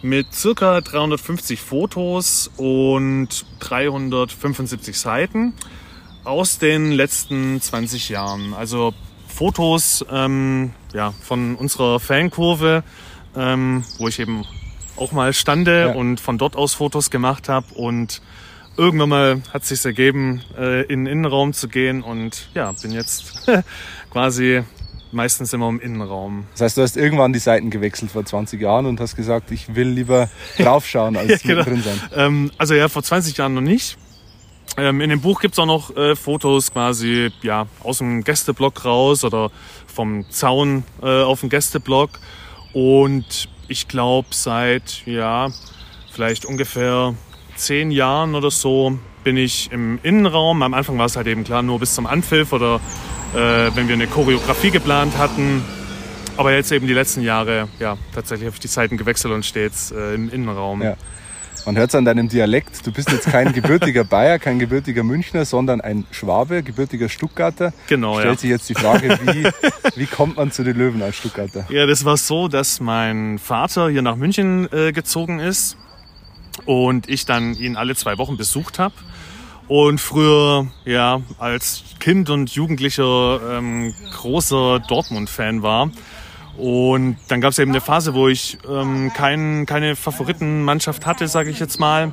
mit 0.00 0.32
circa 0.32 0.80
350 0.80 1.60
Fotos 1.60 2.48
und 2.56 3.44
375 3.58 4.96
Seiten 4.96 5.54
aus 6.22 6.58
den 6.60 6.92
letzten 6.92 7.60
20 7.60 8.10
Jahren. 8.10 8.54
Also 8.54 8.94
Fotos 9.26 10.04
ähm, 10.10 10.72
ja, 10.94 11.12
von 11.20 11.56
unserer 11.56 11.98
Fankurve, 11.98 12.84
ähm, 13.36 13.82
wo 13.98 14.06
ich 14.06 14.20
eben 14.20 14.44
auch 14.96 15.10
mal 15.10 15.32
stande 15.32 15.86
Ja. 15.88 15.92
und 15.94 16.20
von 16.20 16.38
dort 16.38 16.54
aus 16.54 16.74
Fotos 16.74 17.10
gemacht 17.10 17.48
habe 17.48 17.74
und 17.74 18.22
irgendwann 18.76 19.08
mal 19.08 19.42
hat 19.52 19.62
es 19.62 19.68
sich 19.70 19.84
ergeben, 19.84 20.42
äh, 20.56 20.82
in 20.82 21.06
den 21.06 21.12
Innenraum 21.12 21.54
zu 21.54 21.66
gehen 21.66 22.02
und 22.02 22.50
ja, 22.54 22.70
bin 22.70 22.92
jetzt 22.92 23.48
quasi 24.12 24.62
meistens 25.12 25.52
immer 25.52 25.68
im 25.68 25.80
Innenraum. 25.80 26.46
Das 26.52 26.62
heißt, 26.62 26.76
du 26.76 26.82
hast 26.82 26.96
irgendwann 26.96 27.32
die 27.32 27.38
Seiten 27.38 27.70
gewechselt 27.70 28.10
vor 28.10 28.24
20 28.24 28.60
Jahren 28.60 28.86
und 28.86 29.00
hast 29.00 29.16
gesagt, 29.16 29.50
ich 29.50 29.74
will 29.74 29.88
lieber 29.88 30.28
draufschauen 30.58 31.16
als 31.16 31.42
Ja, 31.44 31.54
genau. 31.54 31.64
drin 31.64 31.82
sein. 31.82 32.00
Ähm, 32.14 32.50
also 32.58 32.74
ja, 32.74 32.88
vor 32.88 33.02
20 33.02 33.36
Jahren 33.36 33.54
noch 33.54 33.60
nicht. 33.60 33.96
Ähm, 34.76 35.00
in 35.00 35.10
dem 35.10 35.20
Buch 35.20 35.40
gibt's 35.40 35.58
auch 35.58 35.66
noch 35.66 35.96
äh, 35.96 36.14
Fotos 36.14 36.72
quasi 36.72 37.30
ja, 37.42 37.66
aus 37.82 37.98
dem 37.98 38.22
Gästeblock 38.22 38.84
raus 38.84 39.24
oder 39.24 39.50
vom 39.86 40.24
Zaun 40.30 40.84
äh, 41.02 41.22
auf 41.22 41.40
dem 41.40 41.48
Gästeblock. 41.48 42.10
Und 42.72 43.48
ich 43.68 43.88
glaube, 43.88 44.28
seit 44.30 45.04
ja, 45.06 45.48
vielleicht 46.12 46.44
ungefähr 46.44 47.14
zehn 47.56 47.90
Jahren 47.90 48.34
oder 48.34 48.50
so 48.50 48.98
bin 49.24 49.36
ich 49.36 49.70
im 49.72 49.98
Innenraum. 50.02 50.62
Am 50.62 50.72
Anfang 50.72 50.98
war 50.98 51.06
es 51.06 51.16
halt 51.16 51.26
eben 51.26 51.44
klar 51.44 51.62
nur 51.62 51.78
bis 51.78 51.94
zum 51.94 52.06
Anpfiff 52.06 52.52
oder 52.52 52.80
äh, 53.34 53.74
wenn 53.74 53.88
wir 53.88 53.94
eine 53.94 54.06
Choreografie 54.06 54.70
geplant 54.70 55.16
hatten. 55.18 55.62
Aber 56.36 56.52
jetzt 56.52 56.72
eben 56.72 56.86
die 56.86 56.94
letzten 56.94 57.22
Jahre, 57.22 57.68
ja, 57.78 57.96
tatsächlich 58.14 58.46
habe 58.46 58.54
ich 58.54 58.60
die 58.60 58.68
Zeiten 58.68 58.96
gewechselt 58.96 59.34
und 59.34 59.54
jetzt 59.54 59.92
äh, 59.92 60.14
im 60.14 60.30
Innenraum. 60.30 60.82
Ja. 60.82 60.96
Man 61.66 61.76
hört 61.76 61.90
es 61.90 61.94
an 61.94 62.06
deinem 62.06 62.28
Dialekt, 62.28 62.86
du 62.86 62.92
bist 62.92 63.10
jetzt 63.10 63.26
kein 63.26 63.52
gebürtiger 63.52 64.04
Bayer, 64.04 64.38
kein 64.38 64.58
gebürtiger 64.58 65.02
Münchner, 65.02 65.44
sondern 65.44 65.80
ein 65.80 66.06
Schwabe, 66.10 66.62
gebürtiger 66.62 67.08
Stuttgarter. 67.08 67.72
Genau, 67.88 68.14
ja. 68.14 68.20
Stellt 68.20 68.40
sich 68.40 68.50
jetzt 68.50 68.68
die 68.68 68.74
Frage, 68.74 69.18
wie, 69.24 69.46
wie 69.96 70.06
kommt 70.06 70.36
man 70.36 70.50
zu 70.50 70.64
den 70.64 70.76
Löwen 70.76 71.02
als 71.02 71.16
Stuttgarter? 71.16 71.66
Ja, 71.68 71.86
das 71.86 72.04
war 72.04 72.16
so, 72.16 72.48
dass 72.48 72.80
mein 72.80 73.38
Vater 73.38 73.90
hier 73.90 74.02
nach 74.02 74.16
München 74.16 74.72
äh, 74.72 74.92
gezogen 74.92 75.38
ist 75.38 75.76
und 76.64 77.08
ich 77.08 77.26
dann 77.26 77.54
ihn 77.54 77.76
alle 77.76 77.94
zwei 77.94 78.16
Wochen 78.18 78.36
besucht 78.36 78.78
habe. 78.78 78.94
Und 79.70 80.00
früher, 80.00 80.66
ja, 80.84 81.20
als 81.38 81.84
Kind 82.00 82.28
und 82.28 82.50
Jugendlicher 82.50 83.40
ähm, 83.52 83.94
großer 84.16 84.80
Dortmund-Fan 84.80 85.62
war. 85.62 85.92
Und 86.58 87.18
dann 87.28 87.40
gab 87.40 87.52
es 87.52 87.60
eben 87.60 87.70
eine 87.70 87.80
Phase, 87.80 88.12
wo 88.12 88.26
ich 88.26 88.58
ähm, 88.68 89.12
kein, 89.14 89.66
keine 89.66 89.94
Favoritenmannschaft 89.94 91.06
hatte, 91.06 91.28
sage 91.28 91.50
ich 91.50 91.60
jetzt 91.60 91.78
mal. 91.78 92.10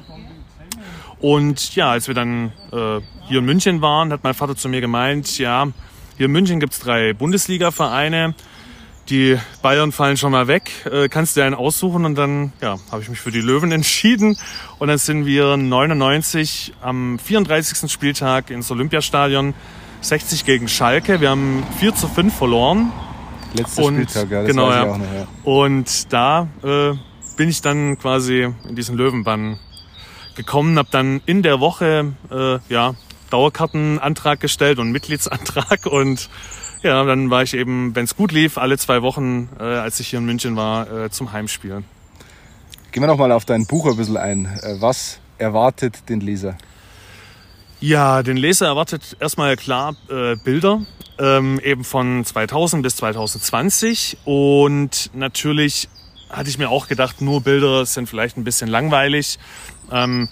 Und 1.19 1.73
ja, 1.75 1.89
als 1.89 2.07
wir 2.07 2.13
dann 2.13 2.51
äh, 2.71 3.01
hier 3.27 3.39
in 3.39 3.45
München 3.45 3.81
waren, 3.81 4.13
hat 4.13 4.23
mein 4.23 4.35
Vater 4.35 4.55
zu 4.55 4.69
mir 4.69 4.79
gemeint, 4.79 5.39
ja, 5.39 5.65
hier 6.15 6.27
in 6.27 6.31
München 6.33 6.59
gibt's 6.59 6.79
drei 6.79 7.13
Bundesliga-Vereine. 7.13 8.35
Die 9.09 9.37
Bayern 9.61 9.91
fallen 9.93 10.17
schon 10.17 10.33
mal 10.33 10.47
weg. 10.47 10.69
Äh, 10.91 11.07
kannst 11.07 11.37
du 11.37 11.41
einen 11.41 11.55
aussuchen? 11.55 12.03
Und 12.03 12.15
dann 12.15 12.51
ja, 12.61 12.77
habe 12.91 13.01
ich 13.01 13.09
mich 13.09 13.19
für 13.19 13.31
die 13.31 13.39
Löwen 13.41 13.71
entschieden. 13.71 14.37
Und 14.79 14.89
dann 14.89 14.97
sind 14.97 15.25
wir 15.25 15.55
99 15.55 16.73
am 16.81 17.17
34. 17.17 17.89
Spieltag 17.91 18.49
ins 18.49 18.69
Olympiastadion 18.69 19.53
60 20.01 20.45
gegen 20.45 20.67
Schalke. 20.67 21.21
Wir 21.21 21.29
haben 21.29 21.63
4 21.79 21.95
zu 21.95 22.07
5 22.07 22.35
verloren. 22.35 22.91
Letzter 23.53 23.83
Und- 23.83 23.95
Spieltag, 24.09 24.29
ja, 24.29 24.41
das 24.41 24.51
genau, 24.51 24.71
ja. 24.71 24.85
noch. 24.85 24.99
Ja. 24.99 25.27
Und 25.43 26.11
da 26.11 26.47
äh, 26.63 26.93
bin 27.37 27.49
ich 27.49 27.61
dann 27.61 27.97
quasi 27.97 28.49
in 28.67 28.75
diesen 28.75 28.97
Löwenbann 28.97 29.57
gekommen, 30.35 30.77
habe 30.77 30.89
dann 30.91 31.21
in 31.25 31.43
der 31.43 31.59
Woche 31.61 32.13
äh, 32.29 32.59
ja, 32.71 32.93
Dauerkartenantrag 33.29 34.39
gestellt 34.39 34.79
und 34.79 34.91
Mitgliedsantrag 34.91 35.85
und 35.85 36.29
ja, 36.87 37.03
dann 37.03 37.29
war 37.29 37.43
ich 37.43 37.53
eben, 37.53 37.93
wenn 37.95 38.05
es 38.05 38.15
gut 38.15 38.31
lief, 38.31 38.57
alle 38.57 38.77
zwei 38.77 39.01
Wochen, 39.01 39.49
äh, 39.59 39.63
als 39.63 39.99
ich 39.99 40.07
hier 40.07 40.19
in 40.19 40.25
München 40.25 40.55
war, 40.55 40.89
äh, 40.89 41.09
zum 41.09 41.33
Heimspielen. 41.33 41.83
Gehen 42.91 43.03
wir 43.03 43.07
nochmal 43.07 43.31
auf 43.33 43.43
dein 43.43 43.65
Buch 43.65 43.85
ein 43.87 43.97
bisschen 43.97 44.17
ein. 44.17 44.45
Äh, 44.45 44.77
Was 44.79 45.19
erwartet 45.37 46.09
den 46.09 46.21
Leser? 46.21 46.57
Ja, 47.79 48.23
den 48.23 48.37
Leser 48.37 48.67
erwartet 48.67 49.17
erstmal 49.19 49.55
klar 49.57 49.95
äh, 50.09 50.35
Bilder, 50.37 50.81
ähm, 51.19 51.59
eben 51.59 51.83
von 51.83 52.23
2000 52.23 52.81
bis 52.81 52.95
2020. 52.95 54.19
Und 54.23 55.11
natürlich 55.13 55.89
hatte 56.29 56.49
ich 56.49 56.57
mir 56.57 56.69
auch 56.69 56.87
gedacht, 56.87 57.21
nur 57.21 57.41
Bilder 57.41 57.85
sind 57.85 58.07
vielleicht 58.07 58.37
ein 58.37 58.45
bisschen 58.45 58.69
langweilig. 58.69 59.37
Ähm, 59.91 60.29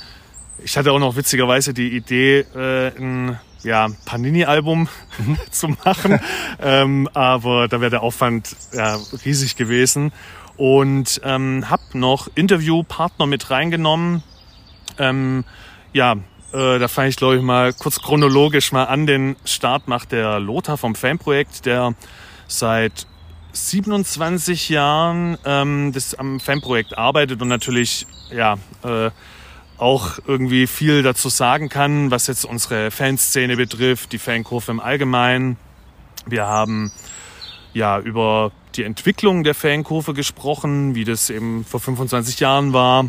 ich 0.64 0.78
hatte 0.78 0.94
auch 0.94 1.00
noch 1.00 1.18
witzigerweise 1.18 1.74
die 1.74 1.96
Idee, 1.96 2.46
äh, 2.56 2.98
ein 2.98 3.40
ja, 3.66 3.90
Panini-Album 4.06 4.88
zu 5.52 5.70
machen, 5.84 6.20
ähm, 6.62 7.10
aber 7.14 7.68
da 7.68 7.82
wäre 7.82 7.92
der 7.92 8.04
Aufwand 8.04 8.56
ja, 8.74 8.98
riesig 9.26 9.56
gewesen. 9.56 10.14
Und 10.58 11.20
ähm, 11.26 11.70
habe 11.70 11.84
noch 11.96 12.30
Interviewpartner 12.34 13.26
mit 13.26 13.50
reingenommen. 13.52 14.24
Ähm, 14.98 15.44
ja, 15.92 16.14
äh, 16.54 16.80
da 16.80 16.88
fange 16.88 17.10
ich 17.10 17.18
glaube 17.18 17.36
ich 17.36 17.42
mal 17.42 17.74
kurz 17.74 18.00
chronologisch 18.00 18.72
mal 18.72 18.86
an. 18.86 19.06
Den 19.06 19.36
Start 19.44 19.90
macht 19.90 20.14
der 20.14 20.40
Lothar 20.40 20.78
vom 20.78 20.96
Fanprojekt, 20.96 21.66
der 21.66 21.94
seit 22.48 23.06
27 23.52 24.70
Jahren 24.70 25.38
ähm, 25.44 25.92
das 25.94 26.16
am 26.16 26.40
Fanprojekt 26.40 26.98
arbeitet 26.98 27.42
und 27.42 27.50
natürlich 27.50 28.06
ja 28.32 28.58
äh, 28.84 29.12
auch 29.78 30.20
irgendwie 30.26 30.68
viel 30.68 31.04
dazu 31.04 31.30
sagen 31.30 31.70
kann, 31.70 32.12
was 32.12 32.28
jetzt 32.28 32.46
unsere 32.46 32.92
Fanszene 32.92 33.58
betrifft, 33.58 34.12
die 34.12 34.18
Fankurve 34.18 34.72
im 34.72 34.80
Allgemeinen. 34.80 35.58
Wir 36.26 36.46
haben 36.46 36.92
ja 37.74 38.00
über 38.00 38.52
die 38.76 38.84
Entwicklung 38.84 39.44
der 39.44 39.54
Fankurve 39.54 40.14
gesprochen, 40.14 40.96
wie 40.96 41.04
das 41.04 41.30
eben 41.30 41.66
vor 41.66 41.80
25 41.80 42.40
Jahren 42.40 42.74
war, 42.74 43.08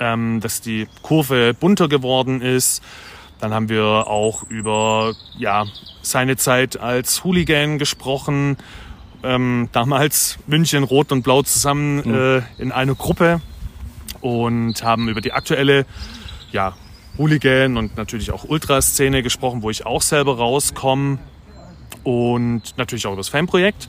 ähm, 0.00 0.40
dass 0.40 0.60
die 0.60 0.88
Kurve 1.02 1.54
bunter 1.54 1.88
geworden 1.88 2.40
ist. 2.40 2.82
Dann 3.38 3.52
haben 3.52 3.68
wir 3.68 3.84
auch 3.84 4.44
über 4.44 5.14
ja, 5.36 5.66
seine 6.00 6.36
Zeit 6.36 6.80
als 6.80 7.22
Hooligan 7.22 7.78
gesprochen. 7.78 8.56
Ähm, 9.22 9.68
damals 9.72 10.38
München 10.46 10.84
Rot 10.84 11.12
und 11.12 11.22
Blau 11.22 11.42
zusammen 11.42 12.14
äh, 12.14 12.42
in 12.58 12.72
einer 12.72 12.94
Gruppe 12.94 13.40
und 14.26 14.82
haben 14.82 15.08
über 15.08 15.20
die 15.20 15.32
aktuelle 15.32 15.86
ja, 16.50 16.74
Hooligan 17.16 17.76
und 17.76 17.96
natürlich 17.96 18.32
auch 18.32 18.42
Ultraszene 18.42 19.22
gesprochen, 19.22 19.62
wo 19.62 19.70
ich 19.70 19.86
auch 19.86 20.02
selber 20.02 20.36
rauskomme 20.36 21.18
und 22.02 22.62
natürlich 22.76 23.06
auch 23.06 23.12
über 23.12 23.20
das 23.20 23.28
Fanprojekt. 23.28 23.88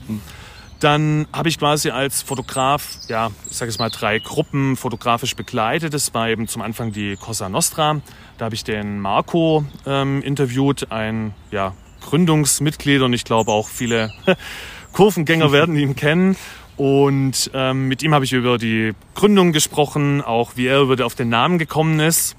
Dann 0.78 1.26
habe 1.32 1.48
ich 1.48 1.58
quasi 1.58 1.90
als 1.90 2.22
Fotograf, 2.22 2.98
ja, 3.08 3.32
ich 3.50 3.56
sage 3.56 3.68
es 3.68 3.80
mal, 3.80 3.90
drei 3.90 4.20
Gruppen 4.20 4.76
fotografisch 4.76 5.34
begleitet. 5.34 5.92
Das 5.92 6.14
war 6.14 6.28
eben 6.28 6.46
zum 6.46 6.62
Anfang 6.62 6.92
die 6.92 7.16
Cosa 7.16 7.48
Nostra. 7.48 8.00
Da 8.38 8.44
habe 8.44 8.54
ich 8.54 8.62
den 8.62 9.00
Marco 9.00 9.64
ähm, 9.86 10.22
interviewt, 10.22 10.92
ein 10.92 11.34
ja, 11.50 11.74
Gründungsmitglied 12.02 13.02
und 13.02 13.12
ich 13.12 13.24
glaube 13.24 13.50
auch 13.50 13.66
viele 13.66 14.12
Kurvengänger 14.92 15.50
werden 15.50 15.74
ihn 15.74 15.96
kennen. 15.96 16.36
Und 16.78 17.50
ähm, 17.54 17.88
mit 17.88 18.04
ihm 18.04 18.14
habe 18.14 18.24
ich 18.24 18.32
über 18.32 18.56
die 18.56 18.92
Gründung 19.16 19.52
gesprochen, 19.52 20.22
auch 20.22 20.52
wie 20.54 20.68
er 20.68 20.80
über 20.80 21.04
auf 21.04 21.16
den 21.16 21.28
Namen 21.28 21.58
gekommen 21.58 21.98
ist. 21.98 22.36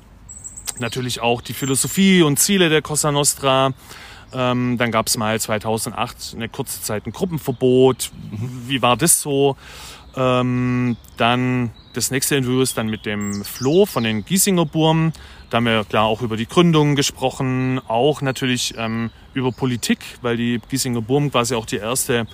Natürlich 0.79 1.19
auch 1.19 1.41
die 1.41 1.51
Philosophie 1.51 2.21
und 2.21 2.39
Ziele 2.39 2.69
der 2.69 2.81
Cosa 2.81 3.11
Nostra. 3.11 3.73
Ähm, 4.33 4.77
dann 4.77 4.91
gab 4.91 5.07
es 5.07 5.17
mal 5.17 5.39
2008 5.39 6.35
eine 6.35 6.47
kurze 6.47 6.81
Zeit 6.81 7.05
ein 7.05 7.11
Gruppenverbot. 7.11 8.11
Wie 8.65 8.81
war 8.81 8.95
das 8.95 9.21
so? 9.21 9.57
Ähm, 10.15 10.95
dann 11.17 11.71
das 11.93 12.09
nächste 12.09 12.37
Interview 12.37 12.61
ist 12.61 12.77
dann 12.77 12.87
mit 12.87 13.05
dem 13.05 13.43
Flo 13.43 13.85
von 13.85 14.05
den 14.05 14.23
Giesinger 14.23 14.65
Burm. 14.65 15.11
Da 15.49 15.57
haben 15.57 15.65
wir 15.65 15.83
klar 15.83 16.05
auch 16.05 16.21
über 16.21 16.37
die 16.37 16.47
Gründung 16.47 16.95
gesprochen, 16.95 17.81
auch 17.89 18.21
natürlich 18.21 18.75
ähm, 18.77 19.09
über 19.33 19.51
Politik, 19.51 19.99
weil 20.21 20.37
die 20.37 20.61
Giesinger 20.69 21.01
Burm 21.01 21.29
quasi 21.29 21.55
auch 21.55 21.65
die 21.65 21.77
erste 21.77 22.25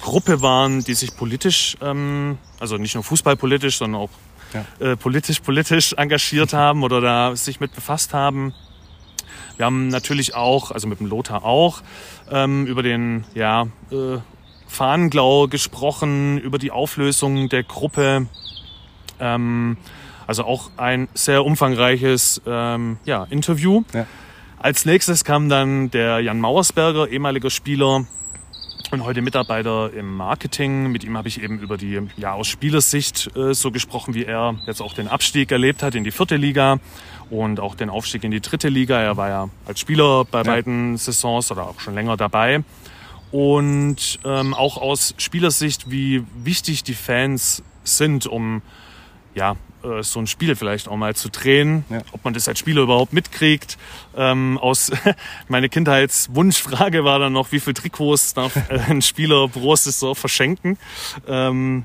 Gruppe 0.00 0.42
waren, 0.42 0.82
die 0.82 0.94
sich 0.94 1.16
politisch, 1.16 1.76
ähm, 1.80 2.38
also 2.58 2.76
nicht 2.76 2.94
nur 2.94 3.04
fußballpolitisch, 3.04 3.78
sondern 3.78 4.02
auch 4.02 4.10
äh, 4.80 4.96
politisch 4.96 5.40
politisch 5.40 5.92
engagiert 5.92 6.52
haben 6.52 6.82
oder 6.82 7.00
da 7.00 7.36
sich 7.36 7.60
mit 7.60 7.74
befasst 7.74 8.14
haben. 8.14 8.54
Wir 9.56 9.66
haben 9.66 9.88
natürlich 9.88 10.34
auch, 10.34 10.70
also 10.70 10.88
mit 10.88 11.00
dem 11.00 11.06
Lothar 11.06 11.44
auch, 11.44 11.82
ähm, 12.30 12.66
über 12.66 12.82
den 12.82 13.24
ja, 13.34 13.66
äh, 13.90 14.18
Fahnenglau 14.66 15.48
gesprochen, 15.48 16.38
über 16.38 16.58
die 16.58 16.70
Auflösung 16.70 17.48
der 17.48 17.62
Gruppe. 17.62 18.26
Ähm, 19.18 19.76
also 20.26 20.44
auch 20.44 20.70
ein 20.76 21.08
sehr 21.12 21.44
umfangreiches 21.44 22.40
ähm, 22.46 22.98
ja, 23.04 23.24
Interview. 23.24 23.82
Ja. 23.92 24.06
Als 24.58 24.84
nächstes 24.84 25.24
kam 25.24 25.48
dann 25.48 25.90
der 25.90 26.20
Jan 26.20 26.40
Mauersberger, 26.40 27.08
ehemaliger 27.08 27.50
Spieler 27.50 28.06
und 28.90 29.04
heute 29.04 29.22
Mitarbeiter 29.22 29.92
im 29.92 30.16
Marketing. 30.16 30.90
Mit 30.90 31.04
ihm 31.04 31.16
habe 31.16 31.28
ich 31.28 31.42
eben 31.42 31.58
über 31.58 31.76
die, 31.76 32.00
ja, 32.16 32.32
aus 32.32 32.48
Spielersicht 32.48 33.34
äh, 33.36 33.54
so 33.54 33.70
gesprochen, 33.70 34.14
wie 34.14 34.24
er 34.24 34.56
jetzt 34.66 34.80
auch 34.80 34.94
den 34.94 35.08
Abstieg 35.08 35.52
erlebt 35.52 35.82
hat 35.82 35.94
in 35.94 36.04
die 36.04 36.10
vierte 36.10 36.36
Liga 36.36 36.78
und 37.30 37.60
auch 37.60 37.74
den 37.74 37.90
Aufstieg 37.90 38.24
in 38.24 38.30
die 38.30 38.40
dritte 38.40 38.68
Liga. 38.68 39.00
Er 39.00 39.16
war 39.16 39.28
ja 39.28 39.48
als 39.66 39.80
Spieler 39.80 40.24
bei 40.24 40.38
ja. 40.38 40.44
beiden 40.44 40.96
Saisons 40.96 41.52
oder 41.52 41.68
auch 41.68 41.80
schon 41.80 41.94
länger 41.94 42.16
dabei. 42.16 42.64
Und 43.30 44.18
ähm, 44.24 44.54
auch 44.54 44.76
aus 44.76 45.14
Spielersicht, 45.18 45.90
wie 45.90 46.24
wichtig 46.42 46.82
die 46.82 46.94
Fans 46.94 47.62
sind, 47.84 48.26
um 48.26 48.62
ja, 49.34 49.56
äh, 49.82 50.02
so 50.02 50.20
ein 50.20 50.26
Spiel 50.26 50.56
vielleicht 50.56 50.88
auch 50.88 50.96
mal 50.96 51.14
zu 51.14 51.28
drehen, 51.28 51.84
ja. 51.88 52.00
ob 52.12 52.24
man 52.24 52.34
das 52.34 52.48
als 52.48 52.58
Spieler 52.58 52.82
überhaupt 52.82 53.12
mitkriegt. 53.12 53.78
Ähm, 54.16 54.58
aus 54.58 54.92
meine 55.48 55.68
Kindheitswunschfrage 55.68 57.04
war 57.04 57.18
dann 57.18 57.32
noch, 57.32 57.52
wie 57.52 57.60
viel 57.60 57.74
Trikots 57.74 58.34
darf 58.34 58.56
äh, 58.56 58.78
ein 58.88 59.02
Spieler 59.02 59.48
pro 59.48 59.74
Saison 59.76 60.14
verschenken? 60.14 60.78
Ähm, 61.26 61.84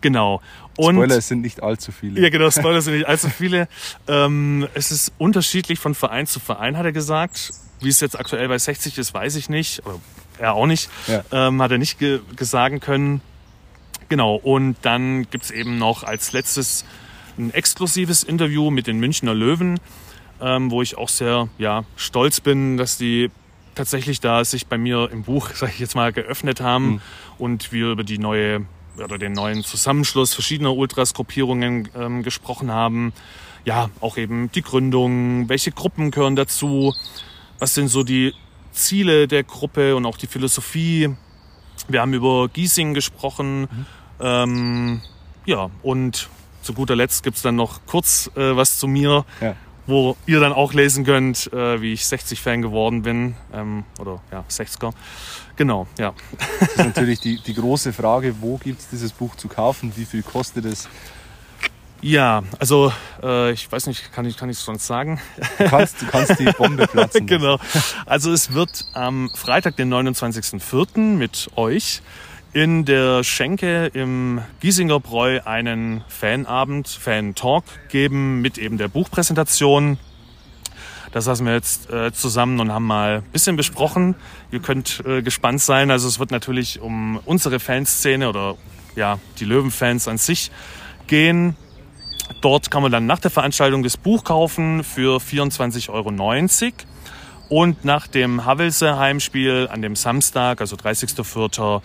genau. 0.00 0.40
Und, 0.76 0.96
Spoiler 0.96 1.20
sind 1.20 1.40
nicht 1.40 1.62
allzu 1.62 1.90
viele. 1.90 2.20
Ja, 2.20 2.28
genau, 2.28 2.50
Spoiler 2.50 2.82
sind 2.82 2.94
nicht 2.94 3.08
allzu 3.08 3.30
viele. 3.30 3.68
Ähm, 4.08 4.68
es 4.74 4.90
ist 4.90 5.12
unterschiedlich 5.18 5.78
von 5.78 5.94
Verein 5.94 6.26
zu 6.26 6.38
Verein, 6.38 6.76
hat 6.76 6.84
er 6.84 6.92
gesagt. 6.92 7.52
Wie 7.80 7.88
es 7.88 8.00
jetzt 8.00 8.18
aktuell 8.18 8.48
bei 8.48 8.58
60 8.58 8.98
ist, 8.98 9.14
weiß 9.14 9.36
ich 9.36 9.48
nicht. 9.48 9.84
Oder 9.86 9.98
er 10.38 10.54
auch 10.54 10.66
nicht. 10.66 10.90
Ja. 11.06 11.24
Ähm, 11.32 11.62
hat 11.62 11.70
er 11.70 11.78
nicht 11.78 11.98
ge 11.98 12.20
sagen 12.40 12.80
können. 12.80 13.20
Genau, 14.08 14.36
und 14.36 14.76
dann 14.82 15.28
gibt's 15.30 15.50
eben 15.50 15.78
noch 15.78 16.04
als 16.04 16.32
letztes 16.32 16.84
ein 17.38 17.52
exklusives 17.52 18.22
Interview 18.22 18.70
mit 18.70 18.86
den 18.86 18.98
Münchner 18.98 19.34
Löwen, 19.34 19.80
ähm, 20.40 20.70
wo 20.70 20.82
ich 20.82 20.96
auch 20.96 21.08
sehr 21.08 21.48
ja, 21.58 21.84
stolz 21.96 22.40
bin, 22.40 22.76
dass 22.76 22.98
die 22.98 23.30
tatsächlich 23.74 24.20
da 24.20 24.44
sich 24.44 24.66
bei 24.66 24.78
mir 24.78 25.10
im 25.12 25.22
Buch, 25.22 25.50
sage 25.54 25.72
ich 25.72 25.78
jetzt 25.78 25.94
mal, 25.94 26.12
geöffnet 26.12 26.60
haben 26.60 26.86
mhm. 26.86 27.00
und 27.38 27.72
wir 27.72 27.90
über 27.90 28.04
die 28.04 28.18
neue 28.18 28.66
oder 29.02 29.18
den 29.18 29.32
neuen 29.32 29.62
Zusammenschluss 29.62 30.32
verschiedener 30.32 30.74
Ultras-Gruppierungen 30.74 31.88
ähm, 31.94 32.22
gesprochen 32.22 32.70
haben. 32.70 33.12
Ja, 33.66 33.90
auch 34.00 34.16
eben 34.16 34.50
die 34.52 34.62
Gründung, 34.62 35.48
welche 35.50 35.70
Gruppen 35.70 36.10
gehören 36.10 36.34
dazu, 36.34 36.94
was 37.58 37.74
sind 37.74 37.88
so 37.88 38.04
die 38.04 38.32
Ziele 38.72 39.28
der 39.28 39.42
Gruppe 39.42 39.96
und 39.96 40.06
auch 40.06 40.16
die 40.16 40.26
Philosophie. 40.26 41.10
Wir 41.88 42.00
haben 42.00 42.14
über 42.14 42.48
Giesing 42.48 42.94
gesprochen. 42.94 43.62
Mhm. 43.62 43.86
Ähm, 44.20 45.00
ja, 45.44 45.70
und 45.82 46.28
zu 46.66 46.74
guter 46.74 46.96
Letzt 46.96 47.22
gibt's 47.22 47.42
dann 47.42 47.56
noch 47.56 47.80
kurz 47.86 48.30
äh, 48.36 48.56
was 48.56 48.78
zu 48.78 48.88
mir, 48.88 49.24
ja. 49.40 49.54
wo 49.86 50.16
ihr 50.26 50.40
dann 50.40 50.52
auch 50.52 50.72
lesen 50.72 51.04
könnt, 51.04 51.50
äh, 51.52 51.80
wie 51.80 51.92
ich 51.92 52.02
60-Fan 52.02 52.60
geworden 52.60 53.02
bin. 53.02 53.36
Ähm, 53.54 53.84
oder 54.00 54.20
ja, 54.32 54.44
60er. 54.50 54.92
Genau, 55.54 55.86
ja. 55.96 56.12
Das 56.58 56.68
ist 56.70 56.78
natürlich 56.78 57.20
die, 57.20 57.40
die 57.40 57.54
große 57.54 57.92
Frage, 57.92 58.34
wo 58.40 58.58
gibt's 58.58 58.88
dieses 58.90 59.12
Buch 59.12 59.36
zu 59.36 59.48
kaufen? 59.48 59.92
Wie 59.96 60.04
viel 60.04 60.22
kostet 60.22 60.64
es? 60.64 60.88
Ja, 62.02 62.42
also 62.58 62.92
äh, 63.22 63.52
ich 63.52 63.70
weiß 63.72 63.86
nicht, 63.86 64.12
kann 64.12 64.26
ich 64.26 64.36
kann 64.36 64.50
ich 64.50 64.58
sonst 64.58 64.86
sagen? 64.86 65.18
Du 65.56 65.64
kannst, 65.64 66.02
du 66.02 66.06
kannst 66.06 66.38
die 66.38 66.44
Bombe 66.44 66.86
platzen. 66.92 67.26
genau. 67.26 67.58
Also 68.04 68.32
es 68.32 68.52
wird 68.52 68.84
am 68.92 69.30
Freitag, 69.34 69.76
den 69.76 69.92
29.04. 69.92 70.98
mit 70.98 71.48
euch 71.56 72.02
in 72.56 72.86
der 72.86 73.22
Schenke 73.22 73.90
im 73.92 74.40
Giesinger 74.60 74.98
Bräu 74.98 75.40
einen 75.44 76.02
Fanabend, 76.08 76.88
Fan-Talk 76.88 77.64
geben 77.90 78.40
mit 78.40 78.56
eben 78.56 78.78
der 78.78 78.88
Buchpräsentation. 78.88 79.98
Das 81.12 81.26
saßen 81.26 81.44
wir 81.44 81.52
jetzt 81.52 81.90
äh, 81.90 82.14
zusammen 82.14 82.58
und 82.60 82.72
haben 82.72 82.86
mal 82.86 83.16
ein 83.16 83.30
bisschen 83.30 83.56
besprochen. 83.56 84.14
Ihr 84.52 84.60
könnt 84.60 85.02
äh, 85.06 85.20
gespannt 85.20 85.60
sein. 85.60 85.90
Also 85.90 86.08
es 86.08 86.18
wird 86.18 86.30
natürlich 86.30 86.80
um 86.80 87.20
unsere 87.26 87.60
Fanszene 87.60 88.26
oder 88.26 88.56
ja, 88.94 89.18
die 89.38 89.44
Löwenfans 89.44 90.08
an 90.08 90.16
sich 90.16 90.50
gehen. 91.08 91.58
Dort 92.40 92.70
kann 92.70 92.80
man 92.80 92.90
dann 92.90 93.04
nach 93.04 93.18
der 93.18 93.30
Veranstaltung 93.30 93.82
das 93.82 93.98
Buch 93.98 94.24
kaufen 94.24 94.82
für 94.82 95.18
24,90 95.18 95.90
Euro. 95.90 96.10
Und 97.50 97.84
nach 97.84 98.06
dem 98.06 98.46
Havelse 98.46 98.98
Heimspiel 98.98 99.68
an 99.70 99.82
dem 99.82 99.94
Samstag, 99.94 100.62
also 100.62 100.74
30.04., 100.74 101.82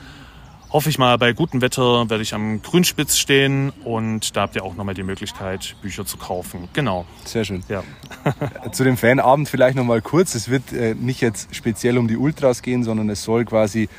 hoffe 0.72 0.90
ich 0.90 0.98
mal, 0.98 1.18
bei 1.18 1.34
gutem 1.34 1.62
Wetter 1.62 2.10
werde 2.10 2.24
ich 2.24 2.34
am 2.34 2.62
Grünspitz 2.62 3.18
stehen 3.18 3.72
und 3.84 4.36
da 4.36 4.42
habt 4.42 4.56
ihr 4.56 4.64
auch 4.64 4.76
nochmal 4.76 4.96
die 4.96 5.04
Möglichkeit, 5.04 5.76
Bücher 5.82 6.06
zu 6.06 6.18
kaufen. 6.18 6.70
Genau. 6.74 7.06
Sehr 7.26 7.44
schön. 7.44 7.64
Ja. 7.68 7.84
Zu 8.72 8.84
dem 8.84 8.98
Fanabend 8.98 9.50
vielleicht 9.50 9.76
nochmal 9.76 10.02
kurz. 10.02 10.36
Es 10.36 10.50
wird 10.50 10.72
äh, 10.72 10.96
nicht 10.96 11.22
jetzt 11.22 11.54
speziell 11.54 11.98
um 11.98 12.08
die 12.08 12.18
Ultras 12.18 12.62
gehen, 12.62 12.84
sondern 12.84 13.10
es 13.10 13.24
soll 13.24 13.46
quasi, 13.46 13.90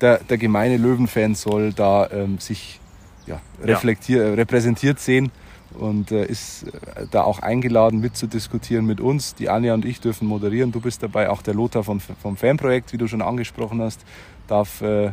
der, 0.00 0.18
der 0.18 0.38
gemeine 0.38 0.76
Löwenfan 0.76 1.34
soll 1.34 1.72
da 1.72 2.08
ähm, 2.10 2.38
sich 2.38 2.80
ja, 3.26 3.40
reflektier, 3.62 4.28
ja. 4.28 4.34
repräsentiert 4.34 5.00
sehen 5.00 5.30
und 5.74 6.10
äh, 6.10 6.24
ist 6.24 6.64
äh, 6.64 7.06
da 7.10 7.22
auch 7.22 7.40
eingeladen 7.40 8.00
mitzudiskutieren 8.00 8.86
mit 8.86 9.00
uns. 9.00 9.34
Die 9.34 9.50
Anja 9.50 9.74
und 9.74 9.84
ich 9.84 10.00
dürfen 10.00 10.26
moderieren. 10.26 10.72
Du 10.72 10.80
bist 10.80 11.02
dabei, 11.02 11.28
auch 11.28 11.42
der 11.42 11.54
Lothar 11.54 11.84
vom, 11.84 12.00
vom 12.00 12.36
Fanprojekt, 12.36 12.92
wie 12.92 12.98
du 12.98 13.08
schon 13.08 13.22
angesprochen 13.22 13.82
hast, 13.82 14.04
darf 14.46 14.80
äh, 14.80 15.12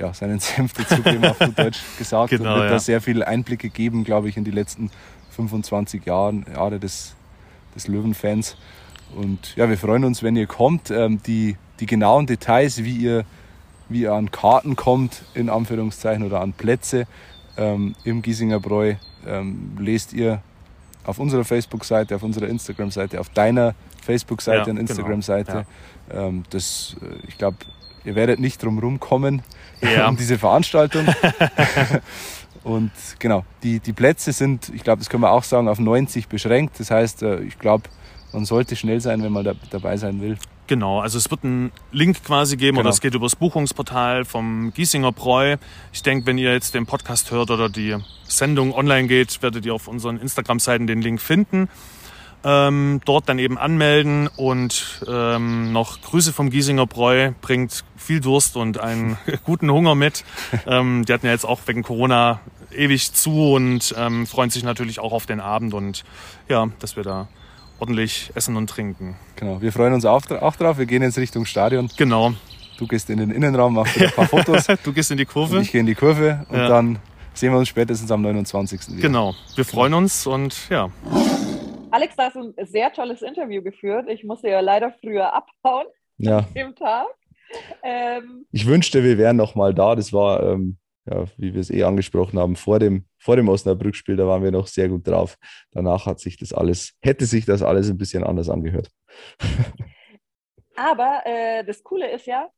ja, 0.00 0.12
seinen 0.14 0.40
Senf 0.40 0.72
dazugeben, 0.72 1.24
auf 1.24 1.38
gut 1.38 1.58
Deutsch 1.58 1.80
gesagt. 1.98 2.30
Genau, 2.30 2.50
und 2.50 2.56
wird 2.56 2.64
ja. 2.64 2.70
da 2.70 2.78
sehr 2.78 3.00
viele 3.00 3.26
Einblicke 3.26 3.68
geben, 3.68 4.02
glaube 4.02 4.28
ich, 4.28 4.36
in 4.36 4.44
die 4.44 4.50
letzten 4.50 4.90
25 5.30 6.04
Jahren, 6.06 6.44
Jahre 6.52 6.80
des, 6.80 7.14
des 7.74 7.86
Löwenfans. 7.86 8.56
Und 9.14 9.54
ja, 9.56 9.68
wir 9.68 9.78
freuen 9.78 10.04
uns, 10.04 10.22
wenn 10.22 10.36
ihr 10.36 10.46
kommt. 10.46 10.90
Ähm, 10.90 11.20
die, 11.26 11.56
die 11.78 11.86
genauen 11.86 12.26
Details, 12.26 12.82
wie 12.82 12.96
ihr, 12.96 13.24
wie 13.88 14.02
ihr 14.02 14.12
an 14.12 14.30
Karten 14.30 14.76
kommt, 14.76 15.22
in 15.34 15.50
Anführungszeichen, 15.50 16.24
oder 16.24 16.40
an 16.40 16.52
Plätze 16.52 17.06
ähm, 17.56 17.94
im 18.04 18.22
Giesinger 18.22 18.60
Bräu, 18.60 18.94
ähm, 19.26 19.76
lest 19.78 20.12
ihr 20.12 20.42
auf 21.04 21.18
unserer 21.18 21.44
Facebook-Seite, 21.44 22.14
auf 22.14 22.22
unserer 22.22 22.48
Instagram-Seite, 22.48 23.20
auf 23.20 23.30
deiner 23.30 23.74
Facebook-Seite 24.02 24.58
ja, 24.58 24.62
und 24.64 24.76
genau. 24.76 24.80
Instagram-Seite. 24.80 25.66
Genau. 26.08 26.28
Ja. 26.28 26.32
das, 26.50 26.96
äh, 27.00 27.26
ich 27.26 27.38
glaube, 27.38 27.56
ihr 28.10 28.16
werdet 28.16 28.40
nicht 28.40 28.62
drum 28.62 28.78
rumkommen, 28.78 29.42
ja. 29.80 30.08
um 30.08 30.16
diese 30.16 30.36
Veranstaltung. 30.36 31.06
und 32.64 32.90
genau, 33.18 33.44
die, 33.62 33.78
die 33.78 33.92
Plätze 33.92 34.32
sind, 34.32 34.70
ich 34.74 34.82
glaube, 34.82 34.98
das 34.98 35.08
können 35.08 35.22
wir 35.22 35.30
auch 35.30 35.44
sagen, 35.44 35.68
auf 35.68 35.78
90 35.78 36.26
beschränkt. 36.26 36.78
Das 36.80 36.90
heißt, 36.90 37.22
äh, 37.22 37.40
ich 37.40 37.58
glaube, 37.58 37.84
man 38.32 38.44
sollte 38.44 38.74
schnell 38.74 39.00
sein, 39.00 39.22
wenn 39.22 39.32
man 39.32 39.44
da, 39.44 39.54
dabei 39.70 39.96
sein 39.96 40.20
will. 40.20 40.36
Genau, 40.66 41.00
also 41.00 41.18
es 41.18 41.30
wird 41.30 41.42
einen 41.42 41.72
Link 41.90 42.22
quasi 42.22 42.56
geben 42.56 42.76
genau. 42.76 42.80
oder 42.82 42.90
es 42.90 43.00
geht 43.00 43.14
über 43.14 43.26
das 43.26 43.34
Buchungsportal 43.34 44.24
vom 44.24 44.72
Giesinger 44.72 45.10
Bräu. 45.12 45.56
Ich 45.92 46.02
denke, 46.02 46.26
wenn 46.26 46.38
ihr 46.38 46.52
jetzt 46.52 46.74
den 46.74 46.86
Podcast 46.86 47.30
hört 47.30 47.50
oder 47.50 47.68
die 47.68 47.96
Sendung 48.24 48.72
online 48.72 49.08
geht, 49.08 49.42
werdet 49.42 49.66
ihr 49.66 49.74
auf 49.74 49.88
unseren 49.88 50.18
Instagram-Seiten 50.18 50.86
den 50.86 51.00
Link 51.00 51.20
finden 51.20 51.68
ähm, 52.44 53.00
dort 53.04 53.28
dann 53.28 53.38
eben 53.38 53.58
anmelden 53.58 54.28
und 54.36 55.04
ähm, 55.08 55.72
noch 55.72 56.00
Grüße 56.00 56.32
vom 56.32 56.50
Giesinger 56.50 56.86
Bräu, 56.86 57.32
bringt 57.40 57.84
viel 57.96 58.20
Durst 58.20 58.56
und 58.56 58.80
einen 58.80 59.18
guten 59.44 59.70
Hunger 59.70 59.94
mit. 59.94 60.24
Ähm, 60.66 61.04
die 61.04 61.12
hatten 61.12 61.26
ja 61.26 61.32
jetzt 61.32 61.44
auch 61.44 61.60
wegen 61.66 61.82
Corona 61.82 62.40
ewig 62.72 63.12
zu 63.12 63.52
und 63.54 63.94
ähm, 63.98 64.26
freuen 64.26 64.50
sich 64.50 64.62
natürlich 64.62 65.00
auch 65.00 65.12
auf 65.12 65.26
den 65.26 65.40
Abend 65.40 65.74
und 65.74 66.04
ja, 66.48 66.68
dass 66.78 66.96
wir 66.96 67.02
da 67.02 67.28
ordentlich 67.78 68.30
essen 68.34 68.56
und 68.56 68.68
trinken. 68.68 69.16
Genau, 69.36 69.60
wir 69.60 69.72
freuen 69.72 69.94
uns 69.94 70.04
auch, 70.04 70.22
auch 70.30 70.56
drauf. 70.56 70.78
Wir 70.78 70.86
gehen 70.86 71.02
jetzt 71.02 71.18
Richtung 71.18 71.46
Stadion. 71.46 71.90
Genau. 71.96 72.34
Du 72.78 72.86
gehst 72.86 73.10
in 73.10 73.18
den 73.18 73.30
Innenraum, 73.30 73.74
machst 73.74 74.00
ein 74.00 74.10
paar 74.12 74.26
Fotos. 74.26 74.66
du 74.84 74.92
gehst 74.92 75.10
in 75.10 75.18
die 75.18 75.26
Kurve. 75.26 75.56
Und 75.56 75.62
ich 75.62 75.72
gehe 75.72 75.80
in 75.80 75.86
die 75.86 75.94
Kurve 75.94 76.46
und 76.48 76.58
ja. 76.58 76.68
dann 76.68 76.98
sehen 77.34 77.52
wir 77.52 77.58
uns 77.58 77.68
spätestens 77.68 78.10
am 78.10 78.22
29. 78.22 78.88
Wieder. 78.88 79.02
Genau, 79.02 79.34
wir 79.54 79.64
freuen 79.64 79.94
uns 79.94 80.26
und 80.26 80.68
ja. 80.70 80.90
Alex, 81.90 82.14
da 82.16 82.26
hast 82.26 82.36
du 82.36 82.54
ein 82.56 82.66
sehr 82.66 82.92
tolles 82.92 83.22
Interview 83.22 83.62
geführt. 83.62 84.08
Ich 84.08 84.24
musste 84.24 84.48
ja 84.48 84.60
leider 84.60 84.92
früher 85.00 85.32
abhauen 85.32 85.86
ja. 86.18 86.42
dem 86.54 86.74
Tag. 86.74 87.08
Ähm, 87.82 88.46
ich 88.52 88.66
wünschte, 88.66 89.02
wir 89.02 89.18
wären 89.18 89.36
noch 89.36 89.54
mal 89.54 89.74
da. 89.74 89.96
Das 89.96 90.12
war, 90.12 90.42
ähm, 90.42 90.78
ja, 91.10 91.24
wie 91.36 91.52
wir 91.52 91.60
es 91.60 91.70
eh 91.70 91.82
angesprochen 91.82 92.38
haben, 92.38 92.54
vor 92.54 92.78
dem, 92.78 93.06
vor 93.18 93.34
dem 93.36 93.48
Osnabrück-Spiel, 93.48 94.16
da 94.16 94.26
waren 94.26 94.44
wir 94.44 94.52
noch 94.52 94.68
sehr 94.68 94.88
gut 94.88 95.06
drauf. 95.06 95.36
Danach 95.72 96.06
hat 96.06 96.20
sich 96.20 96.36
das 96.36 96.52
alles, 96.52 96.96
hätte 97.00 97.26
sich 97.26 97.44
das 97.44 97.62
alles 97.62 97.90
ein 97.90 97.98
bisschen 97.98 98.22
anders 98.22 98.48
angehört. 98.48 98.88
Aber 100.76 101.22
äh, 101.24 101.64
das 101.64 101.82
Coole 101.82 102.10
ist 102.12 102.26
ja, 102.26 102.48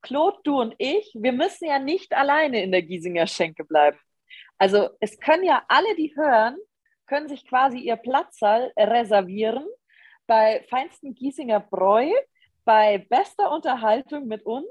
Claude, 0.00 0.38
du 0.44 0.60
und 0.60 0.74
ich, 0.78 1.12
wir 1.14 1.32
müssen 1.32 1.66
ja 1.66 1.78
nicht 1.78 2.14
alleine 2.14 2.62
in 2.62 2.72
der 2.72 2.82
Giesinger 2.82 3.26
Schenke 3.26 3.64
bleiben. 3.64 3.98
Also 4.56 4.88
es 5.00 5.18
können 5.20 5.44
ja 5.44 5.62
alle, 5.68 5.94
die 5.96 6.14
hören, 6.16 6.56
können 7.08 7.28
sich 7.28 7.46
quasi 7.46 7.78
ihr 7.78 7.96
Platzsaal 7.96 8.72
reservieren 8.76 9.66
bei 10.26 10.64
feinsten 10.68 11.14
Giesinger 11.14 11.60
Bräu, 11.60 12.10
bei 12.64 12.98
bester 13.08 13.50
Unterhaltung 13.50 14.26
mit 14.26 14.44
uns 14.44 14.68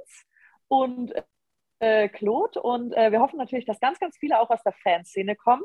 und 0.68 1.14
äh, 1.80 2.08
Claude. 2.10 2.62
Und 2.62 2.94
äh, 2.94 3.12
wir 3.12 3.20
hoffen 3.20 3.38
natürlich, 3.38 3.66
dass 3.66 3.80
ganz, 3.80 4.00
ganz 4.00 4.18
viele 4.18 4.40
auch 4.40 4.50
aus 4.50 4.64
der 4.64 4.74
Fanszene 4.74 5.36
kommen. 5.36 5.64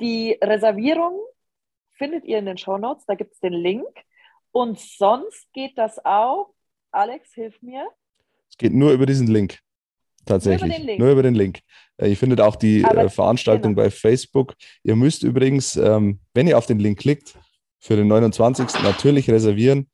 Die 0.00 0.38
Reservierung 0.42 1.20
findet 1.90 2.24
ihr 2.24 2.38
in 2.38 2.46
den 2.46 2.58
Show 2.58 2.78
Notes, 2.78 3.04
da 3.06 3.14
gibt 3.14 3.34
es 3.34 3.40
den 3.40 3.52
Link. 3.52 3.88
Und 4.52 4.78
sonst 4.78 5.52
geht 5.52 5.76
das 5.76 6.04
auch. 6.04 6.54
Alex, 6.90 7.34
hilf 7.34 7.60
mir. 7.60 7.88
Es 8.48 8.56
geht 8.56 8.72
nur 8.72 8.92
über 8.92 9.04
diesen 9.04 9.26
Link. 9.26 9.58
Tatsächlich. 10.28 10.68
Nur 10.68 10.68
über 10.68 10.76
den 10.78 10.86
Link. 10.86 10.98
Nur 11.00 11.10
über 11.12 11.22
den 11.22 11.34
Link. 11.34 11.60
Äh, 11.96 12.10
Ihr 12.10 12.16
findet 12.16 12.40
auch 12.40 12.56
die 12.56 12.84
Aber- 12.84 13.04
äh, 13.04 13.08
Veranstaltung 13.08 13.74
genau. 13.74 13.86
bei 13.86 13.90
Facebook. 13.90 14.54
Ihr 14.82 14.94
müsst 14.96 15.22
übrigens, 15.22 15.76
ähm, 15.76 16.20
wenn 16.34 16.46
ihr 16.46 16.58
auf 16.58 16.66
den 16.66 16.78
Link 16.78 16.98
klickt, 16.98 17.38
für 17.80 17.96
den 17.96 18.08
29. 18.08 18.82
natürlich 18.82 19.30
reservieren. 19.30 19.88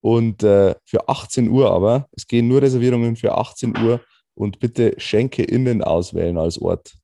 Und 0.00 0.42
äh, 0.42 0.74
für 0.84 1.08
18 1.08 1.48
Uhr 1.48 1.70
aber, 1.70 2.08
es 2.12 2.26
gehen 2.26 2.46
nur 2.46 2.60
Reservierungen 2.60 3.16
für 3.16 3.36
18 3.36 3.74
Uhr 3.78 4.00
und 4.34 4.58
bitte 4.60 4.94
Schenke 4.98 5.42
innen 5.42 5.82
auswählen 5.82 6.36
als 6.36 6.58
Ort. 6.58 6.94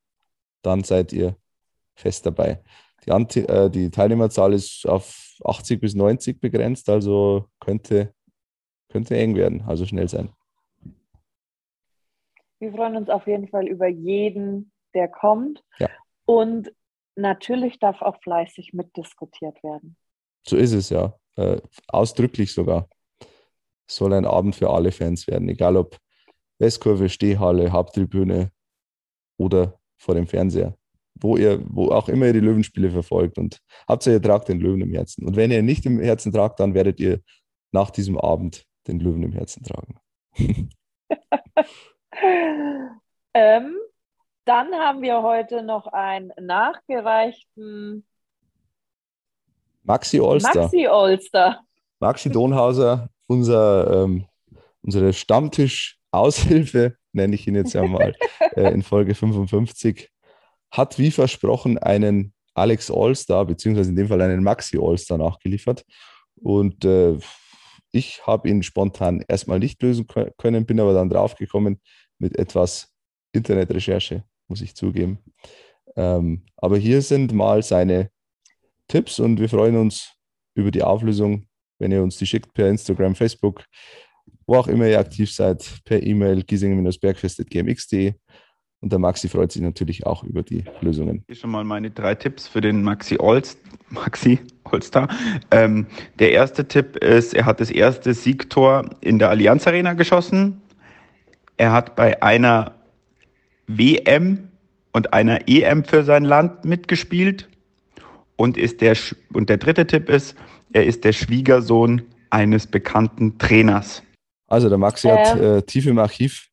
Dann 0.62 0.84
seid 0.84 1.12
ihr 1.14 1.34
fest 1.94 2.26
dabei. 2.26 2.60
Die, 3.06 3.10
Anti 3.12 3.40
äh, 3.40 3.70
die 3.70 3.90
Teilnehmerzahl 3.90 4.52
ist 4.52 4.86
auf 4.86 5.38
80 5.42 5.80
bis 5.80 5.94
90 5.94 6.40
begrenzt, 6.40 6.90
also 6.90 7.46
könnte, 7.58 8.12
könnte 8.90 9.16
eng 9.16 9.34
werden, 9.34 9.62
also 9.66 9.86
schnell 9.86 10.08
sein. 10.08 10.28
Wir 12.60 12.72
freuen 12.72 12.96
uns 12.96 13.08
auf 13.08 13.26
jeden 13.26 13.48
Fall 13.48 13.66
über 13.66 13.88
jeden, 13.88 14.70
der 14.94 15.08
kommt. 15.08 15.64
Ja. 15.78 15.88
Und 16.26 16.72
natürlich 17.16 17.78
darf 17.78 18.02
auch 18.02 18.20
fleißig 18.22 18.74
mitdiskutiert 18.74 19.62
werden. 19.62 19.96
So 20.46 20.56
ist 20.56 20.72
es 20.72 20.90
ja. 20.90 21.14
Äh, 21.36 21.60
ausdrücklich 21.88 22.52
sogar. 22.52 22.88
Es 23.88 23.96
soll 23.96 24.12
ein 24.12 24.26
Abend 24.26 24.56
für 24.56 24.70
alle 24.70 24.92
Fans 24.92 25.26
werden, 25.26 25.48
egal 25.48 25.76
ob 25.76 25.98
Westkurve, 26.58 27.08
Stehhalle, 27.08 27.72
Haupttribüne 27.72 28.52
oder 29.38 29.80
vor 29.96 30.14
dem 30.14 30.26
Fernseher. 30.26 30.76
Wo 31.14 31.36
ihr, 31.36 31.62
wo 31.66 31.90
auch 31.90 32.08
immer 32.08 32.26
ihr 32.26 32.32
die 32.34 32.40
Löwenspiele 32.40 32.90
verfolgt 32.90 33.38
und 33.38 33.60
Hauptsache 33.88 34.14
ihr 34.14 34.22
tragt 34.22 34.48
den 34.48 34.60
Löwen 34.60 34.82
im 34.82 34.92
Herzen. 34.92 35.26
Und 35.26 35.36
wenn 35.36 35.50
ihr 35.50 35.62
nicht 35.62 35.86
im 35.86 35.98
Herzen 35.98 36.32
tragt, 36.32 36.60
dann 36.60 36.74
werdet 36.74 37.00
ihr 37.00 37.20
nach 37.72 37.90
diesem 37.90 38.18
Abend 38.18 38.66
den 38.86 39.00
Löwen 39.00 39.22
im 39.22 39.32
Herzen 39.32 39.62
tragen. 39.64 39.98
ähm, 42.12 43.76
dann 44.44 44.74
haben 44.74 45.02
wir 45.02 45.22
heute 45.22 45.62
noch 45.62 45.86
einen 45.86 46.32
nachgereichten 46.40 48.04
Maxi 49.82 50.20
Olster. 50.20 50.62
Maxi 50.62 50.86
Olster. 50.88 51.60
Maxi 52.00 52.30
Donhauser, 52.30 53.08
unser, 53.26 54.04
ähm, 54.04 54.26
unsere 54.82 55.12
Stammtisch-Aushilfe, 55.12 56.96
nenne 57.12 57.34
ich 57.34 57.46
ihn 57.46 57.54
jetzt 57.54 57.74
ja 57.74 57.86
mal, 57.86 58.14
äh, 58.56 58.72
in 58.72 58.82
Folge 58.82 59.14
55, 59.14 60.10
hat 60.70 60.98
wie 60.98 61.10
versprochen 61.10 61.78
einen 61.78 62.32
Alex 62.54 62.90
Allstar, 62.90 63.44
beziehungsweise 63.46 63.90
in 63.90 63.96
dem 63.96 64.08
Fall 64.08 64.20
einen 64.20 64.42
Maxi 64.42 64.78
Allstar 64.78 65.18
nachgeliefert. 65.18 65.84
Und 66.36 66.84
äh, 66.84 67.16
ich 67.92 68.26
habe 68.26 68.48
ihn 68.48 68.62
spontan 68.62 69.24
erstmal 69.26 69.58
nicht 69.58 69.82
lösen 69.82 70.06
kö- 70.06 70.30
können, 70.38 70.66
bin 70.66 70.80
aber 70.80 70.94
dann 70.94 71.10
draufgekommen 71.10 71.80
mit 72.18 72.38
etwas 72.38 72.92
Internetrecherche, 73.32 74.24
muss 74.48 74.60
ich 74.60 74.74
zugeben. 74.74 75.18
Ähm, 75.96 76.44
aber 76.56 76.78
hier 76.78 77.02
sind 77.02 77.32
mal 77.32 77.62
seine 77.62 78.10
Tipps 78.88 79.18
und 79.20 79.40
wir 79.40 79.48
freuen 79.48 79.76
uns 79.76 80.12
über 80.54 80.70
die 80.70 80.82
Auflösung, 80.82 81.46
wenn 81.78 81.92
ihr 81.92 82.02
uns 82.02 82.16
die 82.18 82.26
schickt 82.26 82.52
per 82.54 82.68
Instagram, 82.68 83.14
Facebook, 83.14 83.64
wo 84.46 84.56
auch 84.56 84.68
immer 84.68 84.86
ihr 84.88 84.98
aktiv 84.98 85.32
seid, 85.32 85.80
per 85.84 86.02
E-Mail 86.02 86.42
giesingen-bergfest.gmx.de. 86.42 88.14
Und 88.82 88.92
der 88.92 88.98
Maxi 88.98 89.28
freut 89.28 89.52
sich 89.52 89.60
natürlich 89.60 90.06
auch 90.06 90.24
über 90.24 90.42
die 90.42 90.64
Lösungen. 90.80 91.22
Hier 91.26 91.36
schon 91.36 91.50
mal 91.50 91.64
meine 91.64 91.90
drei 91.90 92.14
Tipps 92.14 92.48
für 92.48 92.62
den 92.62 92.82
Maxi 92.82 93.18
Olst, 93.18 93.58
Maxi 93.90 94.38
Olster. 94.64 95.06
Ähm, 95.50 95.86
der 96.18 96.32
erste 96.32 96.66
Tipp 96.66 96.96
ist, 96.96 97.34
er 97.34 97.44
hat 97.44 97.60
das 97.60 97.70
erste 97.70 98.14
Siegtor 98.14 98.88
in 99.02 99.18
der 99.18 99.28
Allianz 99.28 99.66
Arena 99.66 99.92
geschossen. 99.92 100.62
Er 101.58 101.72
hat 101.72 101.94
bei 101.94 102.22
einer 102.22 102.74
WM 103.66 104.48
und 104.92 105.12
einer 105.12 105.46
EM 105.46 105.84
für 105.84 106.02
sein 106.02 106.24
Land 106.24 106.64
mitgespielt. 106.64 107.48
Und, 108.36 108.56
ist 108.56 108.80
der, 108.80 108.96
und 109.34 109.50
der 109.50 109.58
dritte 109.58 109.86
Tipp 109.86 110.08
ist, 110.08 110.34
er 110.72 110.86
ist 110.86 111.04
der 111.04 111.12
Schwiegersohn 111.12 112.02
eines 112.30 112.66
bekannten 112.66 113.36
Trainers. 113.36 114.02
Also 114.46 114.70
der 114.70 114.78
Maxi 114.78 115.08
hat 115.08 115.36
Ähm. 115.36 115.58
äh, 115.58 115.62
tief 115.62 115.86
im 115.86 115.98
Archiv 115.98 116.48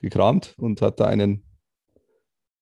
gekramt 0.00 0.54
und 0.58 0.80
hat 0.80 1.00
da 1.00 1.06
einen 1.06 1.42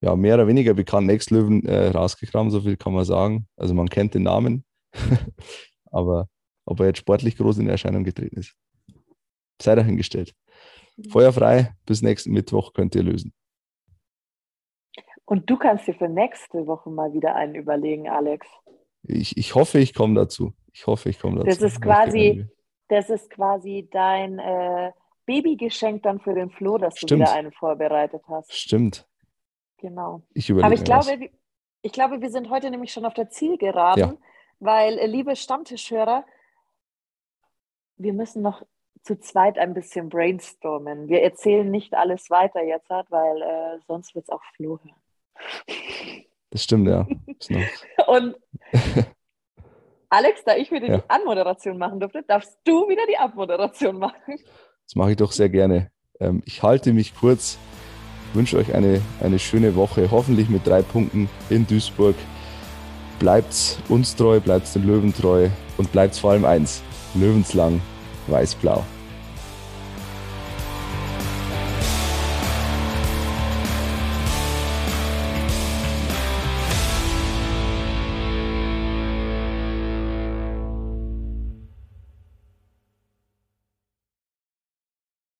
ja, 0.06 0.14
mehr 0.14 0.34
oder 0.36 0.46
weniger 0.46 0.72
bekannten 0.72 1.10
Ex-Löwen 1.10 1.64
äh, 1.66 1.88
rausgekramt, 1.88 2.52
so 2.52 2.60
viel 2.60 2.76
kann 2.76 2.92
man 2.92 3.04
sagen. 3.04 3.48
Also 3.56 3.74
man 3.74 3.88
kennt 3.88 4.14
den 4.14 4.22
Namen, 4.22 4.64
aber 5.90 6.28
ob 6.64 6.78
er 6.80 6.86
jetzt 6.86 6.98
sportlich 6.98 7.36
groß 7.36 7.58
in 7.58 7.68
Erscheinung 7.68 8.04
getreten 8.04 8.38
ist, 8.38 8.54
sei 9.60 9.74
dahingestellt. 9.74 10.32
Feuerfrei, 11.10 11.74
bis 11.86 12.02
nächsten 12.02 12.32
Mittwoch 12.32 12.72
könnt 12.72 12.94
ihr 12.94 13.02
lösen. 13.02 13.32
Und 15.24 15.50
du 15.50 15.56
kannst 15.56 15.88
dir 15.88 15.94
für 15.94 16.08
nächste 16.08 16.66
Woche 16.68 16.88
mal 16.88 17.12
wieder 17.12 17.34
einen 17.34 17.56
überlegen, 17.56 18.08
Alex. 18.08 18.46
Ich, 19.02 19.36
ich 19.36 19.54
hoffe, 19.56 19.78
ich 19.78 19.92
komme 19.92 20.14
dazu. 20.14 20.54
Ich 20.72 20.86
hoffe, 20.86 21.08
ich 21.08 21.18
komme 21.18 21.36
dazu. 21.36 21.46
Das 21.48 21.62
ist 21.62 21.80
quasi- 21.82 22.46
Das 22.88 23.10
ist 23.10 23.28
quasi 23.30 23.88
dein 23.90 24.38
äh, 24.38 24.92
Babygeschenk 25.26 26.04
dann 26.04 26.20
für 26.20 26.34
den 26.34 26.50
Flo, 26.50 26.78
dass 26.78 26.94
du 26.94 27.08
Stimmt. 27.08 27.22
wieder 27.22 27.32
einen 27.32 27.50
vorbereitet 27.52 28.22
hast. 28.28 28.52
Stimmt. 28.52 29.04
Genau. 29.78 30.22
Ich 30.34 30.48
überlege 30.48 30.66
Aber 30.66 30.74
ich 30.74 30.84
glaube, 30.84 31.06
was. 31.06 31.30
ich 31.82 31.92
glaube, 31.92 32.20
wir 32.20 32.30
sind 32.30 32.50
heute 32.50 32.70
nämlich 32.70 32.92
schon 32.92 33.04
auf 33.04 33.14
der 33.14 33.28
Zielgeraden, 33.30 34.00
Ja. 34.02 34.16
weil, 34.58 34.98
äh, 34.98 35.06
liebe 35.06 35.36
Stammtischhörer, 35.36 36.24
wir 37.98 38.12
müssen 38.12 38.42
noch 38.42 38.62
zu 39.02 39.18
zweit 39.20 39.58
ein 39.58 39.72
bisschen 39.74 40.08
brainstormen. 40.08 41.08
Wir 41.08 41.22
erzählen 41.22 41.70
nicht 41.70 41.94
alles 41.94 42.28
weiter 42.30 42.62
jetzt, 42.62 42.90
weil 42.90 43.42
äh, 43.42 43.78
sonst 43.86 44.14
wird 44.14 44.24
es 44.24 44.30
auch 44.30 44.42
Flo 44.56 44.78
hören. 44.82 44.96
Das 46.50 46.64
stimmt, 46.64 46.88
ja. 46.88 47.06
Und 48.06 48.36
Alex, 50.08 50.44
da 50.44 50.56
ich 50.56 50.70
wieder 50.70 50.86
Ja. 50.88 50.98
die 50.98 51.10
Anmoderation 51.10 51.78
machen 51.78 52.00
durfte, 52.00 52.22
darfst 52.22 52.58
du 52.64 52.88
wieder 52.88 53.06
die 53.08 53.18
Abmoderation 53.18 53.98
machen. 53.98 54.38
Das 54.84 54.94
mache 54.94 55.10
ich 55.12 55.16
doch 55.16 55.32
sehr 55.32 55.48
gerne. 55.48 55.90
Ähm, 56.20 56.42
ich 56.46 56.62
halte 56.62 56.92
mich 56.92 57.14
kurz, 57.14 57.58
wünsche 58.36 58.58
euch 58.58 58.74
eine, 58.74 59.00
eine 59.20 59.38
schöne 59.38 59.74
Woche, 59.74 60.10
hoffentlich 60.10 60.48
mit 60.48 60.66
drei 60.66 60.82
Punkten 60.82 61.28
in 61.50 61.66
Duisburg. 61.66 62.14
Bleibt 63.18 63.78
uns 63.88 64.14
treu, 64.14 64.40
bleibt 64.40 64.72
den 64.74 64.86
Löwen 64.86 65.14
treu 65.14 65.48
und 65.78 65.90
bleibt 65.90 66.16
vor 66.16 66.32
allem 66.32 66.44
eins, 66.44 66.82
löwenslang 67.14 67.80
weiß-blau. 68.28 68.84